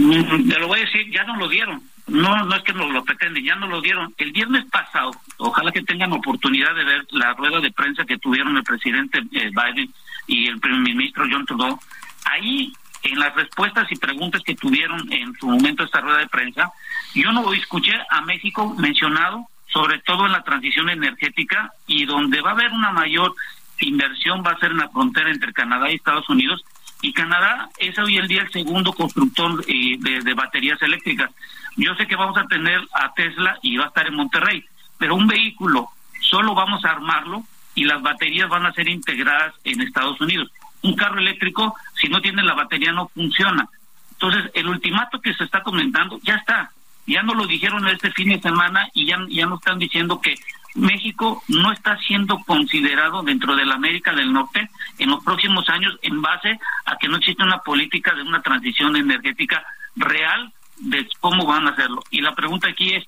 [0.00, 1.82] Te lo voy a decir, ya no lo dieron.
[2.06, 4.14] No, no es que nos lo pretenden, ya no lo dieron.
[4.16, 8.56] El viernes pasado, ojalá que tengan oportunidad de ver la rueda de prensa que tuvieron
[8.56, 9.92] el presidente eh, Biden
[10.26, 11.78] y el primer ministro John Trudeau.
[12.24, 12.72] Ahí,
[13.02, 16.72] en las respuestas y preguntas que tuvieron en su momento esta rueda de prensa,
[17.14, 22.50] yo no escuché a México mencionado, sobre todo en la transición energética y donde va
[22.50, 23.34] a haber una mayor
[23.80, 26.64] inversión va a ser en la frontera entre Canadá y Estados Unidos
[27.02, 31.30] y Canadá es hoy el día el segundo constructor eh, de, baterías eléctricas.
[31.76, 34.64] Yo sé que vamos a tener a Tesla y va a estar en Monterrey,
[34.98, 35.88] pero un vehículo
[36.20, 37.44] solo vamos a armarlo
[37.74, 40.50] y las baterías van a ser integradas en Estados Unidos.
[40.82, 43.68] Un carro eléctrico, si no tiene la batería, no funciona.
[44.12, 46.70] Entonces, el ultimato que se está comentando ya está.
[47.10, 50.36] Ya no lo dijeron este fin de semana y ya, ya no están diciendo que
[50.76, 55.98] México no está siendo considerado dentro de la América del Norte en los próximos años
[56.02, 59.64] en base a que no existe una política de una transición energética
[59.96, 62.04] real de cómo van a hacerlo.
[62.10, 63.04] Y la pregunta aquí es,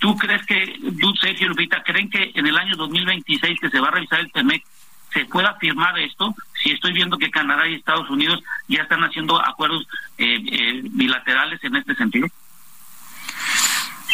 [0.00, 3.88] ¿tú crees que, tú, Sergio Lupita, creen que en el año 2026 que se va
[3.88, 4.64] a revisar el TEMEC
[5.12, 6.34] se pueda firmar esto?
[6.62, 11.62] Si estoy viendo que Canadá y Estados Unidos ya están haciendo acuerdos eh, eh, bilaterales
[11.62, 12.26] en este sentido.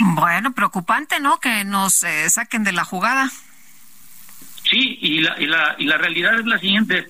[0.00, 1.38] Bueno, preocupante, ¿no?
[1.38, 3.30] Que nos eh, saquen de la jugada.
[4.70, 7.06] Sí, y la, y, la, y la realidad es la siguiente.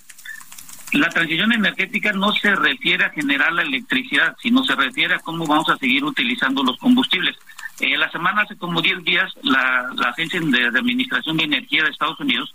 [0.92, 5.46] La transición energética no se refiere a generar la electricidad, sino se refiere a cómo
[5.46, 7.36] vamos a seguir utilizando los combustibles.
[7.78, 11.90] Eh, la semana, hace como 10 días, la, la Agencia de, Administración de Energía de
[11.90, 12.52] Estados Unidos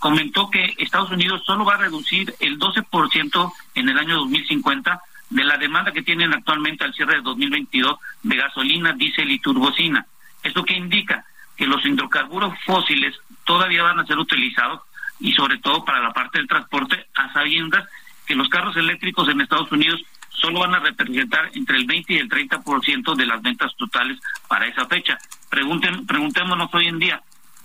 [0.00, 5.00] comentó que Estados Unidos solo va a reducir el 12% en el año 2050
[5.30, 10.06] de la demanda que tienen actualmente al cierre de 2022 de gasolina, diésel y turbocina.
[10.42, 11.24] ¿Esto que indica?
[11.56, 14.82] Que los hidrocarburos fósiles todavía van a ser utilizados
[15.18, 17.88] y sobre todo para la parte del transporte, a sabiendas
[18.26, 22.18] que los carros eléctricos en Estados Unidos solo van a representar entre el 20 y
[22.18, 25.16] el 30% de las ventas totales para esa fecha.
[25.48, 27.22] Pregunten, preguntémonos hoy en día.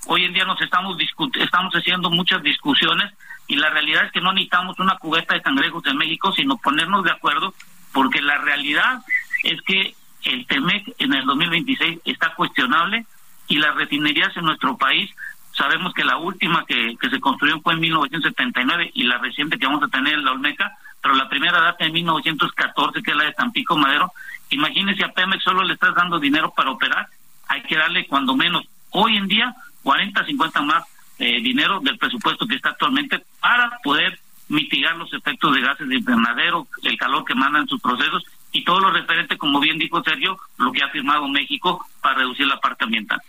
[0.08, 0.98] Hoy en día nos estamos
[1.36, 3.14] estamos haciendo muchas discusiones
[3.48, 7.04] y la realidad es que no necesitamos una cubeta de cangrejos en México, sino ponernos
[7.04, 7.54] de acuerdo,
[7.94, 9.02] porque la realidad
[9.44, 13.06] es que el TEMEC en el 2026 está cuestionable
[13.48, 15.12] y las refinerías en nuestro país,
[15.52, 19.84] sabemos que la última que, se construyó fue en 1979 y la reciente que vamos
[19.84, 23.34] a tener en la Olmeca, pero la primera data en 1914, que es la de
[23.34, 24.12] Tampico Madero.
[24.50, 27.08] Imagínense a Pemex solo le estás dando dinero para operar,
[27.48, 30.84] hay que darle cuando menos hoy en día 40, 50 más
[31.20, 35.96] eh, dinero del presupuesto que está actualmente para poder mitigar los efectos de gases de
[35.96, 40.38] invernadero, el calor que mandan sus procesos y todo lo referente, como bien dijo Sergio,
[40.58, 43.22] lo que ha firmado México para reducir la parte ambiental.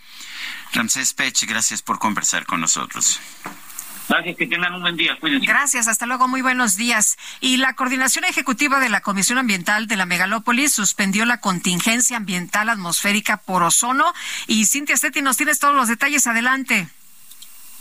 [0.72, 3.20] Ramsés Pech, gracias por conversar con nosotros.
[4.08, 5.16] Gracias, que tengan un buen día.
[5.18, 5.46] Cuídense.
[5.46, 7.16] Gracias, hasta luego, muy buenos días.
[7.40, 12.68] Y la Coordinación Ejecutiva de la Comisión Ambiental de la Megalópolis suspendió la contingencia ambiental
[12.68, 14.12] atmosférica por ozono.
[14.46, 16.26] Y Cintia Stetti, nos tienes todos los detalles.
[16.26, 16.88] Adelante.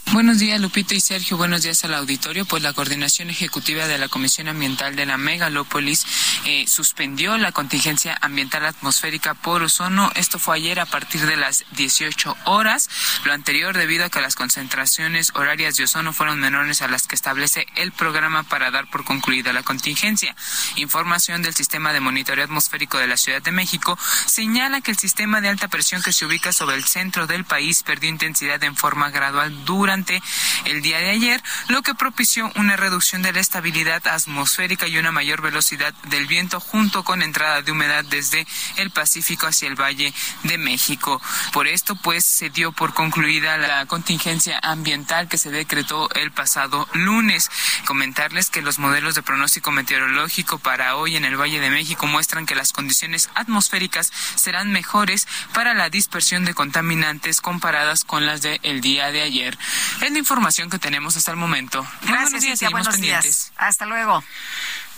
[0.07, 1.37] Buenos días, Lupita y Sergio.
[1.37, 2.43] Buenos días al auditorio.
[2.43, 6.05] Pues la coordinación ejecutiva de la Comisión Ambiental de la Megalópolis
[6.45, 10.11] eh, suspendió la contingencia ambiental atmosférica por ozono.
[10.15, 12.89] Esto fue ayer a partir de las 18 horas.
[13.23, 17.15] Lo anterior debido a que las concentraciones horarias de ozono fueron menores a las que
[17.15, 20.35] establece el programa para dar por concluida la contingencia.
[20.75, 25.39] Información del sistema de monitoreo atmosférico de la Ciudad de México señala que el sistema
[25.39, 29.09] de alta presión que se ubica sobre el centro del país perdió intensidad en forma
[29.09, 30.23] gradual durante
[30.63, 35.11] el día de ayer, lo que propició una reducción de la estabilidad atmosférica y una
[35.11, 38.47] mayor velocidad del viento junto con entrada de humedad desde
[38.77, 40.13] el Pacífico hacia el Valle
[40.43, 41.21] de México.
[41.51, 46.87] Por esto, pues, se dio por concluida la contingencia ambiental que se decretó el pasado
[46.93, 47.51] lunes.
[47.83, 52.45] Comentarles que los modelos de pronóstico meteorológico para hoy en el Valle de México muestran
[52.45, 58.79] que las condiciones atmosféricas serán mejores para la dispersión de contaminantes comparadas con las del
[58.79, 59.57] día de ayer.
[60.01, 61.85] Es la información que tenemos hasta el momento.
[62.01, 63.23] Gracias, buenos días, Cintia, buenos pendientes.
[63.23, 63.53] días.
[63.57, 64.23] Hasta luego.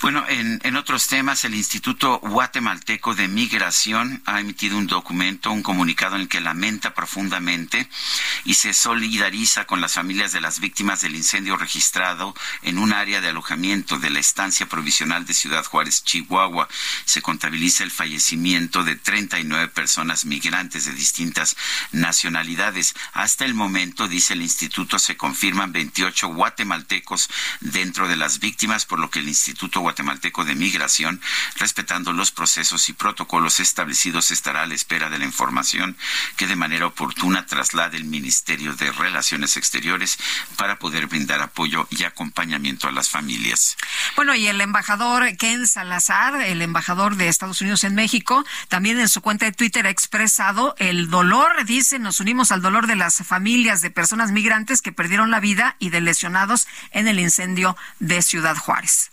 [0.04, 6.16] Bueno, en, otros temas, el Instituto Guatemalteco de Migración ha emitido un documento, un comunicado
[6.16, 7.88] en el que lamenta profundamente
[8.44, 13.22] y se solidariza con las familias de las víctimas del incendio registrado en un área
[13.22, 16.68] de alojamiento de la estancia provisional de Ciudad Juárez, Chihuahua.
[17.06, 21.56] Se contabiliza el fallecimiento de 39 personas migrantes de distintas
[21.94, 22.94] nacionalidades.
[23.14, 27.30] Hasta el momento, dice el instituto, se confirman 28 guatemaltecos
[27.62, 31.22] dentro de las víctimas, por lo que el Instituto Guatemalteco de Migración,
[31.58, 35.96] respetando los procesos y protocolos establecidos, estará a la espera de la información
[36.36, 40.18] que de manera oportuna traslade el Ministerio de Relaciones Exteriores
[40.58, 43.78] para poder brindar apoyo y acompañamiento a las familias.
[44.16, 49.10] Bueno, y el embajador Ken Salazar, el embajador de Estados Unidos en México, también en
[49.10, 53.18] su cuenta de Twitter ha expresado el dolor, dice, nos unimos al dolor de las
[53.18, 58.22] familias de personas migrantes que perdieron la vida y de lesionados en el incendio de
[58.22, 59.13] Ciudad Juárez.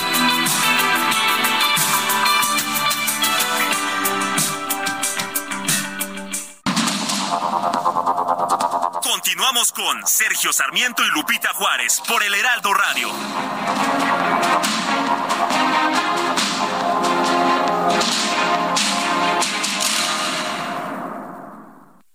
[9.31, 13.09] Continuamos con Sergio Sarmiento y Lupita Juárez por el Heraldo Radio.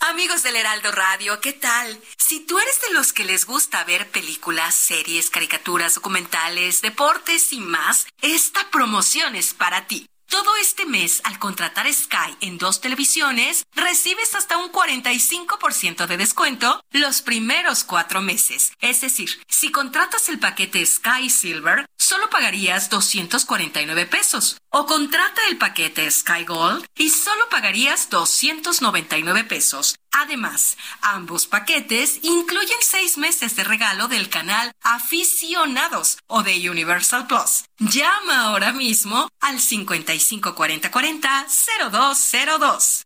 [0.01, 1.99] Amigos del Heraldo Radio, ¿qué tal?
[2.19, 7.61] Si tú eres de los que les gusta ver películas, series, caricaturas, documentales, deportes y
[7.61, 10.07] más, esta promoción es para ti.
[10.29, 16.81] Todo este mes, al contratar Sky en dos televisiones, recibes hasta un 45% de descuento
[16.91, 18.73] los primeros cuatro meses.
[18.81, 24.59] Es decir, si contratas el paquete Sky Silver, solo pagarías 249 pesos.
[24.71, 29.97] O contrata el paquete Sky Gold y solo pagarías 299 pesos.
[30.13, 37.65] Además, ambos paquetes incluyen seis meses de regalo del canal Aficionados o de Universal Plus.
[37.79, 41.47] Llama ahora mismo al 554040
[41.91, 43.06] 0202.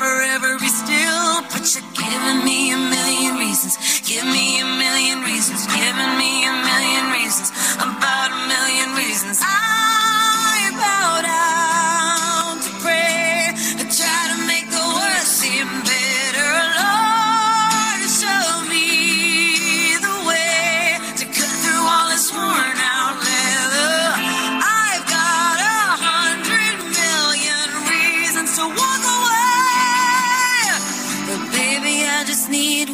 [0.00, 1.44] forever be still.
[1.52, 3.76] But you're giving me a million reasons.
[4.08, 5.66] Give me a million reasons.
[5.66, 7.52] Giving me a million reasons.
[7.76, 9.38] About a million reasons.
[9.44, 11.59] I bow down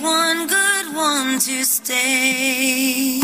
[0.09, 3.20] I just need to stay.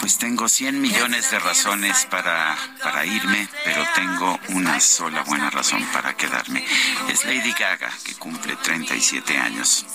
[0.00, 5.84] Pues tengo 100 millones de razones para, para irme, pero tengo una sola buena razón
[5.92, 6.64] para quedarme.
[7.08, 9.86] Es Lady Gaga, que cumple 37 años.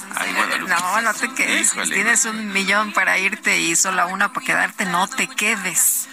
[0.21, 0.69] Ay, Guadalupe.
[0.73, 1.71] No, no te quedes.
[1.71, 1.93] Híjole.
[1.93, 4.85] Tienes un millón para irte y solo una para quedarte.
[4.85, 6.07] No te quedes.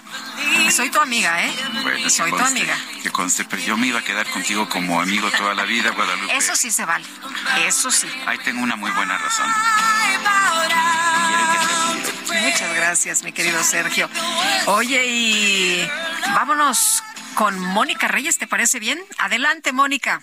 [0.70, 1.54] Soy tu amiga, ¿eh?
[1.82, 2.76] Bueno, Soy tu amiga.
[3.02, 6.36] Que conste, pero yo me iba a quedar contigo como amigo toda la vida, Guadalupe.
[6.36, 7.06] Eso sí se vale.
[7.66, 8.08] Eso sí.
[8.26, 9.46] Ahí tengo una muy buena razón.
[12.42, 14.08] Muchas gracias, mi querido Sergio.
[14.66, 15.90] Oye, y
[16.34, 17.02] vámonos
[17.34, 18.98] con Mónica Reyes, ¿te parece bien?
[19.18, 20.22] Adelante, Mónica.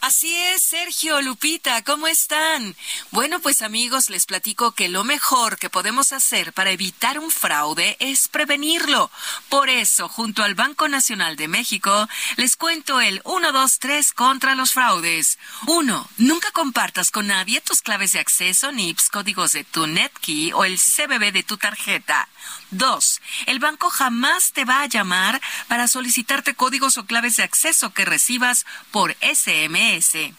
[0.00, 2.74] Así es, Sergio, Lupita, ¿cómo están?
[3.10, 7.98] Bueno, pues amigos, les platico que lo mejor que podemos hacer para evitar un fraude
[8.00, 9.10] es prevenirlo.
[9.50, 14.54] Por eso, junto al Banco Nacional de México, les cuento el 1, 2, 3 contra
[14.54, 15.38] los fraudes.
[15.66, 16.08] 1.
[16.16, 20.78] Nunca compartas con nadie tus claves de acceso, NIPS, códigos de tu NetKey o el
[20.78, 22.26] CBB de tu tarjeta.
[22.70, 23.20] 2.
[23.46, 28.04] El banco jamás te va a llamar para solicitarte códigos o claves de acceso que
[28.04, 30.34] recibas por SMS.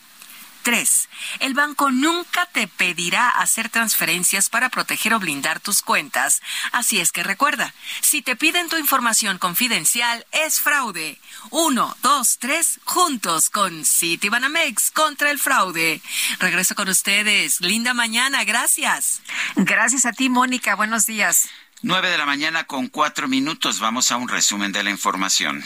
[0.62, 1.10] 3.
[1.40, 6.42] El banco nunca te pedirá hacer transferencias para proteger o blindar tus cuentas.
[6.72, 11.20] Así es que recuerda, si te piden tu información confidencial, es fraude.
[11.50, 16.02] 1, 2, 3, juntos con Citibanamex contra el fraude.
[16.40, 17.62] Regreso con ustedes.
[17.62, 18.44] Linda mañana.
[18.44, 19.22] Gracias.
[19.56, 20.76] Gracias a ti, Mónica.
[20.76, 21.50] Buenos días.
[21.84, 23.80] 9 de la mañana con cuatro minutos.
[23.80, 25.64] Vamos a un resumen de la información.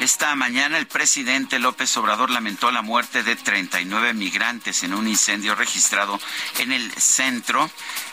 [0.00, 5.54] Esta mañana el presidente López Obrador lamentó la muerte de 39 migrantes en un incendio
[5.54, 6.20] registrado
[6.58, 7.70] en el centro,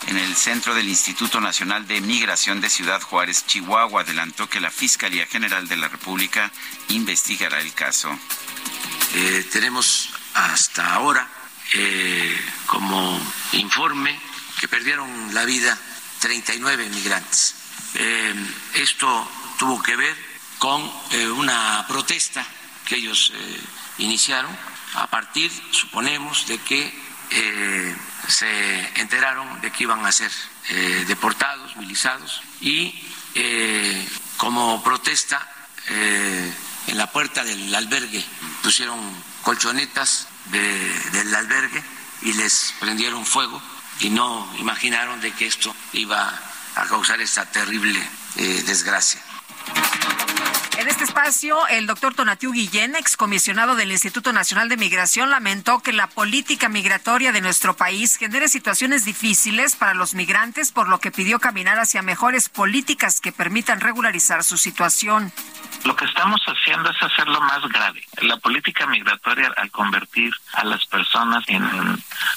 [0.07, 4.03] en el centro del Instituto Nacional de Migración de Ciudad Juárez, Chihuahua.
[4.03, 6.49] Adelantó que la Fiscalía General de la República
[6.87, 8.17] investigará el caso.
[9.15, 11.29] Eh, tenemos hasta ahora
[11.75, 13.19] eh, como
[13.53, 14.19] informe
[14.59, 15.75] que perdieron la vida
[16.19, 17.55] 39 migrantes.
[17.95, 18.35] Eh,
[18.75, 19.27] esto
[19.57, 20.15] tuvo que ver
[20.59, 20.81] con
[21.11, 22.45] eh, una protesta
[22.85, 23.33] que ellos
[23.97, 24.55] iniciaron
[24.95, 26.93] a partir, suponemos, de que
[28.27, 30.31] se enteraron de que iban a ser
[31.07, 32.93] deportados, movilizados, y
[34.37, 35.47] como protesta
[35.87, 38.23] en la puerta del albergue
[38.61, 38.99] pusieron
[39.41, 41.83] colchonetas de- del albergue
[42.23, 43.61] y les prendieron fuego
[43.99, 46.33] y no imaginaron de que esto iba
[46.75, 47.99] a causar esta terrible
[48.35, 49.21] eh, desgracia.
[50.83, 55.93] En este espacio, el doctor Tonatiu Guillén, excomisionado del Instituto Nacional de Migración, lamentó que
[55.93, 61.11] la política migratoria de nuestro país genere situaciones difíciles para los migrantes, por lo que
[61.11, 65.31] pidió caminar hacia mejores políticas que permitan regularizar su situación.
[65.85, 68.03] Lo que estamos haciendo es hacerlo más grave.
[68.21, 71.63] La política migratoria, al convertir a las personas en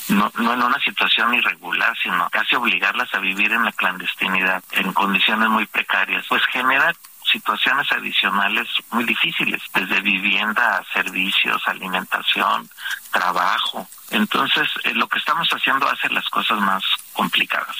[0.08, 4.92] no, no en una situación irregular, sino casi obligarlas a vivir en la clandestinidad, en
[4.92, 6.94] condiciones muy precarias, pues genera
[7.30, 12.68] situaciones adicionales muy difíciles, desde vivienda, servicios, alimentación,
[13.12, 13.88] trabajo.
[14.10, 16.82] Entonces, eh, lo que estamos haciendo hace las cosas más
[17.12, 17.76] complicadas.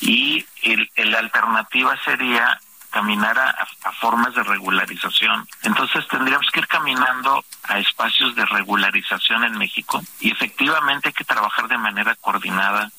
[0.00, 2.60] Y el, el- alternativa sería
[2.90, 3.50] caminar a,
[3.84, 5.46] a formas de regularización.
[5.62, 11.24] Entonces tendríamos que ir caminando a espacios de regularización en México y efectivamente hay que
[11.24, 12.90] trabajar de manera coordinada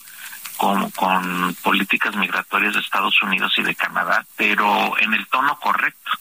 [0.60, 6.12] con, con políticas migratorias de Estados Unidos y de Canadá, pero en el tono correcto.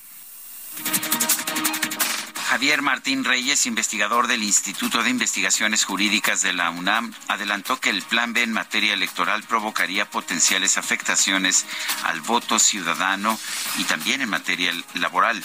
[2.48, 8.00] Javier Martín Reyes, investigador del Instituto de Investigaciones Jurídicas de la UNAM, adelantó que el
[8.02, 11.66] Plan B en materia electoral provocaría potenciales afectaciones
[12.04, 13.36] al voto ciudadano
[13.76, 15.42] y también en materia laboral.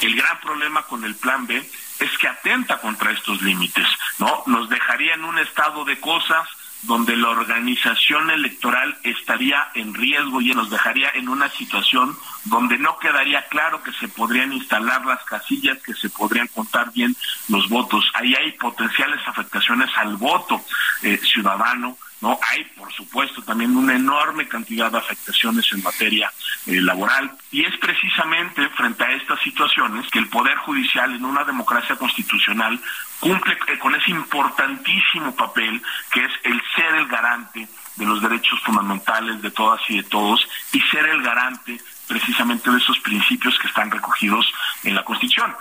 [0.00, 1.68] El gran problema con el plan B
[1.98, 3.86] es que atenta contra estos límites,
[4.18, 4.44] ¿no?
[4.46, 6.48] Nos dejaría en un estado de cosas
[6.86, 12.98] donde la organización electoral estaría en riesgo y nos dejaría en una situación donde no
[12.98, 17.16] quedaría claro que se podrían instalar las casillas, que se podrían contar bien
[17.48, 18.04] los votos.
[18.14, 20.62] Ahí hay potenciales afectaciones al voto
[21.02, 22.40] eh, ciudadano, ¿no?
[22.50, 26.32] Hay, por supuesto, también una enorme cantidad de afectaciones en materia
[26.66, 31.44] eh, laboral y es precisamente frente a estas situaciones que el Poder Judicial en una
[31.44, 32.80] democracia constitucional
[33.20, 38.58] cumple eh, con ese importantísimo papel que es el ser el garante de los derechos
[38.62, 41.78] fundamentales de todas y de todos y ser el garante
[42.08, 44.50] precisamente de esos principios que están recogidos
[44.82, 45.54] en la Constitución.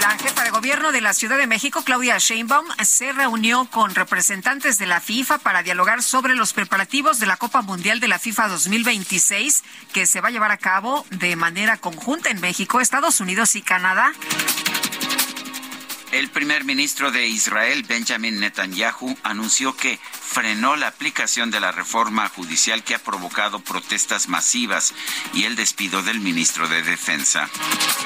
[0.00, 4.78] La jefa de gobierno de la Ciudad de México, Claudia Sheinbaum, se reunió con representantes
[4.78, 8.48] de la FIFA para dialogar sobre los preparativos de la Copa Mundial de la FIFA
[8.48, 13.54] 2026, que se va a llevar a cabo de manera conjunta en México, Estados Unidos
[13.54, 14.12] y Canadá.
[16.12, 22.28] El primer ministro de Israel, Benjamin Netanyahu, anunció que frenó la aplicación de la reforma
[22.28, 24.92] judicial que ha provocado protestas masivas
[25.32, 27.48] y el despido del ministro de Defensa.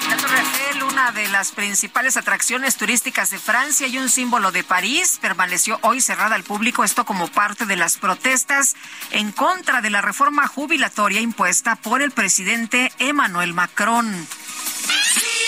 [0.08, 4.62] La Torre Eiffel, una de las principales atracciones turísticas de Francia y un símbolo de
[4.62, 8.76] París, permaneció hoy cerrada al público, esto como parte de las protestas
[9.10, 14.28] en contra de la reforma jubilatoria impuesta por el presidente Emmanuel Macron.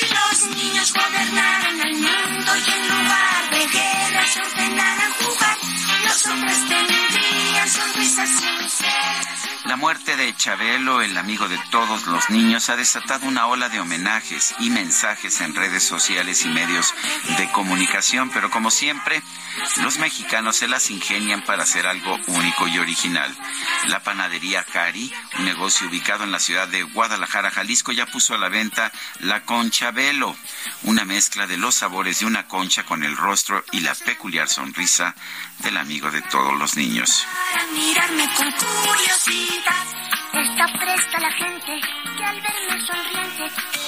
[0.00, 5.58] Los niños gobernaran el mundo y en lugar de guerras ordenaran jugar,
[9.68, 13.80] La muerte de Chabelo, el amigo de todos los niños, ha desatado una ola de
[13.80, 16.94] homenajes y mensajes en redes sociales y medios
[17.36, 19.22] de comunicación, pero como siempre,
[19.82, 23.36] los mexicanos se las ingenian para hacer algo único y original.
[23.88, 28.38] La panadería Cari, un negocio ubicado en la ciudad de Guadalajara, Jalisco, ya puso a
[28.38, 28.90] la venta
[29.20, 30.34] la concha Velo,
[30.84, 35.14] una mezcla de los sabores de una concha con el rostro y la peculiar sonrisa
[35.58, 37.26] del amigo de todos los niños.
[37.52, 39.86] Para mirarme con curiosidad,
[40.34, 41.80] está presta la gente
[42.16, 43.78] que al verme sonriente.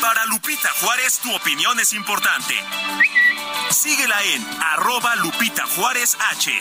[0.00, 2.54] Para Lupita Juárez, tu opinión es importante.
[3.70, 6.60] Síguela en arroba Lupita Juárez H.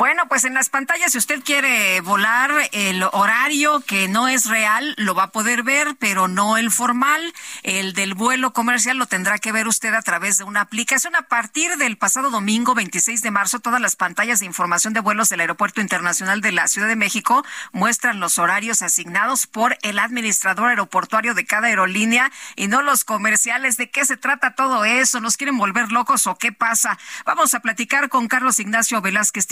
[0.00, 4.94] Bueno, pues en las pantallas, si usted quiere volar el horario que no es real,
[4.96, 7.34] lo va a poder ver, pero no el formal.
[7.64, 11.14] El del vuelo comercial lo tendrá que ver usted a través de una aplicación.
[11.16, 15.28] A partir del pasado domingo 26 de marzo, todas las pantallas de información de vuelos
[15.28, 20.70] del Aeropuerto Internacional de la Ciudad de México muestran los horarios asignados por el administrador
[20.70, 23.76] aeroportuario de cada aerolínea y no los comerciales.
[23.76, 25.20] ¿De qué se trata todo eso?
[25.20, 26.98] ¿Nos quieren volver locos o qué pasa?
[27.26, 29.46] Vamos a platicar con Carlos Ignacio Velázquez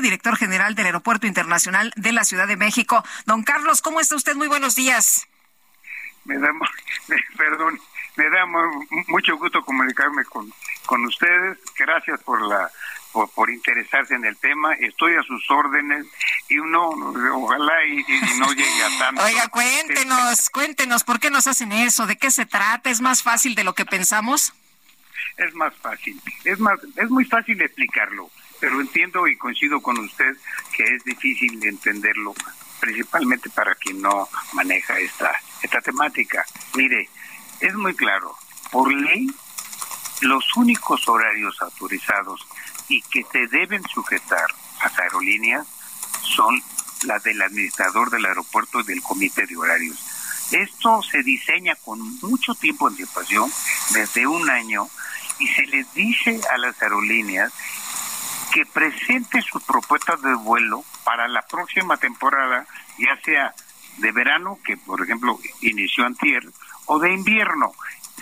[0.00, 3.04] Director general del Aeropuerto Internacional de la Ciudad de México.
[3.26, 4.34] Don Carlos, ¿cómo está usted?
[4.36, 5.26] Muy buenos días.
[6.24, 6.48] Me da,
[7.36, 7.80] perdón,
[8.16, 10.52] me da mu- mucho gusto comunicarme con,
[10.86, 11.58] con ustedes.
[11.76, 12.70] Gracias por la
[13.12, 14.72] por, por interesarse en el tema.
[14.74, 16.06] Estoy a sus órdenes
[16.48, 16.88] y uno,
[17.34, 19.22] ojalá y, y no llegue a tanto.
[19.24, 22.06] Oiga, cuéntenos, cuéntenos, ¿por qué nos hacen eso?
[22.06, 22.88] ¿De qué se trata?
[22.88, 24.54] ¿Es más fácil de lo que pensamos?
[25.36, 26.20] Es más fácil.
[26.44, 28.30] Es más, es muy fácil explicarlo,
[28.62, 30.36] pero entiendo y coincido con usted
[30.72, 32.32] que es difícil de entenderlo,
[32.78, 35.32] principalmente para quien no maneja esta
[35.62, 36.46] esta temática.
[36.74, 37.08] Mire,
[37.58, 38.36] es muy claro.
[38.70, 39.26] Por ley,
[40.20, 42.46] los únicos horarios autorizados
[42.86, 44.46] y que se deben sujetar
[44.78, 45.66] a las aerolíneas
[46.22, 46.62] son
[47.02, 49.98] las del administrador del aeropuerto y del comité de horarios.
[50.52, 53.50] Esto se diseña con mucho tiempo de anticipación,
[53.90, 54.88] desde un año,
[55.40, 57.52] y se les dice a las aerolíneas
[58.52, 62.66] que presenten sus propuestas de vuelo para la próxima temporada,
[62.98, 63.54] ya sea
[63.98, 66.42] de verano, que por ejemplo inició antier,
[66.86, 67.72] o de invierno.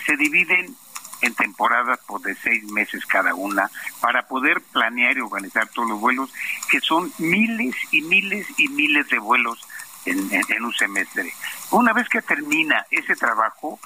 [0.05, 0.75] Se dividen
[1.21, 5.99] en temporadas por de seis meses cada una para poder planear y organizar todos los
[5.99, 6.33] vuelos,
[6.69, 9.59] que son miles y miles y miles de vuelos
[10.05, 11.31] en, en- un semestre.
[11.69, 13.79] Una vez que termina ese trabajo,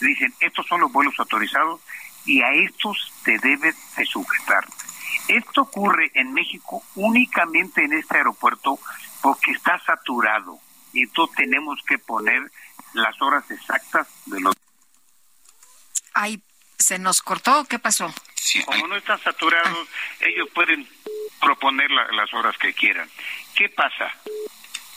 [0.00, 1.80] dicen, estos son los vuelos autorizados
[2.24, 4.66] y a estos te debes de sujetar.
[5.28, 8.78] Esto ocurre en México únicamente en este aeropuerto
[9.22, 10.58] porque está saturado
[10.92, 12.50] y entonces tenemos que poner
[12.94, 14.54] las horas exactas de los...
[16.14, 16.40] Ay,
[16.78, 17.64] ¿se nos cortó?
[17.64, 18.12] ¿Qué pasó?
[18.64, 19.88] Como no están saturados,
[20.20, 20.88] ellos pueden
[21.40, 23.10] proponer la- las horas que quieran.
[23.54, 24.10] ¿Qué pasa?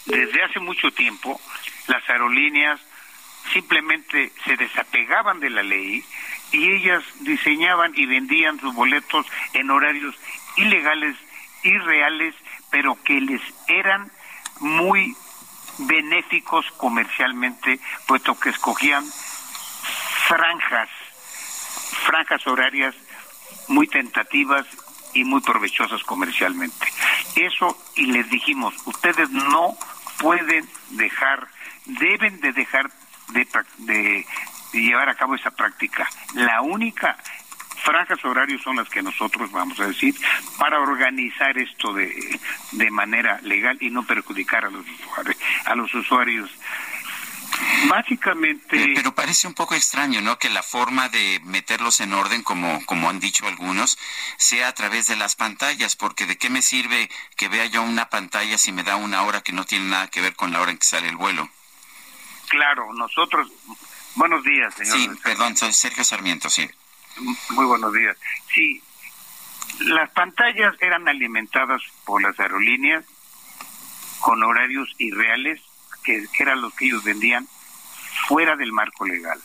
[0.06, 1.42] Desde hace mucho tiempo,
[1.88, 2.80] las aerolíneas
[3.54, 6.04] simplemente se desapegaban de la ley
[6.52, 10.16] y ellas diseñaban y vendían sus boletos en horarios
[10.58, 11.16] ilegales,
[11.64, 12.36] irreales,
[12.72, 14.12] pero que les eran
[14.60, 15.16] muy
[15.80, 19.06] benéficos comercialmente, puesto que escogían
[20.28, 20.90] franjas,
[22.06, 22.96] franjas horarias
[23.68, 24.66] muy tentativas
[25.14, 26.88] y muy provechosas comercialmente.
[27.36, 29.78] Eso, y les dijimos, ustedes no
[30.20, 31.48] pueden dejar,
[31.86, 32.90] deben de dejar
[33.30, 33.48] de,
[33.80, 34.26] de
[34.74, 36.08] llevar a cabo esa práctica.
[36.34, 37.18] La única
[37.84, 40.14] franjas horarios son las que nosotros vamos a decir
[40.58, 42.40] para organizar esto de,
[42.74, 46.50] de manera legal y no perjudicar a los usuarios, a los usuarios
[47.90, 48.94] Básicamente.
[48.96, 50.38] Pero parece un poco extraño, ¿no?
[50.38, 53.98] Que la forma de meterlos en orden, como, como han dicho algunos,
[54.38, 58.10] sea a través de las pantallas, porque ¿de qué me sirve que vea yo una
[58.10, 60.72] pantalla si me da una hora que no tiene nada que ver con la hora
[60.72, 61.50] en que sale el vuelo?
[62.50, 63.50] Claro, nosotros.
[64.16, 64.98] Buenos días, señor.
[64.98, 66.68] Sí, perdón, soy Sergio Sarmiento, sí.
[67.52, 68.18] Muy buenos días.
[68.54, 68.82] Sí,
[69.82, 73.06] las pantallas eran alimentadas por las aerolíneas
[74.20, 75.62] con horarios irreales,
[76.04, 77.48] que, que eran los que ellos vendían
[78.28, 79.40] fuera del marco legal.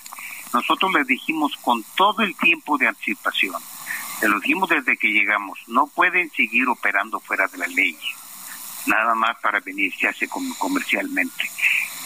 [0.52, 3.60] Nosotros les dijimos con todo el tiempo de anticipación,
[4.20, 7.98] se lo dijimos desde que llegamos, no pueden seguir operando fuera de la ley,
[8.86, 11.50] nada más para beneficiarse com- comercialmente.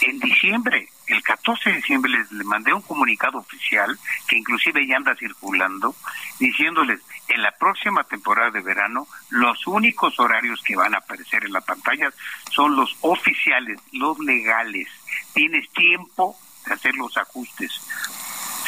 [0.01, 3.97] En diciembre, el 14 de diciembre, les, mandé un comunicado oficial
[4.27, 5.93] que inclusive ya anda circulando,
[6.39, 11.51] diciéndoles, en la próxima temporada de verano, los únicos horarios que van a aparecer en
[11.51, 12.11] la pantalla
[12.51, 14.87] son los oficiales, los legales.
[15.33, 17.71] Tienes tiempo de hacer los ajustes.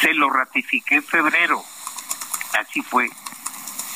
[0.00, 1.62] Se lo ratifiqué en febrero.
[2.60, 3.08] Así fue.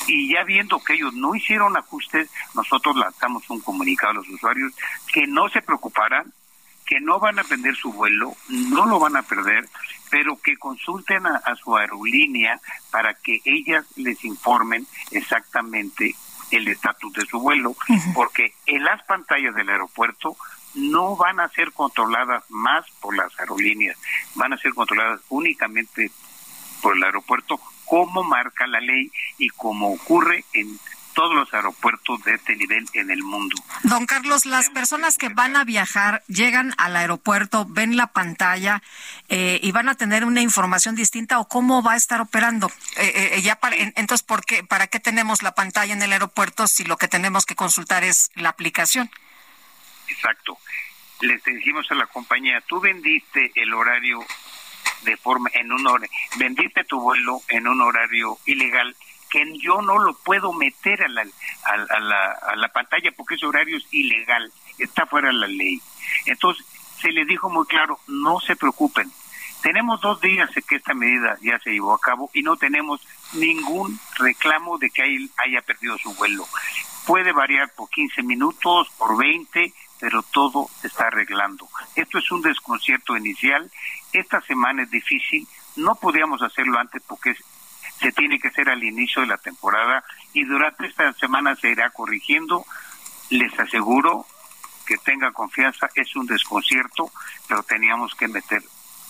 [0.07, 4.73] Y ya viendo que ellos no hicieron ajustes, nosotros lanzamos un comunicado a los usuarios
[5.13, 6.33] que no se preocuparan,
[6.87, 9.67] que no van a perder su vuelo, no lo van a perder,
[10.09, 12.59] pero que consulten a, a su aerolínea
[12.89, 16.15] para que ellas les informen exactamente
[16.51, 17.75] el estatus de su vuelo,
[18.13, 20.37] porque en las pantallas del aeropuerto
[20.75, 23.97] no van a ser controladas más por las aerolíneas,
[24.35, 26.11] van a ser controladas únicamente
[26.81, 30.79] por el aeropuerto, como marca la ley y como ocurre en
[31.17, 33.55] todos los aeropuertos de este nivel en el mundo.
[33.81, 38.83] Don Carlos, las personas que van a viajar llegan al aeropuerto, ven la pantalla
[39.27, 42.67] eh, y van a tener una información distinta o cómo va a estar operando.
[42.97, 46.13] Eh, eh, ya para, en- entonces, ¿por qué, ¿para qué tenemos la pantalla en el
[46.13, 49.09] aeropuerto si lo que tenemos que consultar es la aplicación?
[50.09, 50.59] Exacto.
[51.21, 54.23] Les decimos a la compañía, tú vendiste el horario
[55.01, 56.07] de forma, en un hora,
[56.37, 58.95] vendiste tu vuelo en un horario ilegal
[59.29, 63.35] que yo no lo puedo meter a la, a, a la, a la pantalla porque
[63.35, 65.81] ese horario es ilegal, está fuera de la ley.
[66.25, 66.65] Entonces,
[67.01, 69.11] se les dijo muy claro, no se preocupen.
[69.61, 73.01] Tenemos dos días de que esta medida ya se llevó a cabo y no tenemos
[73.33, 76.47] ningún reclamo de que hay- haya perdido su vuelo.
[77.05, 81.67] Puede variar por 15 minutos, por 20, pero todo se está arreglando.
[81.95, 83.69] Esto es un desconcierto inicial.
[84.13, 85.47] Esta semana es difícil.
[85.75, 87.43] No podíamos hacerlo antes porque es-
[87.99, 90.03] se tiene que hacer al inicio de la temporada
[90.33, 92.65] y durante esta semana se irá corrigiendo.
[93.29, 94.25] Les aseguro
[94.85, 97.11] que tenga confianza, es un desconcierto,
[97.47, 98.63] pero teníamos que meter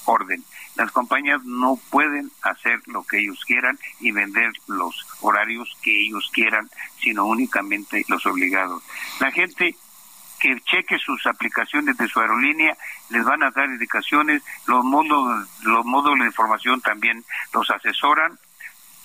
[0.06, 0.44] orden.
[0.76, 6.30] Las compañías no pueden hacer lo que ellos quieran y vender los horarios que ellos
[6.34, 6.70] quieran,
[7.02, 8.82] sino únicamente los obligados.
[9.20, 9.76] La gente
[10.40, 12.78] que cheque sus aplicaciones de su aerolínea,
[13.10, 18.38] les van a dar indicaciones, los módulos, los módulos de información también los asesoran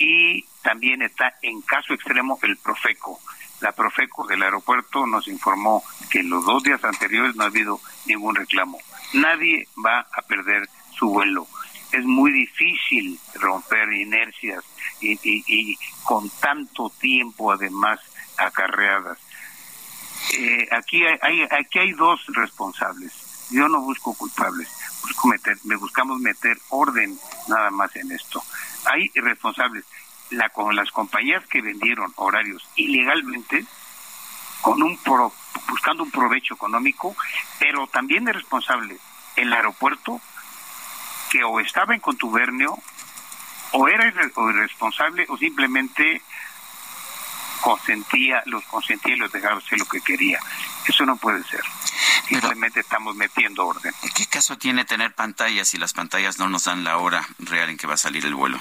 [0.04, 3.20] y también está en caso extremo el Profeco.
[3.60, 7.80] La Profeco del aeropuerto nos informó que en los dos días anteriores no ha habido
[8.06, 8.78] ningún reclamo.
[9.12, 10.68] Nadie va a perder
[10.98, 11.46] su vuelo.
[11.92, 14.64] Es muy difícil romper inercias
[15.00, 18.00] y, con tanto tiempo además
[18.38, 19.18] acarreadas.
[20.38, 23.12] Eh, aquí hay, hay- aquí hay dos responsables.
[23.50, 24.68] Yo no busco culpables,
[25.02, 27.18] busco meter, me buscamos meter orden
[27.48, 28.42] nada más en esto.
[28.86, 29.84] Hay responsables.
[30.30, 33.66] La, con las compañías que vendieron horarios ilegalmente,
[34.62, 35.34] con un pro-
[35.68, 37.14] buscando un provecho económico,
[37.58, 38.96] pero también es responsable
[39.36, 40.20] el aeropuerto
[41.30, 42.78] que o estaba en contubernio
[43.72, 46.22] o era irresponsable o simplemente
[47.62, 50.38] consentía, los consentía y los dejaba hacer lo que quería.
[50.86, 51.62] Eso no puede ser.
[52.28, 53.94] Simplemente estamos metiendo orden.
[54.14, 57.76] ¿Qué caso tiene tener pantallas si las pantallas no nos dan la hora real en
[57.78, 58.60] que va a salir el vuelo?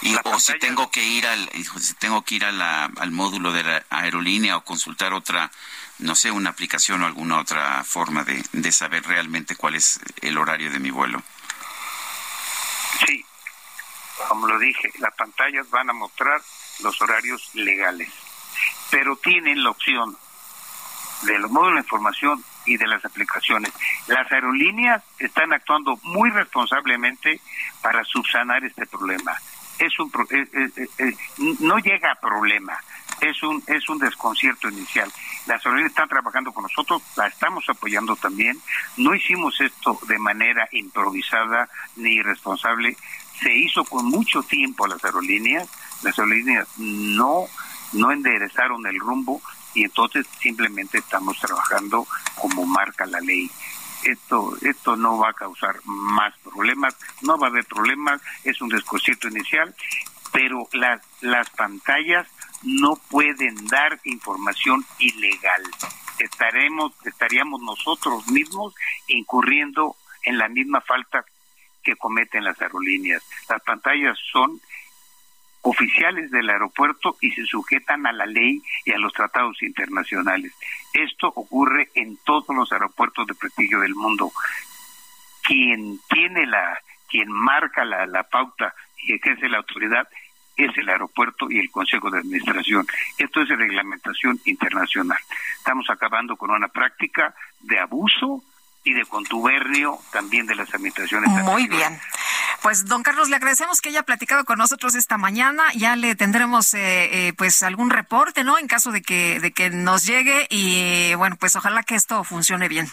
[0.00, 1.48] Y, o si tengo que ir al
[1.80, 5.50] si tengo que ir a la- al módulo de la aerolínea o consultar otra
[6.00, 10.38] no sé una aplicación o alguna otra forma de, de saber realmente cuál es el
[10.38, 11.22] horario de mi vuelo
[13.06, 13.24] Sí,
[14.28, 16.40] como lo dije, las pantallas van a mostrar
[16.80, 18.10] los horarios legales,
[18.90, 20.16] pero tienen la opción
[21.22, 23.72] de los módulos de información y de las aplicaciones.
[24.08, 27.40] Las aerolíneas están actuando muy responsablemente
[27.80, 29.32] para subsanar este problema.
[29.78, 31.16] Es un pro- es- es- es- es-
[31.60, 32.76] no llega a problema,
[33.20, 35.10] es un es un desconcierto inicial.
[35.46, 38.60] Las aerolíneas están trabajando con nosotros, la estamos apoyando también.
[38.96, 42.96] No hicimos esto de manera improvisada ni irresponsable,
[43.40, 45.68] se hizo con mucho tiempo las aerolíneas.
[46.02, 47.46] Las aerolíneas no
[47.92, 49.40] no enderezaron el rumbo
[49.74, 52.06] y entonces simplemente estamos trabajando
[52.36, 53.50] como marca la ley.
[54.02, 58.68] esto esto no va a causar más problemas, no va a haber problemas, es un
[58.68, 59.74] desconcierto inicial,
[60.32, 62.26] pero las las pantallas
[62.62, 65.62] no pueden dar información ilegal.
[66.18, 68.74] Estaremos estaríamos nosotros mismos
[69.08, 71.24] incurriendo en la misma falta
[71.82, 73.22] que cometen las aerolíneas.
[73.48, 74.60] Las pantallas son
[75.62, 80.52] oficiales del aeropuerto y se sujetan a la ley y a los tratados internacionales.
[80.92, 84.32] Esto ocurre en todos los aeropuertos de prestigio del mundo.
[85.42, 90.08] Quien tiene la, quien marca la, la pauta y ejerce la autoridad
[90.56, 92.86] es el aeropuerto y el Consejo de Administración.
[93.16, 95.18] Esto es reglamentación internacional.
[95.56, 98.42] Estamos acabando con una práctica de abuso
[98.84, 101.30] y de contubernio también de las administraciones.
[101.44, 101.98] Muy bien.
[102.62, 105.64] Pues don Carlos, le agradecemos que haya platicado con nosotros esta mañana.
[105.74, 108.56] Ya le tendremos eh, eh, pues algún reporte, ¿no?
[108.56, 112.68] En caso de que de que nos llegue y bueno, pues ojalá que esto funcione
[112.68, 112.86] bien.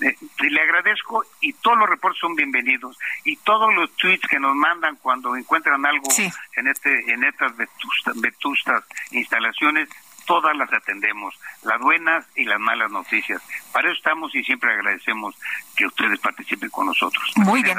[0.00, 0.14] Eh,
[0.48, 4.94] le agradezco y todos los reportes son bienvenidos y todos los tweets que nos mandan
[4.96, 6.08] cuando encuentran algo
[6.54, 9.88] en este en estas vetustas, vetustas instalaciones
[10.26, 13.40] todas las atendemos, las buenas y las malas noticias.
[13.72, 15.34] Para eso estamos y siempre agradecemos
[15.74, 17.24] que ustedes participen con nosotros.
[17.36, 17.78] Muy bien.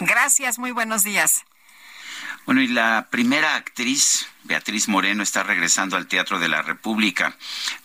[0.00, 1.44] Gracias, muy buenos días.
[2.46, 7.36] Bueno, y la primera actriz, Beatriz Moreno, está regresando al Teatro de la República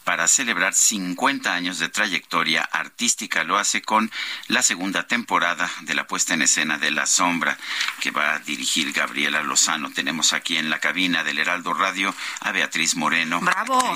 [0.04, 3.44] para celebrar 50 años de trayectoria artística.
[3.44, 4.12] Lo hace con
[4.48, 7.58] la segunda temporada de la puesta en escena de La Sombra,
[8.02, 9.92] que va a dirigir Gabriela Lozano.
[9.92, 13.40] Tenemos aquí en la cabina del Heraldo Radio a Beatriz Moreno.
[13.40, 13.94] ¡Bravo!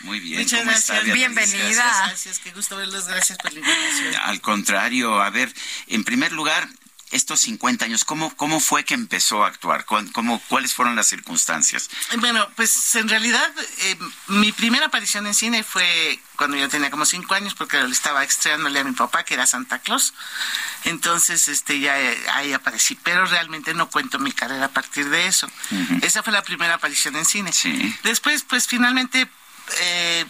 [0.00, 0.90] Muy bien, Muchas ¿cómo gracias.
[0.90, 1.14] está, Beatriz?
[1.14, 1.58] Bienvenida.
[1.58, 4.14] Gracias, gracias, qué gusto verlos, gracias por la invitación.
[4.24, 5.52] Al contrario, a ver,
[5.86, 6.68] en primer lugar,
[7.12, 9.84] estos 50 años, ¿cómo, cómo fue que empezó a actuar?
[9.84, 11.88] ¿Cuál- ¿Cómo, ¿Cuáles fueron las circunstancias?
[12.18, 13.48] Bueno, pues en realidad
[13.82, 13.96] eh,
[14.28, 18.24] mi primera aparición en cine fue cuando yo tenía como cinco años porque le estaba
[18.24, 20.12] estrenándole a mi papá que era Santa Claus.
[20.84, 25.26] Entonces, este, ya eh, ahí aparecí, pero realmente no cuento mi carrera a partir de
[25.26, 25.48] eso.
[26.02, 27.52] Esa fue la primera aparición en cine.
[28.02, 29.28] Después, pues finalmente
[29.80, 30.24] eh,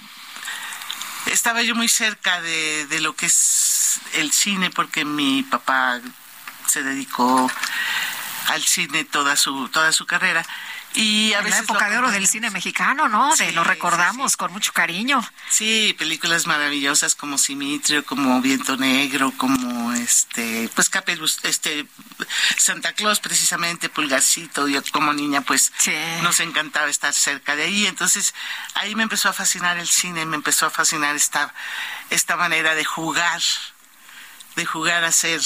[1.27, 6.01] estaba yo muy cerca de, de lo que es el cine porque mi papá
[6.73, 7.51] se dedicó
[8.49, 10.45] al cine toda su toda su carrera.
[10.95, 13.31] Y a En la época de oro del cine mexicano, ¿no?
[13.31, 15.27] De, Sí, lo recordamos con mucho cariño.
[15.49, 21.87] Sí, películas maravillosas como Simitrio, como Viento Negro, como este, pues Capelus, este,
[22.59, 25.73] Santa Claus precisamente, Pulgarcito, yo como niña pues
[26.23, 28.35] nos encantaba estar cerca de ahí, entonces
[28.75, 31.55] ahí me empezó a fascinar el cine, me empezó a fascinar esta,
[32.11, 33.41] esta manera de jugar
[34.57, 35.41] de jugar a ser,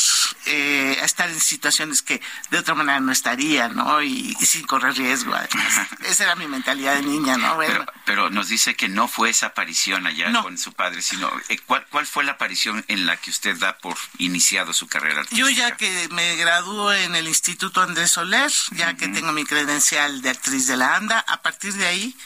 [0.47, 2.21] eh, a estar en situaciones que
[2.51, 4.03] de otra manera no estaría, ¿no?
[4.03, 5.89] Y, y sin correr riesgo, además.
[6.05, 7.55] Esa era mi mentalidad de niña, ¿no?
[7.57, 11.31] Bueno, Pero, pero nos dice que no fue esa aparición allá con su padre, sino
[11.49, 15.21] eh, ¿cuál, ¿cuál fue la aparición en la que usted da por iniciado su carrera
[15.21, 15.41] artística?
[15.41, 20.23] Yo ya que me gradúo en el Instituto Andrés Soler, ya que tengo mi credencial
[20.23, 22.17] de actriz de la ANDA, a partir de ahí,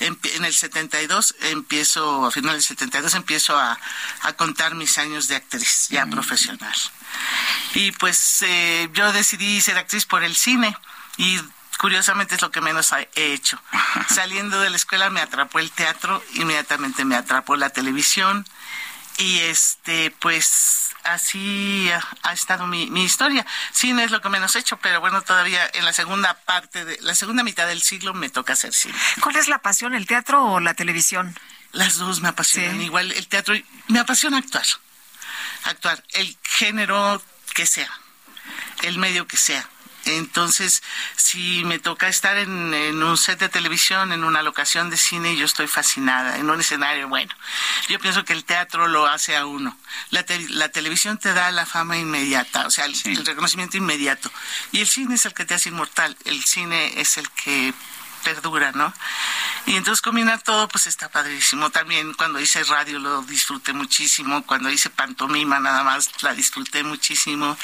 [0.00, 3.78] en, en el 72, empiezo, a final del 72, empiezo a,
[4.22, 6.74] a contar mis años de actriz, ya profesional.
[7.74, 10.76] Y pues eh, yo decidí ser actriz por el cine
[11.16, 11.40] y
[11.78, 13.60] curiosamente es lo que menos he hecho.
[14.08, 18.46] Saliendo de la escuela me atrapó el teatro, inmediatamente me atrapó la televisión
[19.18, 23.46] y este pues así ha, ha estado mi, mi historia.
[23.72, 26.98] Cine es lo que menos he hecho, pero bueno, todavía en la segunda parte de
[27.02, 28.94] la segunda mitad del siglo me toca hacer cine.
[29.20, 31.36] ¿Cuál es la pasión, el teatro o la televisión?
[31.72, 32.80] Las dos me apasionan.
[32.80, 33.54] Igual el teatro,
[33.88, 34.66] me apasiona actuar.
[35.64, 37.22] Actuar, el género
[37.54, 37.90] que sea,
[38.82, 39.68] el medio que sea.
[40.06, 40.82] Entonces,
[41.16, 45.36] si me toca estar en, en un set de televisión, en una locación de cine,
[45.36, 47.34] yo estoy fascinada, en un escenario, bueno,
[47.88, 49.76] yo pienso que el teatro lo hace a uno.
[50.10, 54.30] La, te- la televisión te da la fama inmediata, o sea, el, el reconocimiento inmediato.
[54.72, 57.72] Y el cine es el que te hace inmortal, el cine es el que
[58.24, 58.92] perdura, ¿no?
[59.66, 61.68] Y entonces combinar todo, pues está padrísimo.
[61.70, 67.56] También cuando hice radio lo disfruté muchísimo, cuando hice pantomima nada más la disfruté muchísimo.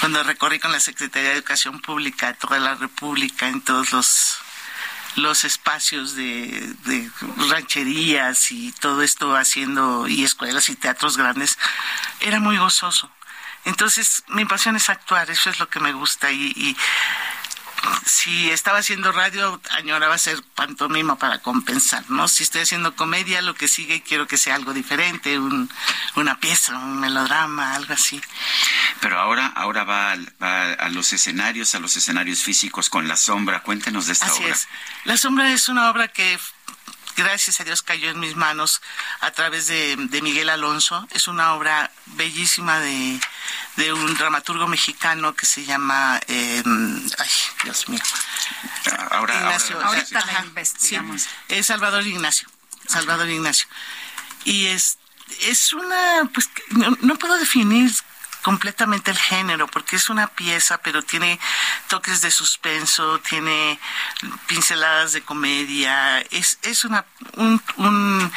[0.00, 4.38] Cuando recorrí con la Secretaría de Educación Pública toda la República, en todos los
[5.16, 6.74] los espacios de,
[7.50, 11.58] rancherías y todo esto haciendo y escuelas y teatros grandes,
[12.20, 13.10] era muy gozoso.
[13.64, 16.76] Entonces, mi pasión es actuar, eso es lo que me gusta y, y
[18.04, 22.28] si estaba haciendo radio, añoraba hacer pantomima para compensar, ¿no?
[22.28, 25.70] Si estoy haciendo comedia, lo que sigue quiero que sea algo diferente, un,
[26.16, 28.20] una pieza, un melodrama, algo así.
[29.00, 33.62] Pero ahora, ahora va, va a los escenarios, a los escenarios físicos con la sombra.
[33.62, 34.54] Cuéntenos de esta Así obra.
[34.54, 34.68] es.
[35.04, 36.38] La sombra es una obra que
[37.18, 38.80] gracias a Dios cayó en mis manos
[39.20, 41.06] a través de, de Miguel Alonso.
[41.10, 43.20] Es una obra bellísima de,
[43.76, 46.62] de un dramaturgo mexicano que se llama, eh,
[47.18, 47.28] ay,
[47.64, 48.00] Dios mío.
[49.10, 51.22] Ahora, Ignacio, ahora- Ahorita Ajá, la investigamos.
[51.22, 52.48] sí, es Salvador Ignacio.
[52.86, 53.66] Salvador Ignacio.
[54.44, 54.98] Y es,
[55.42, 57.90] es una, pues no, no puedo definir
[58.42, 61.38] completamente el género porque es una pieza pero tiene
[61.88, 63.78] toques de suspenso tiene
[64.46, 67.04] pinceladas de comedia es, es una
[67.36, 68.32] un, un,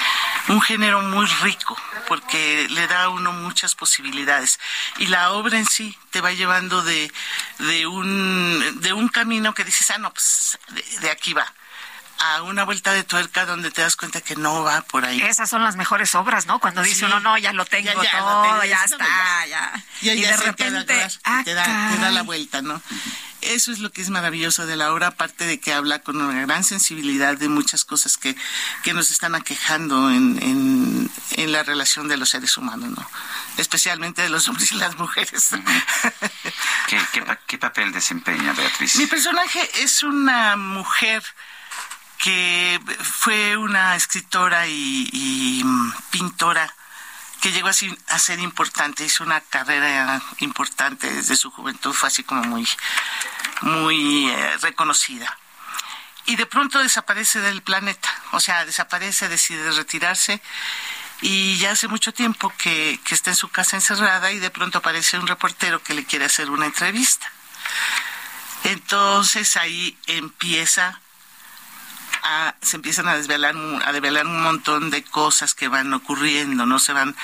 [0.50, 4.60] un género muy rico porque le da a uno muchas posibilidades.
[4.98, 7.12] Y la obra en sí te va llevando de,
[7.60, 11.52] de un de un camino que dices ah no pues de, de aquí va
[12.24, 15.22] a una vuelta de tuerca donde te das cuenta que no va por ahí.
[15.22, 16.60] Esas son las mejores obras, ¿no?
[16.60, 17.06] Cuando dice Sí.
[17.06, 19.84] uno, no, ya lo tengo Ya, ya, lo todo, tengo, ya no, está, ya.
[20.02, 22.82] Ya, y ya de repente, ah, te, da, te da la vuelta, ¿no?
[23.42, 26.42] Eso es lo que es maravilloso de la obra, aparte de que habla con una
[26.42, 28.36] gran sensibilidad de muchas cosas que,
[28.84, 33.10] que nos están aquejando en, en, en la relación de los seres humanos, ¿no?
[33.58, 35.50] Especialmente de los hombres y las mujeres.
[36.88, 38.96] ¿Qué, qué pa- qué papel desempeña Beatriz?
[38.98, 41.24] Mi personaje es una mujer
[42.22, 46.74] que fue una escritora y, mm, pintora
[47.42, 52.44] que llegó a ser importante, hizo una carrera importante desde su juventud, fue así como
[52.44, 52.68] muy,
[53.62, 55.40] muy eh, reconocida.
[56.28, 60.40] Y de pronto desaparece del planeta, o sea, desaparece, decide retirarse
[61.22, 64.78] y ya hace mucho tiempo que, que está en su casa encerrada y de pronto
[64.78, 67.32] aparece un reportero que le quiere hacer una entrevista.
[68.66, 71.02] Entonces ahí empieza
[72.24, 76.80] a- se empiezan a desvelar a develar un montón de cosas que van ocurriendo, no
[76.80, 77.16] se van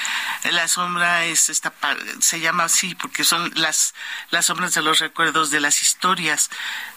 [0.51, 1.73] la sombra es esta
[2.19, 3.93] se llama así porque son las
[4.31, 6.49] las sombras de los recuerdos de las historias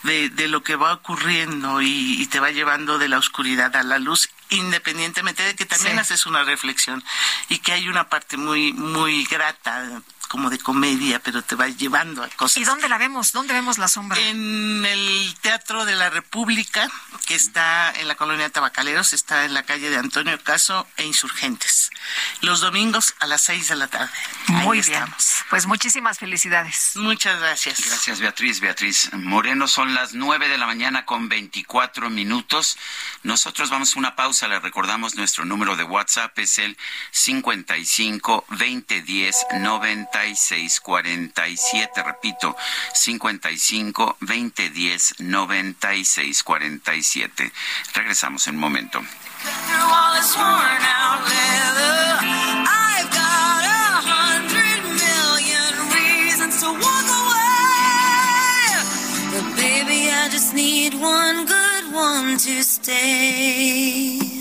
[0.03, 3.83] de, de lo que va ocurriendo y, y te va llevando de la oscuridad a
[3.83, 6.01] la luz independientemente de que también Sí.
[6.01, 7.03] haces una reflexión
[7.49, 12.23] y que hay una parte muy muy grata como de comedia pero te va llevando
[12.23, 13.33] a cosas ¿Y dónde la vemos?
[13.33, 14.17] ¿Dónde vemos la sombra?
[14.21, 16.89] en el Teatro de la República,
[17.27, 21.91] que está en la colonia Tabacaleros, está en la calle de Antonio Caso e Insurgentes.
[22.43, 24.13] Los domingos a las seis de la tarde.
[24.47, 24.95] Ahí Muy bien.
[24.95, 25.45] estamos.
[25.51, 26.93] Pues muchísimas felicidades.
[26.95, 27.85] Muchas gracias.
[27.85, 28.61] Gracias, Beatriz.
[28.61, 32.79] Beatriz Moreno, son las nueve de la mañana con 24 minutos.
[33.25, 34.47] Nosotros vamos a una pausa.
[34.47, 36.77] Le recordamos nuestro número de WhatsApp es el
[37.11, 39.37] 55 2010
[40.21, 42.03] 96 47.
[42.03, 42.55] Repito,
[42.93, 47.53] 55 2010 96 47.
[47.95, 49.03] Regresamos en un momento.
[60.53, 64.41] Need one good one to stay.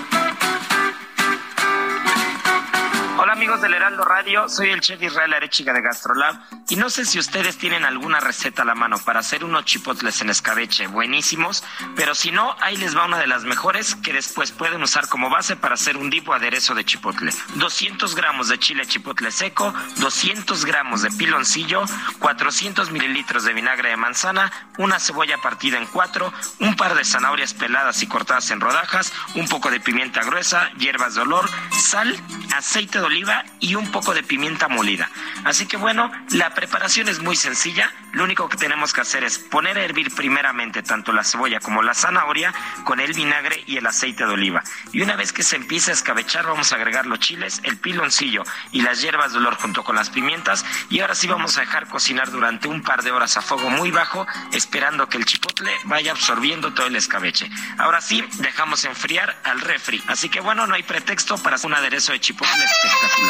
[3.41, 6.35] Amigos del Heraldo Radio, soy el chef Israel Arechiga de Gastrolab
[6.69, 10.21] y no sé si ustedes tienen alguna receta a la mano para hacer unos chipotles
[10.21, 11.63] en escabeche buenísimos,
[11.95, 15.31] pero si no, ahí les va una de las mejores que después pueden usar como
[15.31, 17.31] base para hacer un tipo aderezo de chipotle.
[17.55, 21.83] 200 gramos de chile chipotle seco, 200 gramos de piloncillo,
[22.19, 27.55] 400 mililitros de vinagre de manzana, una cebolla partida en cuatro, un par de zanahorias
[27.55, 32.15] peladas y cortadas en rodajas, un poco de pimienta gruesa, hierbas de olor, sal,
[32.55, 35.09] aceite de oliva y un poco de pimienta molida.
[35.45, 37.91] Así que bueno, la preparación es muy sencilla.
[38.13, 41.81] Lo único que tenemos que hacer es poner a hervir primeramente tanto la cebolla como
[41.81, 42.53] la zanahoria
[42.83, 44.63] con el vinagre y el aceite de oliva.
[44.91, 48.43] Y una vez que se empiece a escabechar, vamos a agregar los chiles, el piloncillo
[48.71, 50.65] y las hierbas de olor junto con las pimientas.
[50.89, 53.91] Y ahora sí vamos a dejar cocinar durante un par de horas a fuego muy
[53.91, 57.49] bajo, esperando que el chipotle vaya absorbiendo todo el escabeche.
[57.77, 60.03] Ahora sí, dejamos enfriar al refri.
[60.07, 63.20] Así que bueno, no hay pretexto para un aderezo de chipotle espectacular.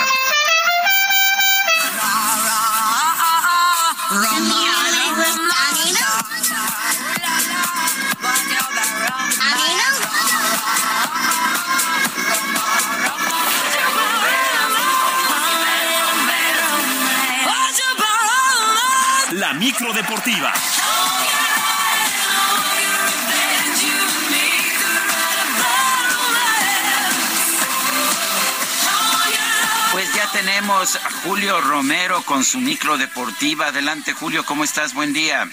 [19.34, 20.52] La micro deportiva.
[30.32, 33.68] Tenemos a Julio Romero con su micro deportiva.
[33.68, 34.94] Adelante, Julio, ¿cómo estás?
[34.94, 35.50] Buen día.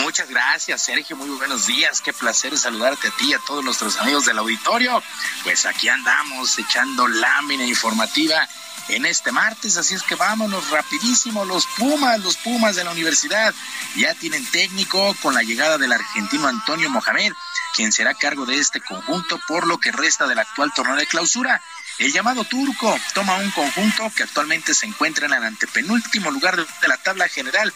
[0.00, 1.16] Muchas gracias, Sergio.
[1.16, 2.00] Muy buenos días.
[2.00, 5.02] Qué placer saludarte a ti y a todos nuestros amigos del auditorio.
[5.44, 8.48] Pues aquí andamos echando lámina informativa
[8.88, 11.44] en este martes, así es que vámonos rapidísimo.
[11.44, 13.54] Los Pumas, los Pumas de la universidad
[13.96, 17.32] ya tienen técnico con la llegada del argentino Antonio Mohamed,
[17.74, 21.62] quien será cargo de este conjunto por lo que resta del actual torneo de clausura.
[22.02, 26.88] El llamado turco toma un conjunto que actualmente se encuentra en el antepenúltimo lugar de
[26.88, 27.72] la tabla general,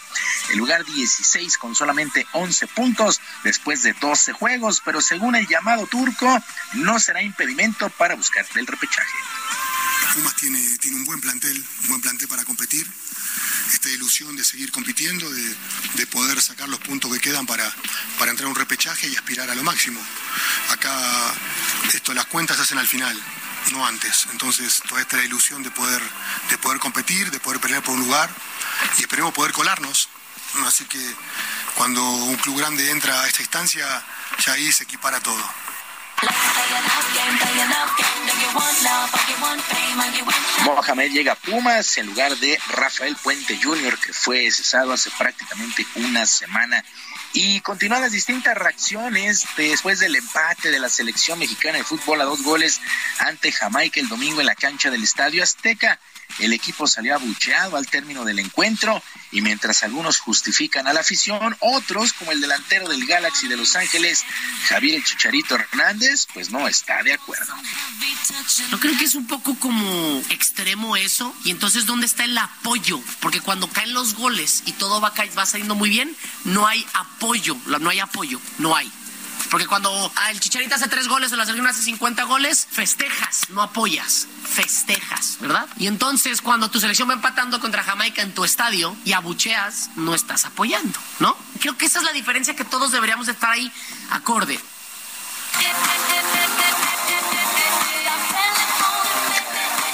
[0.50, 5.86] el lugar 16 con solamente 11 puntos después de 12 juegos, pero según el llamado
[5.86, 6.42] turco
[6.72, 9.16] no será impedimento para buscar el repechaje.
[10.14, 12.84] Pumas tiene, tiene un buen plantel, un buen plantel para competir.
[13.72, 15.56] Esta ilusión de seguir compitiendo, de,
[15.94, 17.72] de poder sacar los puntos que quedan para,
[18.18, 20.00] para entrar a un repechaje y aspirar a lo máximo.
[20.70, 21.34] Acá
[21.92, 23.20] esto, las cuentas se hacen al final,
[23.72, 24.26] no antes.
[24.32, 26.02] Entonces, toda esta ilusión de poder,
[26.50, 28.30] de poder competir, de poder pelear por un lugar
[28.98, 30.08] y esperemos poder colarnos.
[30.66, 31.14] Así que
[31.74, 34.04] cuando un club grande entra a esta instancia,
[34.44, 35.65] ya ahí se equipara todo.
[40.64, 45.86] Mohamed llega a Pumas en lugar de Rafael Puente Jr., que fue cesado hace prácticamente
[45.96, 46.84] una semana.
[47.32, 52.24] Y continúan las distintas reacciones después del empate de la selección mexicana de fútbol a
[52.24, 52.80] dos goles
[53.18, 56.00] ante Jamaica el domingo en la cancha del Estadio Azteca.
[56.38, 61.56] El equipo salió abucheado al término del encuentro y mientras algunos justifican a la afición,
[61.60, 64.24] otros, como el delantero del Galaxy de Los Ángeles,
[64.68, 67.54] Javier el Chicharito Hernández, pues no está de acuerdo.
[68.70, 71.34] ¿No creen que es un poco como extremo eso?
[71.44, 73.00] Y entonces, ¿dónde está el apoyo?
[73.20, 77.56] Porque cuando caen los goles y todo va, va saliendo muy bien, no hay apoyo,
[77.66, 78.90] no hay apoyo, no hay.
[79.50, 83.62] Porque cuando el Chicharito hace tres goles o la selección hace 50 goles, festejas, no
[83.62, 85.66] apoyas, festejas, ¿verdad?
[85.78, 90.14] Y entonces cuando tu selección va empatando contra Jamaica en tu estadio y abucheas, no
[90.14, 91.36] estás apoyando, ¿no?
[91.60, 93.70] Creo que esa es la diferencia que todos deberíamos de estar ahí
[94.10, 94.58] acorde.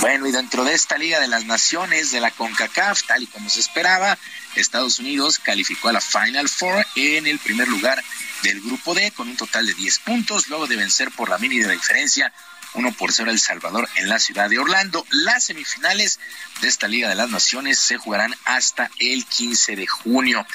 [0.02, 3.48] Bueno, y dentro de esta Liga de las Naciones de la CONCACAF, tal y como
[3.48, 4.18] se esperaba,
[4.56, 8.02] Estados Unidos calificó a la Final Four en el primer lugar
[8.42, 11.70] del grupo D con un total de 10 puntos, luego de vencer por la mínima
[11.70, 12.32] diferencia
[12.74, 15.06] 1 por 0 El Salvador en la ciudad de Orlando.
[15.10, 16.18] Las semifinales
[16.60, 20.46] de esta Liga de las Naciones se jugarán hasta el 15 de junio.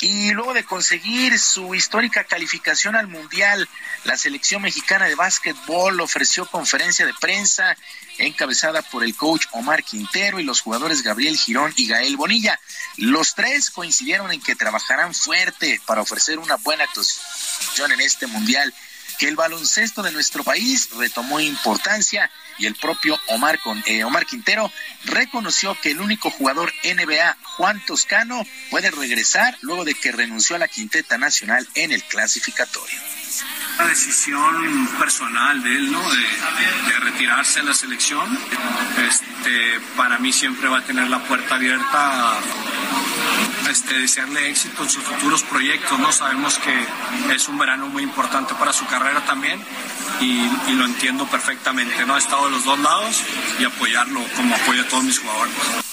[0.00, 3.68] Y luego de conseguir su histórica calificación al Mundial,
[4.04, 7.76] la selección mexicana de básquetbol ofreció conferencia de prensa
[8.18, 12.58] encabezada por el coach Omar Quintero y los jugadores Gabriel Girón y Gael Bonilla.
[12.96, 18.74] Los tres coincidieron en que trabajarán fuerte para ofrecer una buena actuación en este mundial,
[19.18, 24.26] que el baloncesto de nuestro país retomó importancia y el propio Omar, con, eh, Omar
[24.26, 24.70] Quintero
[25.04, 30.60] reconoció que el único jugador NBA, Juan Toscano, puede regresar luego de que renunció a
[30.60, 32.98] la quinteta nacional en el clasificatorio.
[33.78, 36.02] Una decisión personal de él, ¿no?
[36.10, 38.38] De, retirarse de la selección.
[39.08, 42.40] Este, para mí siempre va a tener la puerta abierta a
[43.70, 46.12] este, desearle éxito en sus futuros proyectos, ¿no?
[46.12, 49.60] Sabemos que es un verano muy importante para su carrera también
[50.20, 52.16] y, y lo entiendo perfectamente, ¿no?
[52.16, 53.22] He estado de los dos lados
[53.58, 55.87] y apoyarlo como apoyo a todos mis jugadores.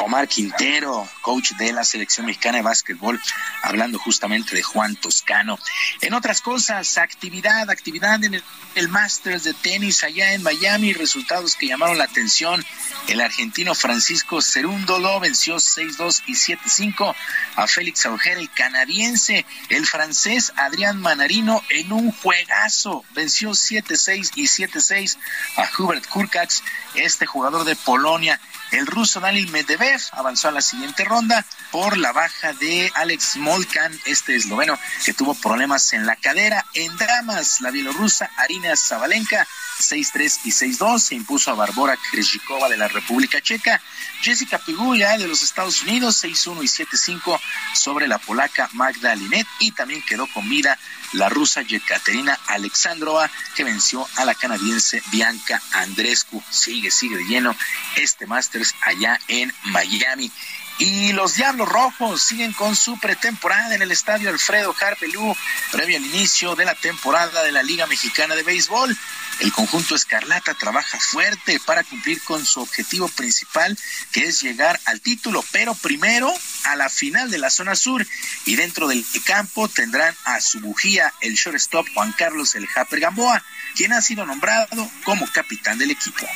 [0.00, 3.20] Omar Quintero, coach de la selección mexicana de básquetbol,
[3.62, 5.58] hablando justamente de Juan Toscano.
[6.00, 8.42] En otras cosas, actividad, actividad en el,
[8.74, 12.64] el Masters de tenis allá en Miami, resultados que llamaron la atención.
[13.08, 17.14] El argentino Francisco Cerúndolo venció 6-2 y 7-5
[17.56, 19.46] a Félix Auger, el canadiense.
[19.68, 25.16] El francés Adrián Manarino en un juegazo venció 7-6 y 7-6
[25.56, 26.62] a Hubert Kurkacz,
[26.94, 28.40] este jugador de Polonia.
[28.70, 33.92] El ruso Daniel Medvedev avanzó a la siguiente ronda por la baja de Alex Molkan,
[34.06, 36.64] este esloveno que tuvo problemas en la cadera.
[36.74, 39.46] En damas, la bielorrusa Arina Zabalenka
[39.90, 40.98] 6-3 y 6-2.
[40.98, 43.80] Se impuso a Barbora Krejcikova de la República Checa.
[44.22, 47.40] Jessica Pigulia de los Estados Unidos, 6-1 y 7-5
[47.74, 49.46] sobre la polaca Magda Linet.
[49.60, 50.78] Y también quedó con vida
[51.12, 56.42] la rusa Yekaterina Alexandrova, que venció a la canadiense Bianca Andrescu.
[56.50, 57.54] Sigue, sigue de lleno
[57.96, 60.30] este Masters allá en Miami.
[60.78, 65.36] Y los Diablos Rojos siguen con su pretemporada en el estadio Alfredo Harpelú,
[65.70, 68.96] previo al inicio de la temporada de la Liga Mexicana de Béisbol.
[69.40, 73.76] El conjunto Escarlata trabaja fuerte para cumplir con su objetivo principal,
[74.12, 76.32] que es llegar al título, pero primero
[76.64, 78.06] a la final de la zona sur.
[78.46, 83.42] Y dentro del campo tendrán a su bujía el shortstop Juan Carlos El Japer Gamboa,
[83.74, 86.26] quien ha sido nombrado como capitán del equipo.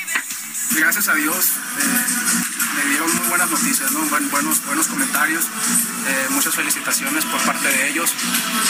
[0.72, 1.46] Gracias a Dios
[1.80, 4.00] eh, me dieron muy buenas noticias, ¿no?
[4.00, 8.10] Buen- buenos, buenos comentarios, eh, muchas felicitaciones por parte de ellos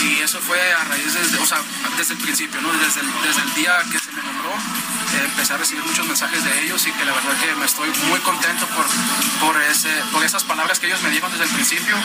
[0.05, 1.59] y eso fue a raíz desde, o sea,
[1.97, 2.73] desde el principio, ¿no?
[2.75, 3.99] desde, el, desde el día que
[4.49, 4.79] nombró
[5.15, 7.89] eh, empecé a recibir muchos mensajes de ellos y que la verdad que me estoy
[8.09, 8.85] muy contento por,
[9.41, 11.97] por, ese, por esas palabras que ellos me dieron desde el principio.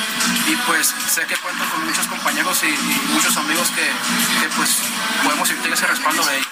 [0.47, 4.77] Y pues sé que cuento con muchos compañeros y, y muchos amigos que, que pues
[5.23, 6.47] podemos sentir ese respaldo de ellos.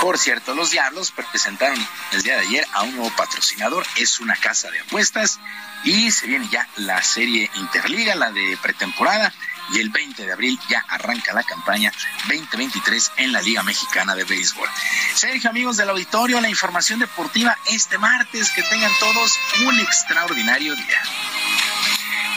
[0.00, 1.78] Por cierto, los Diablos presentaron
[2.12, 5.40] el día de ayer a un nuevo patrocinador, es una casa de apuestas
[5.82, 9.32] y se viene ya la serie Interliga, la de pretemporada
[9.72, 11.92] y el 20 de abril ya arranca la campaña
[12.28, 14.68] 2023 en la Liga Mexicana de Béisbol.
[15.14, 21.02] Sergio, amigos del auditorio, la información deportiva este martes, que tengan todos un extraordinario día.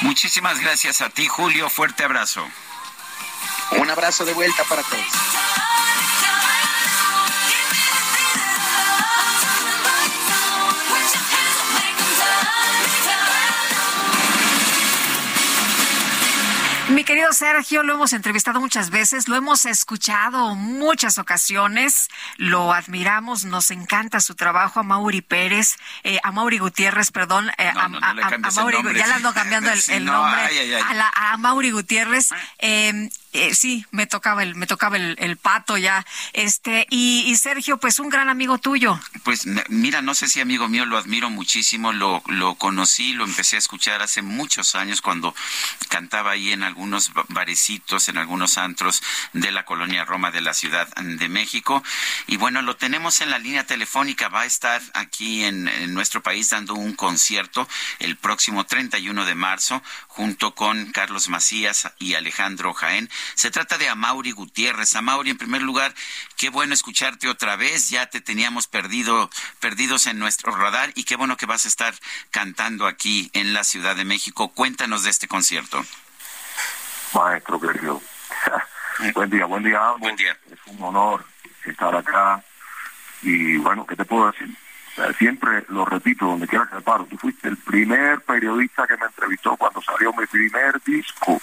[0.01, 1.69] Muchísimas gracias a ti, Julio.
[1.69, 2.47] Fuerte abrazo.
[3.71, 5.05] Un abrazo de vuelta para todos.
[17.07, 23.71] Querido Sergio, lo hemos entrevistado muchas veces, lo hemos escuchado muchas ocasiones, lo admiramos, nos
[23.71, 27.99] encanta su trabajo a Mauri Pérez, eh, a Mauri Gutiérrez, perdón, eh, No, a, no,
[28.01, 30.81] no le a- a- Mauri, ya le ando cambiando el, nombre, ay, ay, ay.
[30.85, 32.29] A, la- a Mauri Gutiérrez.
[32.59, 36.05] eh, eh, sí, me tocaba el, me tocaba el, el pato ya.
[36.33, 38.99] Este, y, y Sergio, pues un gran amigo tuyo.
[39.23, 43.55] Pues mira, no sé si amigo mío, lo admiro muchísimo, lo, lo conocí, lo empecé
[43.55, 45.33] a escuchar hace muchos años cuando
[45.89, 49.01] cantaba ahí en algunos ba- barecitos, en algunos antros
[49.33, 51.83] de la colonia Roma de la Ciudad de México.
[52.27, 56.49] Y bueno, lo tenemos en la línea telefónica, va a estar aquí en nuestro país
[56.49, 57.67] dando un concierto
[57.99, 63.09] el próximo 31 de marzo junto con Carlos Macías y Alejandro Jaén.
[63.35, 64.95] Se trata de Amauri Gutiérrez.
[64.95, 65.93] Amauri, en primer lugar,
[66.35, 67.89] qué bueno escucharte otra vez.
[67.89, 69.29] Ya te teníamos perdido,
[69.59, 71.93] perdidos en nuestro radar y qué bueno que vas a estar
[72.31, 74.49] cantando aquí en la Ciudad de México.
[74.49, 75.83] Cuéntanos de este concierto.
[77.13, 78.01] Maestro querido.
[79.13, 79.79] buen día, buen día.
[79.79, 80.11] a ambos.
[80.11, 81.25] Es un honor
[81.65, 82.43] estar acá.
[83.21, 84.49] Y bueno, ¿qué te puedo decir?
[85.17, 87.05] Siempre lo repito, donde quiera que paro.
[87.05, 91.39] Tú fuiste el primer periodista que me entrevistó cuando salió mi primer disco.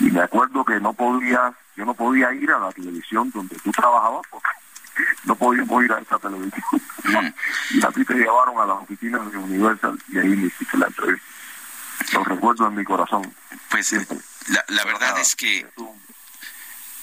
[0.00, 3.70] Y me acuerdo que no podía, yo no podía ir a la televisión donde tú
[3.72, 4.48] trabajabas porque
[5.24, 6.62] no podíamos ir a esa televisión.
[7.70, 10.86] y a ti te llevaron a las oficinas de Universal y ahí me hiciste la
[10.86, 11.26] entrevista.
[12.14, 13.34] Lo recuerdo en mi corazón.
[13.70, 13.92] Pues
[14.48, 15.66] la, la verdad es que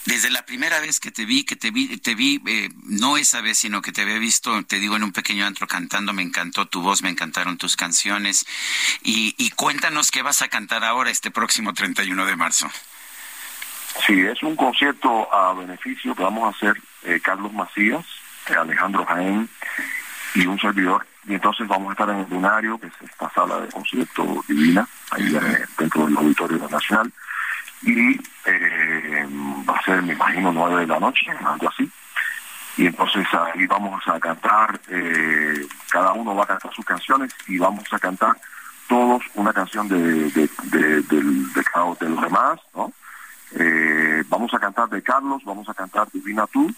[0.06, 3.42] desde la primera vez que te vi, que te vi, te vi, eh, no esa
[3.42, 6.68] vez, sino que te había visto, te digo, en un pequeño antro cantando, me encantó
[6.68, 8.46] tu voz, me encantaron tus canciones.
[9.04, 12.70] Y, y cuéntanos qué vas a cantar ahora este próximo 31 de marzo.
[14.06, 18.06] Sí, es un concierto a beneficio que vamos a hacer eh, Carlos Macías,
[18.50, 19.50] eh, Alejandro Jaén
[20.36, 21.06] y un servidor.
[21.28, 24.88] Y entonces vamos a estar en el Lunario, que es esta sala de concierto divina,
[25.12, 27.12] ahí eh, dentro del Auditorio Nacional.
[27.86, 29.28] Y eh,
[29.70, 31.90] va a ser, me imagino, nueve de la noche, algo así.
[32.78, 37.58] Y entonces ahí vamos a cantar, eh, cada uno va a cantar sus canciones y
[37.58, 38.36] vamos a cantar
[38.90, 41.24] todos una canción de, de, de, de
[42.00, 42.92] de los demás, ¿no?
[43.58, 46.70] Eh, vamos a cantar de Carlos, vamos a cantar Divina Tú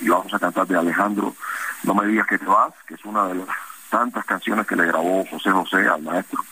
[0.00, 1.34] y vamos a cantar de Alejandro
[1.82, 3.48] No me digas que te vas, que es una de las
[3.90, 6.42] tantas canciones que le grabó José José al maestro.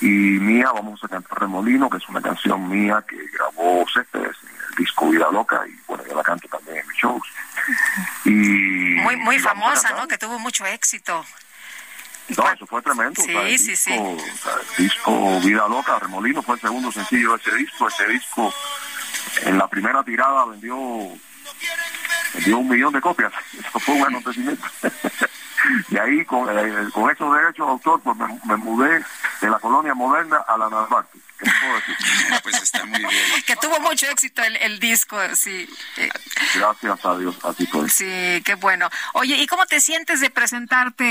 [0.00, 4.48] Y mía, vamos a cantar Remolino, que es una canción mía que grabó Céspedes en
[4.48, 7.22] el disco Vida Loca y bueno, yo la canto también en mis shows.
[8.24, 10.06] Y Muy, muy y famosa, ¿no?
[10.08, 11.24] Que tuvo mucho éxito.
[12.36, 13.22] No, eso fue tremendo.
[13.22, 13.92] Sí, o sea, el sí, sí.
[13.92, 17.88] disco, o sea, el disco Vida Loca, Remolino fue el segundo sencillo de ese disco.
[17.88, 18.54] Ese disco
[19.42, 20.76] en la primera tirada vendió
[22.34, 23.32] vendió un millón de copias.
[23.58, 24.64] Eso fue un acontecimiento.
[25.88, 29.04] y ahí con, eh, con esos derechos de autor pues me, mudé
[29.40, 31.18] de la colonia moderna a la Narvarte.
[32.42, 33.10] Pues está muy bien.
[33.46, 35.68] Que tuvo mucho éxito el, el disco, sí.
[35.96, 36.08] Eh,
[36.54, 37.88] Gracias a Dios, así fue.
[37.88, 38.88] Sí, qué bueno.
[39.14, 41.04] Oye, ¿y cómo te sientes de presentarte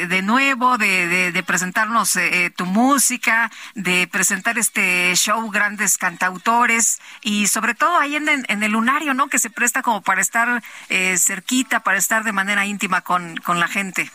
[0.00, 5.98] eh, de nuevo, de, de, de presentarnos eh, tu música, de presentar este show Grandes
[5.98, 9.28] Cantautores y sobre todo ahí en, en el lunario, ¿no?
[9.28, 13.60] Que se presta como para estar eh, cerquita, para estar de manera íntima con, con
[13.60, 14.10] la gente.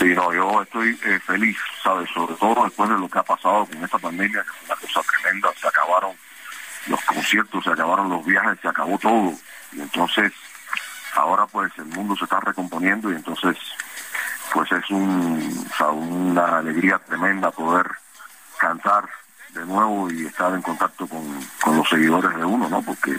[0.00, 2.08] Sí, no, yo estoy eh, feliz, ¿sabes?
[2.14, 5.00] Sobre todo después de lo que ha pasado con esta pandemia, que fue una cosa
[5.02, 6.16] tremenda, se acabaron
[6.86, 9.34] los conciertos, se acabaron los viajes, se acabó todo.
[9.72, 10.32] Y entonces,
[11.14, 13.58] ahora pues el mundo se está recomponiendo y entonces,
[14.54, 17.86] pues es una alegría tremenda poder
[18.58, 19.06] cantar
[19.50, 21.22] de nuevo y estar en contacto con,
[21.62, 22.80] con los seguidores de uno, ¿no?
[22.80, 23.12] Porque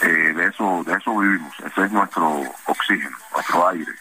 [0.00, 3.92] eh, de eso de eso vivimos, ese es nuestro oxígeno, nuestro aire.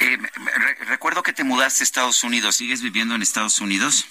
[0.00, 2.56] Eh, re- recuerdo que te mudaste a Estados Unidos.
[2.56, 4.06] ¿Sigues viviendo en Estados Unidos?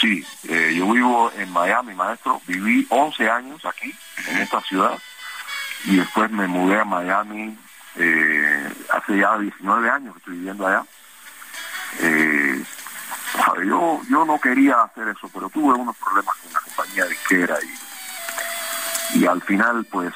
[0.00, 2.40] Sí, eh, yo vivo en Miami, maestro.
[2.46, 3.94] Viví 11 años aquí,
[4.28, 4.98] en esta ciudad,
[5.84, 7.56] y después me mudé a Miami
[7.96, 10.84] eh, hace ya 19 años que estoy viviendo allá.
[12.00, 12.64] Eh,
[13.66, 17.56] yo, yo no quería hacer eso, pero tuve unos problemas con la compañía disquera
[19.14, 20.12] y, y al final, pues,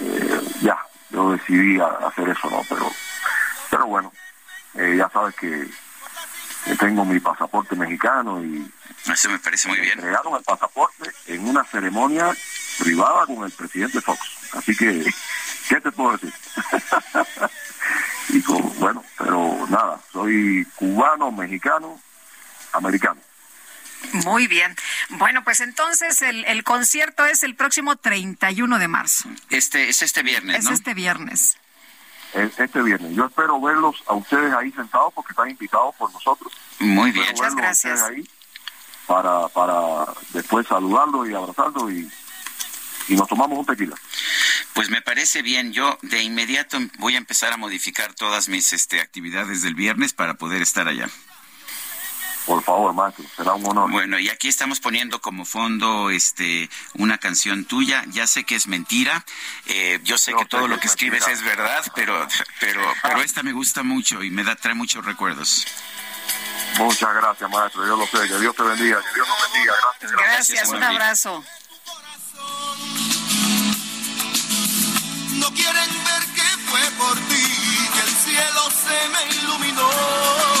[0.00, 0.78] eh, ya,
[1.10, 2.62] yo decidí hacer eso, ¿no?
[2.68, 2.90] Pero,
[3.70, 4.12] pero bueno,
[4.74, 5.68] eh, ya sabes que
[6.78, 8.70] tengo mi pasaporte mexicano y
[9.10, 9.92] eso me parece muy bien.
[9.98, 12.34] entregaron el pasaporte en una ceremonia
[12.78, 14.20] privada con el presidente Fox.
[14.52, 15.04] Así que,
[15.68, 16.32] ¿qué te puedo decir?
[18.30, 22.00] y con- bueno, pero nada, soy cubano, mexicano,
[22.72, 23.20] americano.
[24.24, 24.76] Muy bien.
[25.10, 29.28] Bueno, pues entonces el, el concierto es el próximo 31 de marzo.
[29.50, 30.70] Este es este viernes, Es ¿no?
[30.72, 31.58] este viernes.
[32.34, 33.14] Este viernes.
[33.14, 36.52] Yo espero verlos a ustedes ahí sentados porque están invitados por nosotros.
[36.78, 37.26] Muy bien.
[37.34, 38.28] Ustedes ahí
[39.06, 42.08] para, para después saludarlos y abrazarlos y,
[43.08, 43.96] y nos tomamos un tequila.
[44.74, 45.72] Pues me parece bien.
[45.72, 50.34] Yo de inmediato voy a empezar a modificar todas mis este, actividades del viernes para
[50.34, 51.08] poder estar allá.
[52.48, 53.90] Por favor, maestro, será un honor.
[53.90, 58.04] Bueno, y aquí estamos poniendo como fondo este una canción tuya.
[58.08, 59.22] Ya sé que es mentira.
[59.66, 62.26] eh, yo sé que todo lo que escribes es verdad, pero
[62.58, 65.66] pero pero esta me gusta mucho y me da trae muchos recuerdos.
[66.78, 67.86] Muchas gracias, maestro.
[67.86, 68.26] Yo lo sé.
[68.26, 68.98] Que Dios te bendiga.
[69.02, 69.74] Que Dios nos bendiga.
[70.00, 70.12] Gracias.
[70.12, 71.44] Gracias, un abrazo.
[75.32, 77.44] No quieren ver que fue por ti
[77.92, 80.57] que el cielo se me iluminó.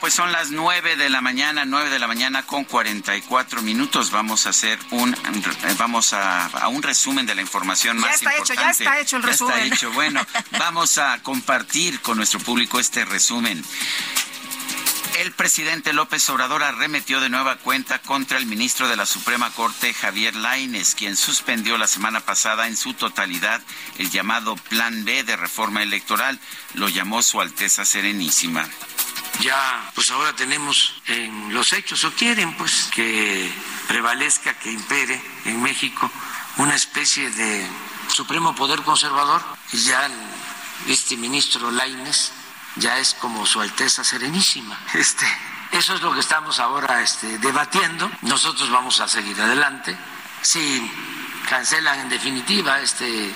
[0.00, 4.10] Bueno, pues son las nueve de la mañana, nueve de la mañana con 44 minutos.
[4.10, 8.14] Vamos a hacer un, eh, vamos a, a un resumen de la información Ya más
[8.14, 8.84] está hecho, importante.
[8.84, 9.58] ya está hecho el Ya resumen.
[9.58, 9.92] está hecho.
[9.92, 10.26] Bueno,
[10.58, 13.62] vamos a compartir con nuestro público este resumen.
[15.18, 19.92] El presidente López Obrador arremetió de nueva cuenta contra el ministro de la Suprema Corte,
[19.92, 23.60] Javier Laines, quien suspendió la semana pasada en su totalidad
[23.98, 26.38] el llamado Plan B de reforma electoral.
[26.74, 28.66] Lo llamó Su Alteza Serenísima.
[29.40, 33.50] ya pues ahora tenemos en los hechos o quieren pues que
[33.88, 36.10] prevalezca que impere en México
[36.56, 37.66] una especie de
[38.08, 40.10] supremo poder conservador y ya
[40.88, 42.32] este ministro Laines
[42.80, 45.26] ya es como su alteza serenísima este
[45.70, 49.96] eso es lo que estamos ahora este, debatiendo nosotros vamos a seguir adelante
[50.42, 50.90] si
[51.48, 53.32] cancelan en definitiva este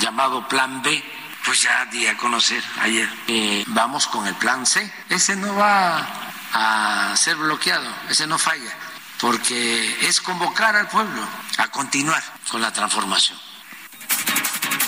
[0.00, 1.14] llamado plan B
[1.44, 3.08] pues ya di a conocer ayer.
[3.28, 4.90] Eh, vamos con el plan C.
[5.08, 6.08] Ese no va
[6.52, 8.72] a ser bloqueado, ese no falla,
[9.20, 11.22] porque es convocar al pueblo
[11.58, 13.38] a continuar con la transformación.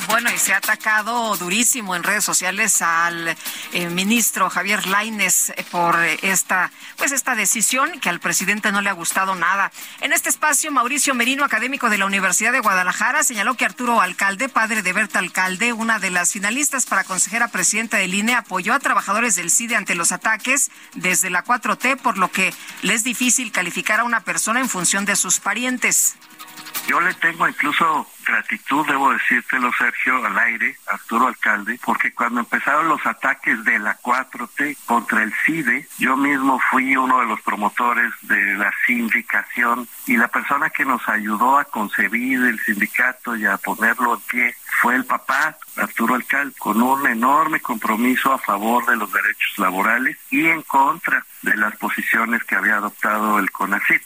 [0.08, 3.36] Bueno, y se ha atacado durísimo en redes sociales al
[3.72, 8.82] eh, ministro Javier Laines eh, por eh, esta, pues esta decisión que al presidente no
[8.82, 9.72] le ha gustado nada.
[10.00, 14.48] En este espacio, Mauricio Merino, académico de la Universidad de Guadalajara, señaló que Arturo Alcalde,
[14.48, 18.78] padre de Berta Alcalde, una de las finalistas para consejera presidenta del INE, apoyó a
[18.78, 23.50] trabajadores del CIDE ante los ataques desde la 4T, por lo que le es difícil
[23.50, 26.14] calificar a una persona en función de sus parientes.
[26.86, 32.88] Yo le tengo incluso gratitud, debo decírtelo, Sergio, al aire, Arturo Alcalde, porque cuando empezaron
[32.88, 38.12] los ataques de la 4T contra el CIDE, yo mismo fui uno de los promotores
[38.22, 43.56] de la sindicación y la persona que nos ayudó a concebir el sindicato y a
[43.56, 48.96] ponerlo en pie fue el papá, Arturo Alcalde, con un enorme compromiso a favor de
[48.96, 54.02] los derechos laborales y en contra de las posiciones que había adoptado el CONACYT.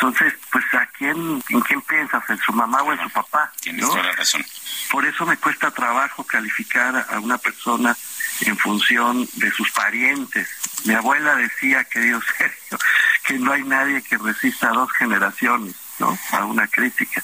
[0.00, 2.22] Entonces, pues ¿a quién, en quién piensas?
[2.30, 3.50] ¿En su mamá o en su papá?
[3.60, 3.88] Tienes ¿no?
[3.88, 4.44] toda la razón.
[4.92, 7.96] Por eso me cuesta trabajo calificar a una persona
[8.42, 10.48] en función de sus parientes.
[10.84, 12.78] Mi abuela decía, querido Sergio,
[13.24, 16.16] que no hay nadie que resista dos generaciones, ¿no?
[16.30, 17.22] A una crítica.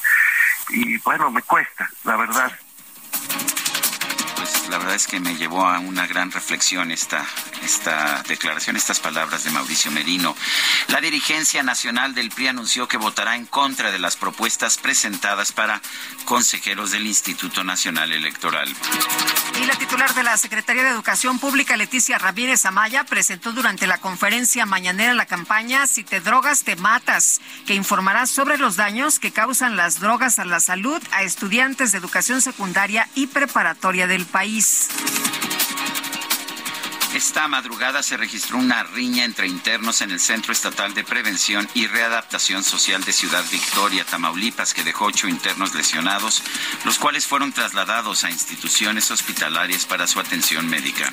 [0.70, 2.53] Y bueno, me cuesta, la verdad.
[4.44, 7.24] Pues la verdad es que me llevó a una gran reflexión esta,
[7.62, 10.36] esta declaración, estas palabras de Mauricio Merino.
[10.89, 15.81] La dirigencia nacional del PRI anunció que votará en contra de las propuestas presentadas para
[16.26, 18.68] consejeros del Instituto Nacional Electoral.
[19.62, 23.97] Y la titular de la Secretaría de Educación Pública, Leticia Ramírez Amaya, presentó durante la
[23.97, 29.32] conferencia mañanera la campaña Si te drogas, te matas, que informará sobre los daños que
[29.32, 34.34] causan las drogas a la salud a estudiantes de educación secundaria y preparatoria del país
[34.35, 34.89] país.
[37.15, 41.86] Esta madrugada se registró una riña entre internos en el Centro Estatal de Prevención y
[41.86, 46.43] Readaptación Social de Ciudad Victoria, Tamaulipas, que dejó ocho internos lesionados,
[46.84, 51.09] los cuales fueron trasladados a instituciones hospitalarias para su atención médica.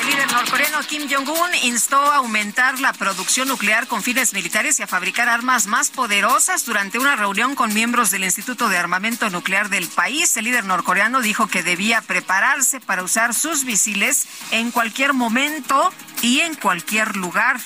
[0.00, 4.82] El líder norcoreano Kim Jong-un instó a aumentar la producción nuclear con fines militares y
[4.82, 9.70] a fabricar armas más poderosas durante una reunión con miembros del Instituto de Armamento Nuclear
[9.70, 10.36] del país.
[10.36, 16.40] El líder norcoreano dijo que debía prepararse para usar sus misiles en cualquier momento y
[16.40, 17.60] en cualquier lugar.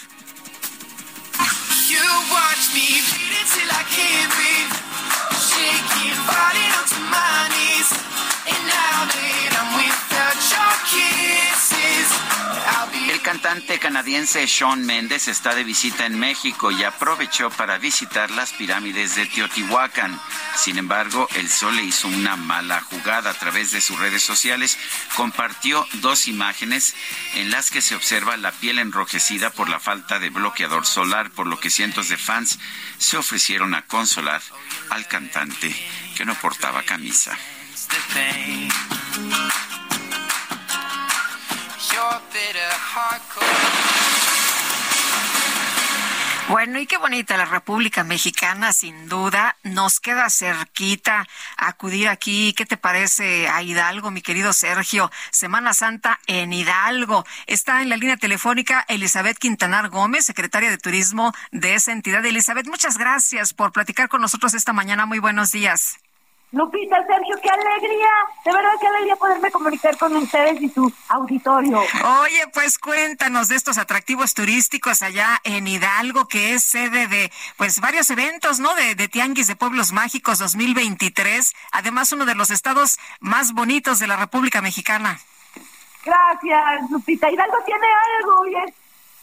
[13.29, 19.17] Cantante canadiense Shawn Mendes está de visita en México y aprovechó para visitar las pirámides
[19.17, 20.19] de Teotihuacán.
[20.57, 24.79] Sin embargo, el Sol le hizo una mala jugada a través de sus redes sociales.
[25.15, 26.95] Compartió dos imágenes
[27.35, 31.47] en las que se observa la piel enrojecida por la falta de bloqueador solar, por
[31.47, 32.59] lo que cientos de fans
[32.97, 34.41] se ofrecieron a consolar
[34.89, 35.77] al cantante
[36.17, 37.37] que no portaba camisa.
[46.49, 49.59] Bueno, y qué bonita la República Mexicana, sin duda.
[49.65, 51.27] Nos queda cerquita
[51.59, 52.55] acudir aquí.
[52.57, 55.11] ¿Qué te parece a Hidalgo, mi querido Sergio?
[55.31, 57.27] Semana Santa en Hidalgo.
[57.47, 62.25] Está en la línea telefónica Elizabeth Quintanar Gómez, secretaria de Turismo de esa entidad.
[62.25, 65.05] Elizabeth, muchas gracias por platicar con nosotros esta mañana.
[65.05, 65.99] Muy buenos días.
[66.51, 68.09] Lupita, Sergio, qué alegría.
[68.45, 71.79] De verdad, qué alegría poderme comunicar con ustedes y su auditorio.
[72.23, 77.81] Oye, pues cuéntanos de estos atractivos turísticos allá en Hidalgo, que es sede de pues
[77.81, 78.75] varios eventos, ¿no?
[78.75, 84.07] De, de Tianguis de Pueblos Mágicos 2023, además uno de los estados más bonitos de
[84.07, 85.19] la República Mexicana.
[86.05, 87.31] Gracias, Lupita.
[87.31, 87.87] Hidalgo tiene
[88.17, 88.75] algo y es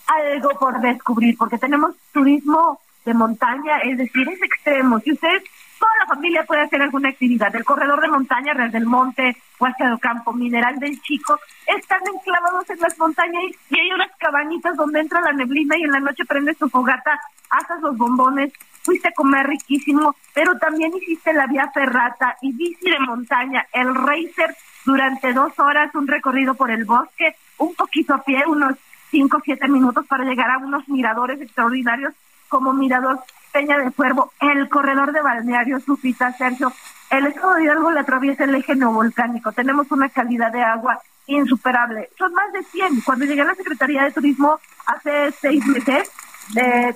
[0.05, 4.99] algo por descubrir, porque tenemos turismo de montaña, es decir, es extremo.
[4.99, 5.43] Si usted,
[5.85, 9.87] toda la familia puede hacer alguna actividad, el corredor de montaña, Real del Monte, Huasca
[9.87, 15.01] del Campo, Mineral del Chico, están enclavados en las montañas y, hay unas cabañitas donde
[15.01, 17.19] entra la neblina y en la noche prendes tu fogata,
[17.51, 22.89] haces los bombones, fuiste a comer riquísimo, pero también hiciste la vía ferrata y bici
[22.89, 24.55] de montaña, el racer.
[24.85, 28.75] Durante dos horas, un recorrido por el bosque, un poquito a pie, unos
[29.09, 32.13] cinco siete minutos para llegar a unos miradores extraordinarios
[32.49, 33.19] como Mirador
[33.55, 36.73] Peña de Cuervo, el corredor de balneario Supita, Sergio.
[37.09, 39.53] El estado de Hidalgo le atraviesa el eje neovolcánico.
[39.53, 42.09] Tenemos una calidad de agua insuperable.
[42.17, 42.99] Son más de 100.
[43.05, 46.11] Cuando llegué a la Secretaría de Turismo hace seis meses,
[46.57, 46.93] eh,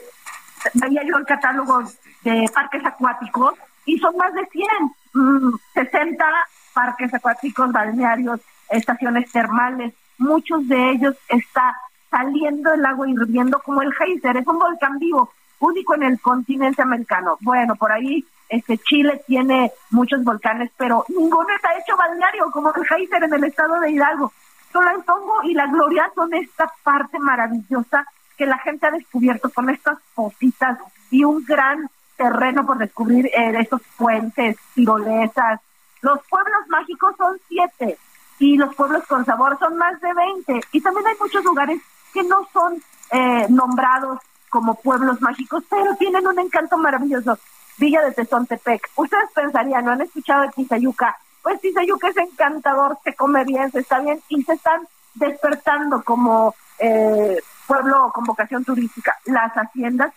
[0.73, 1.81] veía yo el catálogo
[2.25, 3.53] de parques acuáticos
[3.85, 4.67] y son más de 100.
[5.13, 6.25] mm, 60
[6.73, 9.93] parques acuáticos, balnearios, estaciones termales.
[10.17, 11.73] Muchos de ellos está
[12.11, 14.35] saliendo el agua hirviendo como el geyser.
[14.35, 17.37] Es un volcán vivo, único en el continente americano.
[17.41, 22.85] Bueno, por ahí este Chile tiene muchos volcanes, pero ninguno está hecho balneario como el
[22.85, 24.33] geyser en el estado de Hidalgo.
[24.73, 28.05] Solo el Tongo y la Gloria son esta parte maravillosa
[28.37, 30.79] que la gente ha descubierto con estas cositas
[31.11, 35.59] y un gran terreno por descubrir eh, de estos puentes, tirolesas.
[36.01, 37.97] Los pueblos mágicos son siete
[38.39, 40.61] y los pueblos con sabor son más de 20.
[40.71, 41.81] Y también hay muchos lugares
[42.13, 42.81] que no son
[43.11, 47.37] eh, nombrados como pueblos mágicos, pero tienen un encanto maravilloso.
[47.77, 48.89] Villa de Tezontepec.
[48.95, 51.17] Ustedes pensarían, ¿no han escuchado de Tizayuca?
[51.41, 54.81] Pues Tizayuca es encantador, se come bien, se está bien y se están
[55.15, 59.17] despertando como eh, pueblo con vocación turística.
[59.25, 60.13] Las haciendas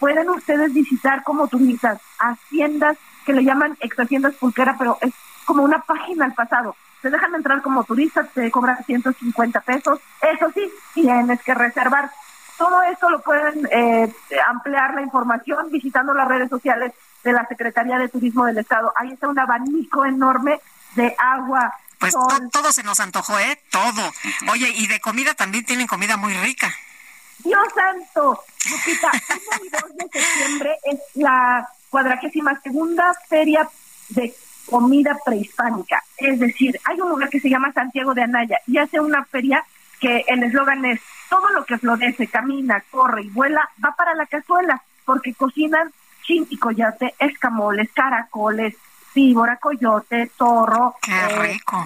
[0.00, 5.12] pueden ustedes visitar como turistas haciendas que le llaman ex haciendas pulquera, pero es
[5.44, 6.74] como una página al pasado.
[7.00, 10.00] Te dejan entrar como turista, te cobran 150 pesos.
[10.22, 12.10] Eso sí, tienes que reservar.
[12.58, 14.12] Todo esto lo pueden eh,
[14.46, 16.92] ampliar la información visitando las redes sociales
[17.24, 18.92] de la Secretaría de Turismo del Estado.
[18.96, 20.60] Ahí está un abanico enorme
[20.94, 23.58] de agua Pues to- todo se nos antojó, ¿eh?
[23.70, 24.12] Todo.
[24.52, 26.72] Oye, y de comida también tienen comida muy rica.
[27.38, 33.68] Dios santo, Lupita, 1 y 2 de septiembre es la cuadragésima segunda feria
[34.10, 34.34] de
[34.70, 36.02] comida prehispánica.
[36.16, 39.64] Es decir, hay un lugar que se llama Santiago de Anaya y hace una feria
[40.00, 41.00] que el eslogan es
[41.34, 45.90] todo lo que florece, camina, corre y vuela va para la cazuela, porque cocinan
[46.22, 48.76] chinticoyote, escamoles, caracoles,
[49.14, 50.94] víbora, coyote, zorro.
[51.02, 51.84] Qué eh, rico.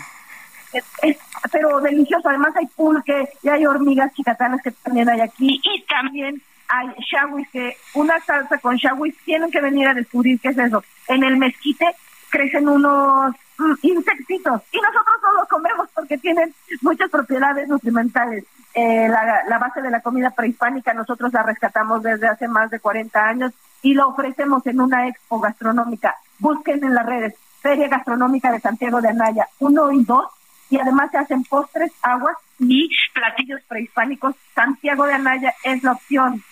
[0.75, 1.18] es, es-
[1.51, 2.28] pero delicioso.
[2.28, 7.49] Además hay pulque y hay hormigas chicatanas que también hay aquí y también hay shawis
[7.51, 10.85] que una salsa con shawis tienen que venir a descubrir qué es eso.
[11.07, 11.86] En el mezquite
[12.28, 13.35] crecen unos
[13.83, 18.45] insectitos y nosotros no los comemos porque tienen muchas propiedades nutrimentales.
[18.75, 22.81] Eh, la, la base de la comida prehispánica nosotros la rescatamos desde hace más de
[22.81, 26.15] 40 años y la ofrecemos en una expo gastronómica.
[26.39, 30.25] Busquen en las redes Feria Gastronómica de Santiago de Anaya 1 y 2
[30.70, 34.35] y además se hacen postres, aguas y platillos prehispánicos.
[34.55, 36.43] Santiago de Anaya es la opción.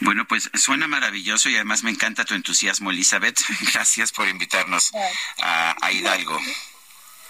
[0.00, 3.38] Bueno, pues suena maravilloso y además me encanta tu entusiasmo, Elizabeth.
[3.72, 4.92] Gracias por invitarnos
[5.42, 6.38] a, a Hidalgo.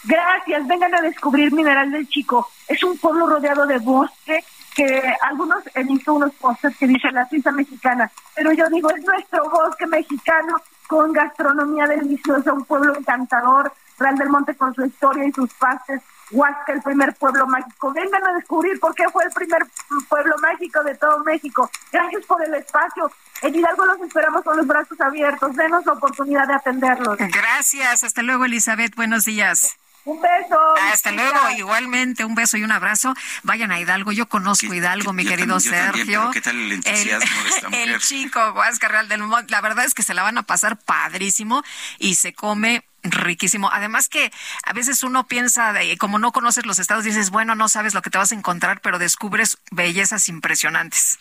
[0.04, 2.50] Gracias, vengan a descubrir Mineral del Chico.
[2.68, 7.28] Es un pueblo rodeado de bosque que algunos he visto unos pósters que dicen la
[7.28, 13.72] Suiza mexicana, pero yo digo es nuestro bosque mexicano con gastronomía deliciosa, un pueblo encantador,
[13.98, 16.00] Real del Monte con su historia y sus pastes,
[16.30, 17.92] Huasca, el primer pueblo mágico.
[17.92, 19.66] Vengan a descubrir por qué fue el primer
[20.08, 21.70] pueblo mágico de todo México.
[21.92, 23.10] Gracias por el espacio.
[23.42, 25.56] En Hidalgo los esperamos con los brazos abiertos.
[25.56, 27.16] Denos la oportunidad de atenderlos.
[27.18, 28.04] Gracias.
[28.04, 28.94] Hasta luego, Elizabeth.
[28.94, 29.76] Buenos días.
[30.06, 30.58] Un beso.
[30.92, 31.38] Hasta luego.
[31.56, 33.14] Igualmente, un beso y un abrazo.
[33.42, 34.12] Vayan a Hidalgo.
[34.12, 36.30] Yo conozco Hidalgo, mi querido también- yo también, Sergio.
[36.32, 37.88] ¿qué tal el entusiasmo de esta mujer?
[37.90, 39.50] el chico Huasca Real del Monte.
[39.50, 41.62] La verdad es que se la van a pasar padrísimo
[41.98, 43.70] y se come riquísimo.
[43.72, 44.32] Además que
[44.64, 48.02] a veces uno piensa, de, como no conoces los estados, dices, bueno, no sabes lo
[48.02, 51.18] que te vas a encontrar, pero descubres bellezas impresionantes.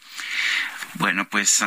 [0.95, 1.63] Bueno, pues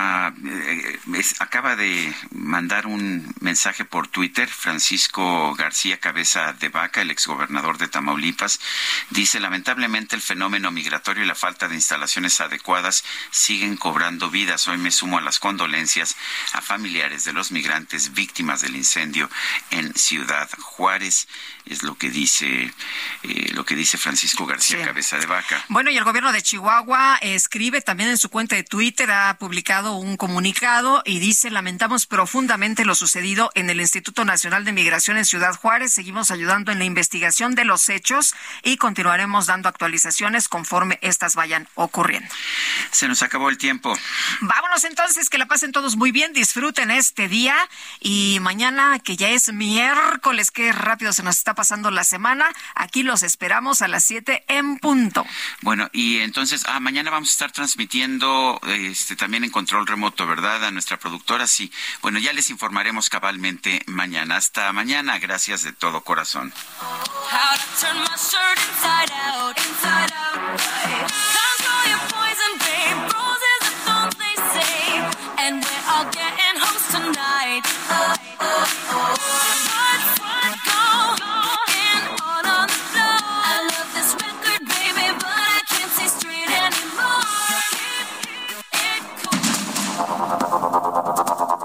[1.15, 7.79] es- acaba de mandar un mensaje por Twitter Francisco García Cabeza de Vaca, el exgobernador
[7.79, 8.59] de Tamaulipas.
[9.11, 14.67] Dice, lamentablemente el fenómeno migratorio y la falta de instalaciones adecuadas siguen cobrando vidas.
[14.67, 16.17] Hoy me sumo a las condolencias
[16.53, 19.31] a familiares de los migrantes víctimas del incendio
[19.71, 21.29] en Ciudad Juárez.
[21.65, 22.75] Es lo que dice,
[23.23, 24.85] eh, lo que dice Francisco García Sí.
[24.85, 25.65] Cabeza de Vaca.
[25.69, 29.95] Bueno, y el gobierno de Chihuahua escribe también en su cuenta de Twitter, ha publicado
[29.95, 35.25] un comunicado y dice, lamentamos profundamente lo sucedido en el Instituto Nacional de Migración en
[35.25, 35.93] Ciudad Juárez.
[35.93, 41.69] Seguimos ayudando en la investigación de los hechos y continuaremos dando actualizaciones conforme estas vayan
[41.75, 42.29] ocurriendo.
[42.91, 43.97] Se nos acabó el tiempo.
[44.41, 47.57] Vámonos entonces, que la pasen todos muy bien, disfruten este día
[48.01, 49.92] y mañana, que ya es miércoles,
[50.53, 54.79] qué rápido se nos está pasando la semana, aquí los esperamos a las 7 en
[54.79, 55.27] punto.
[55.61, 60.65] Bueno, y entonces, ah, mañana vamos a estar transmitiendo este, también en control remoto, ¿verdad?
[60.65, 61.73] A nuestra productora, sí.
[62.01, 64.37] Bueno, ya les informaremos cabalmente mañana.
[64.37, 66.53] Hasta mañana, gracias de todo corazón.
[75.45, 76.61] And we're all getting
[76.93, 77.63] tonight.
[77.91, 79.82] Oh, oh, oh.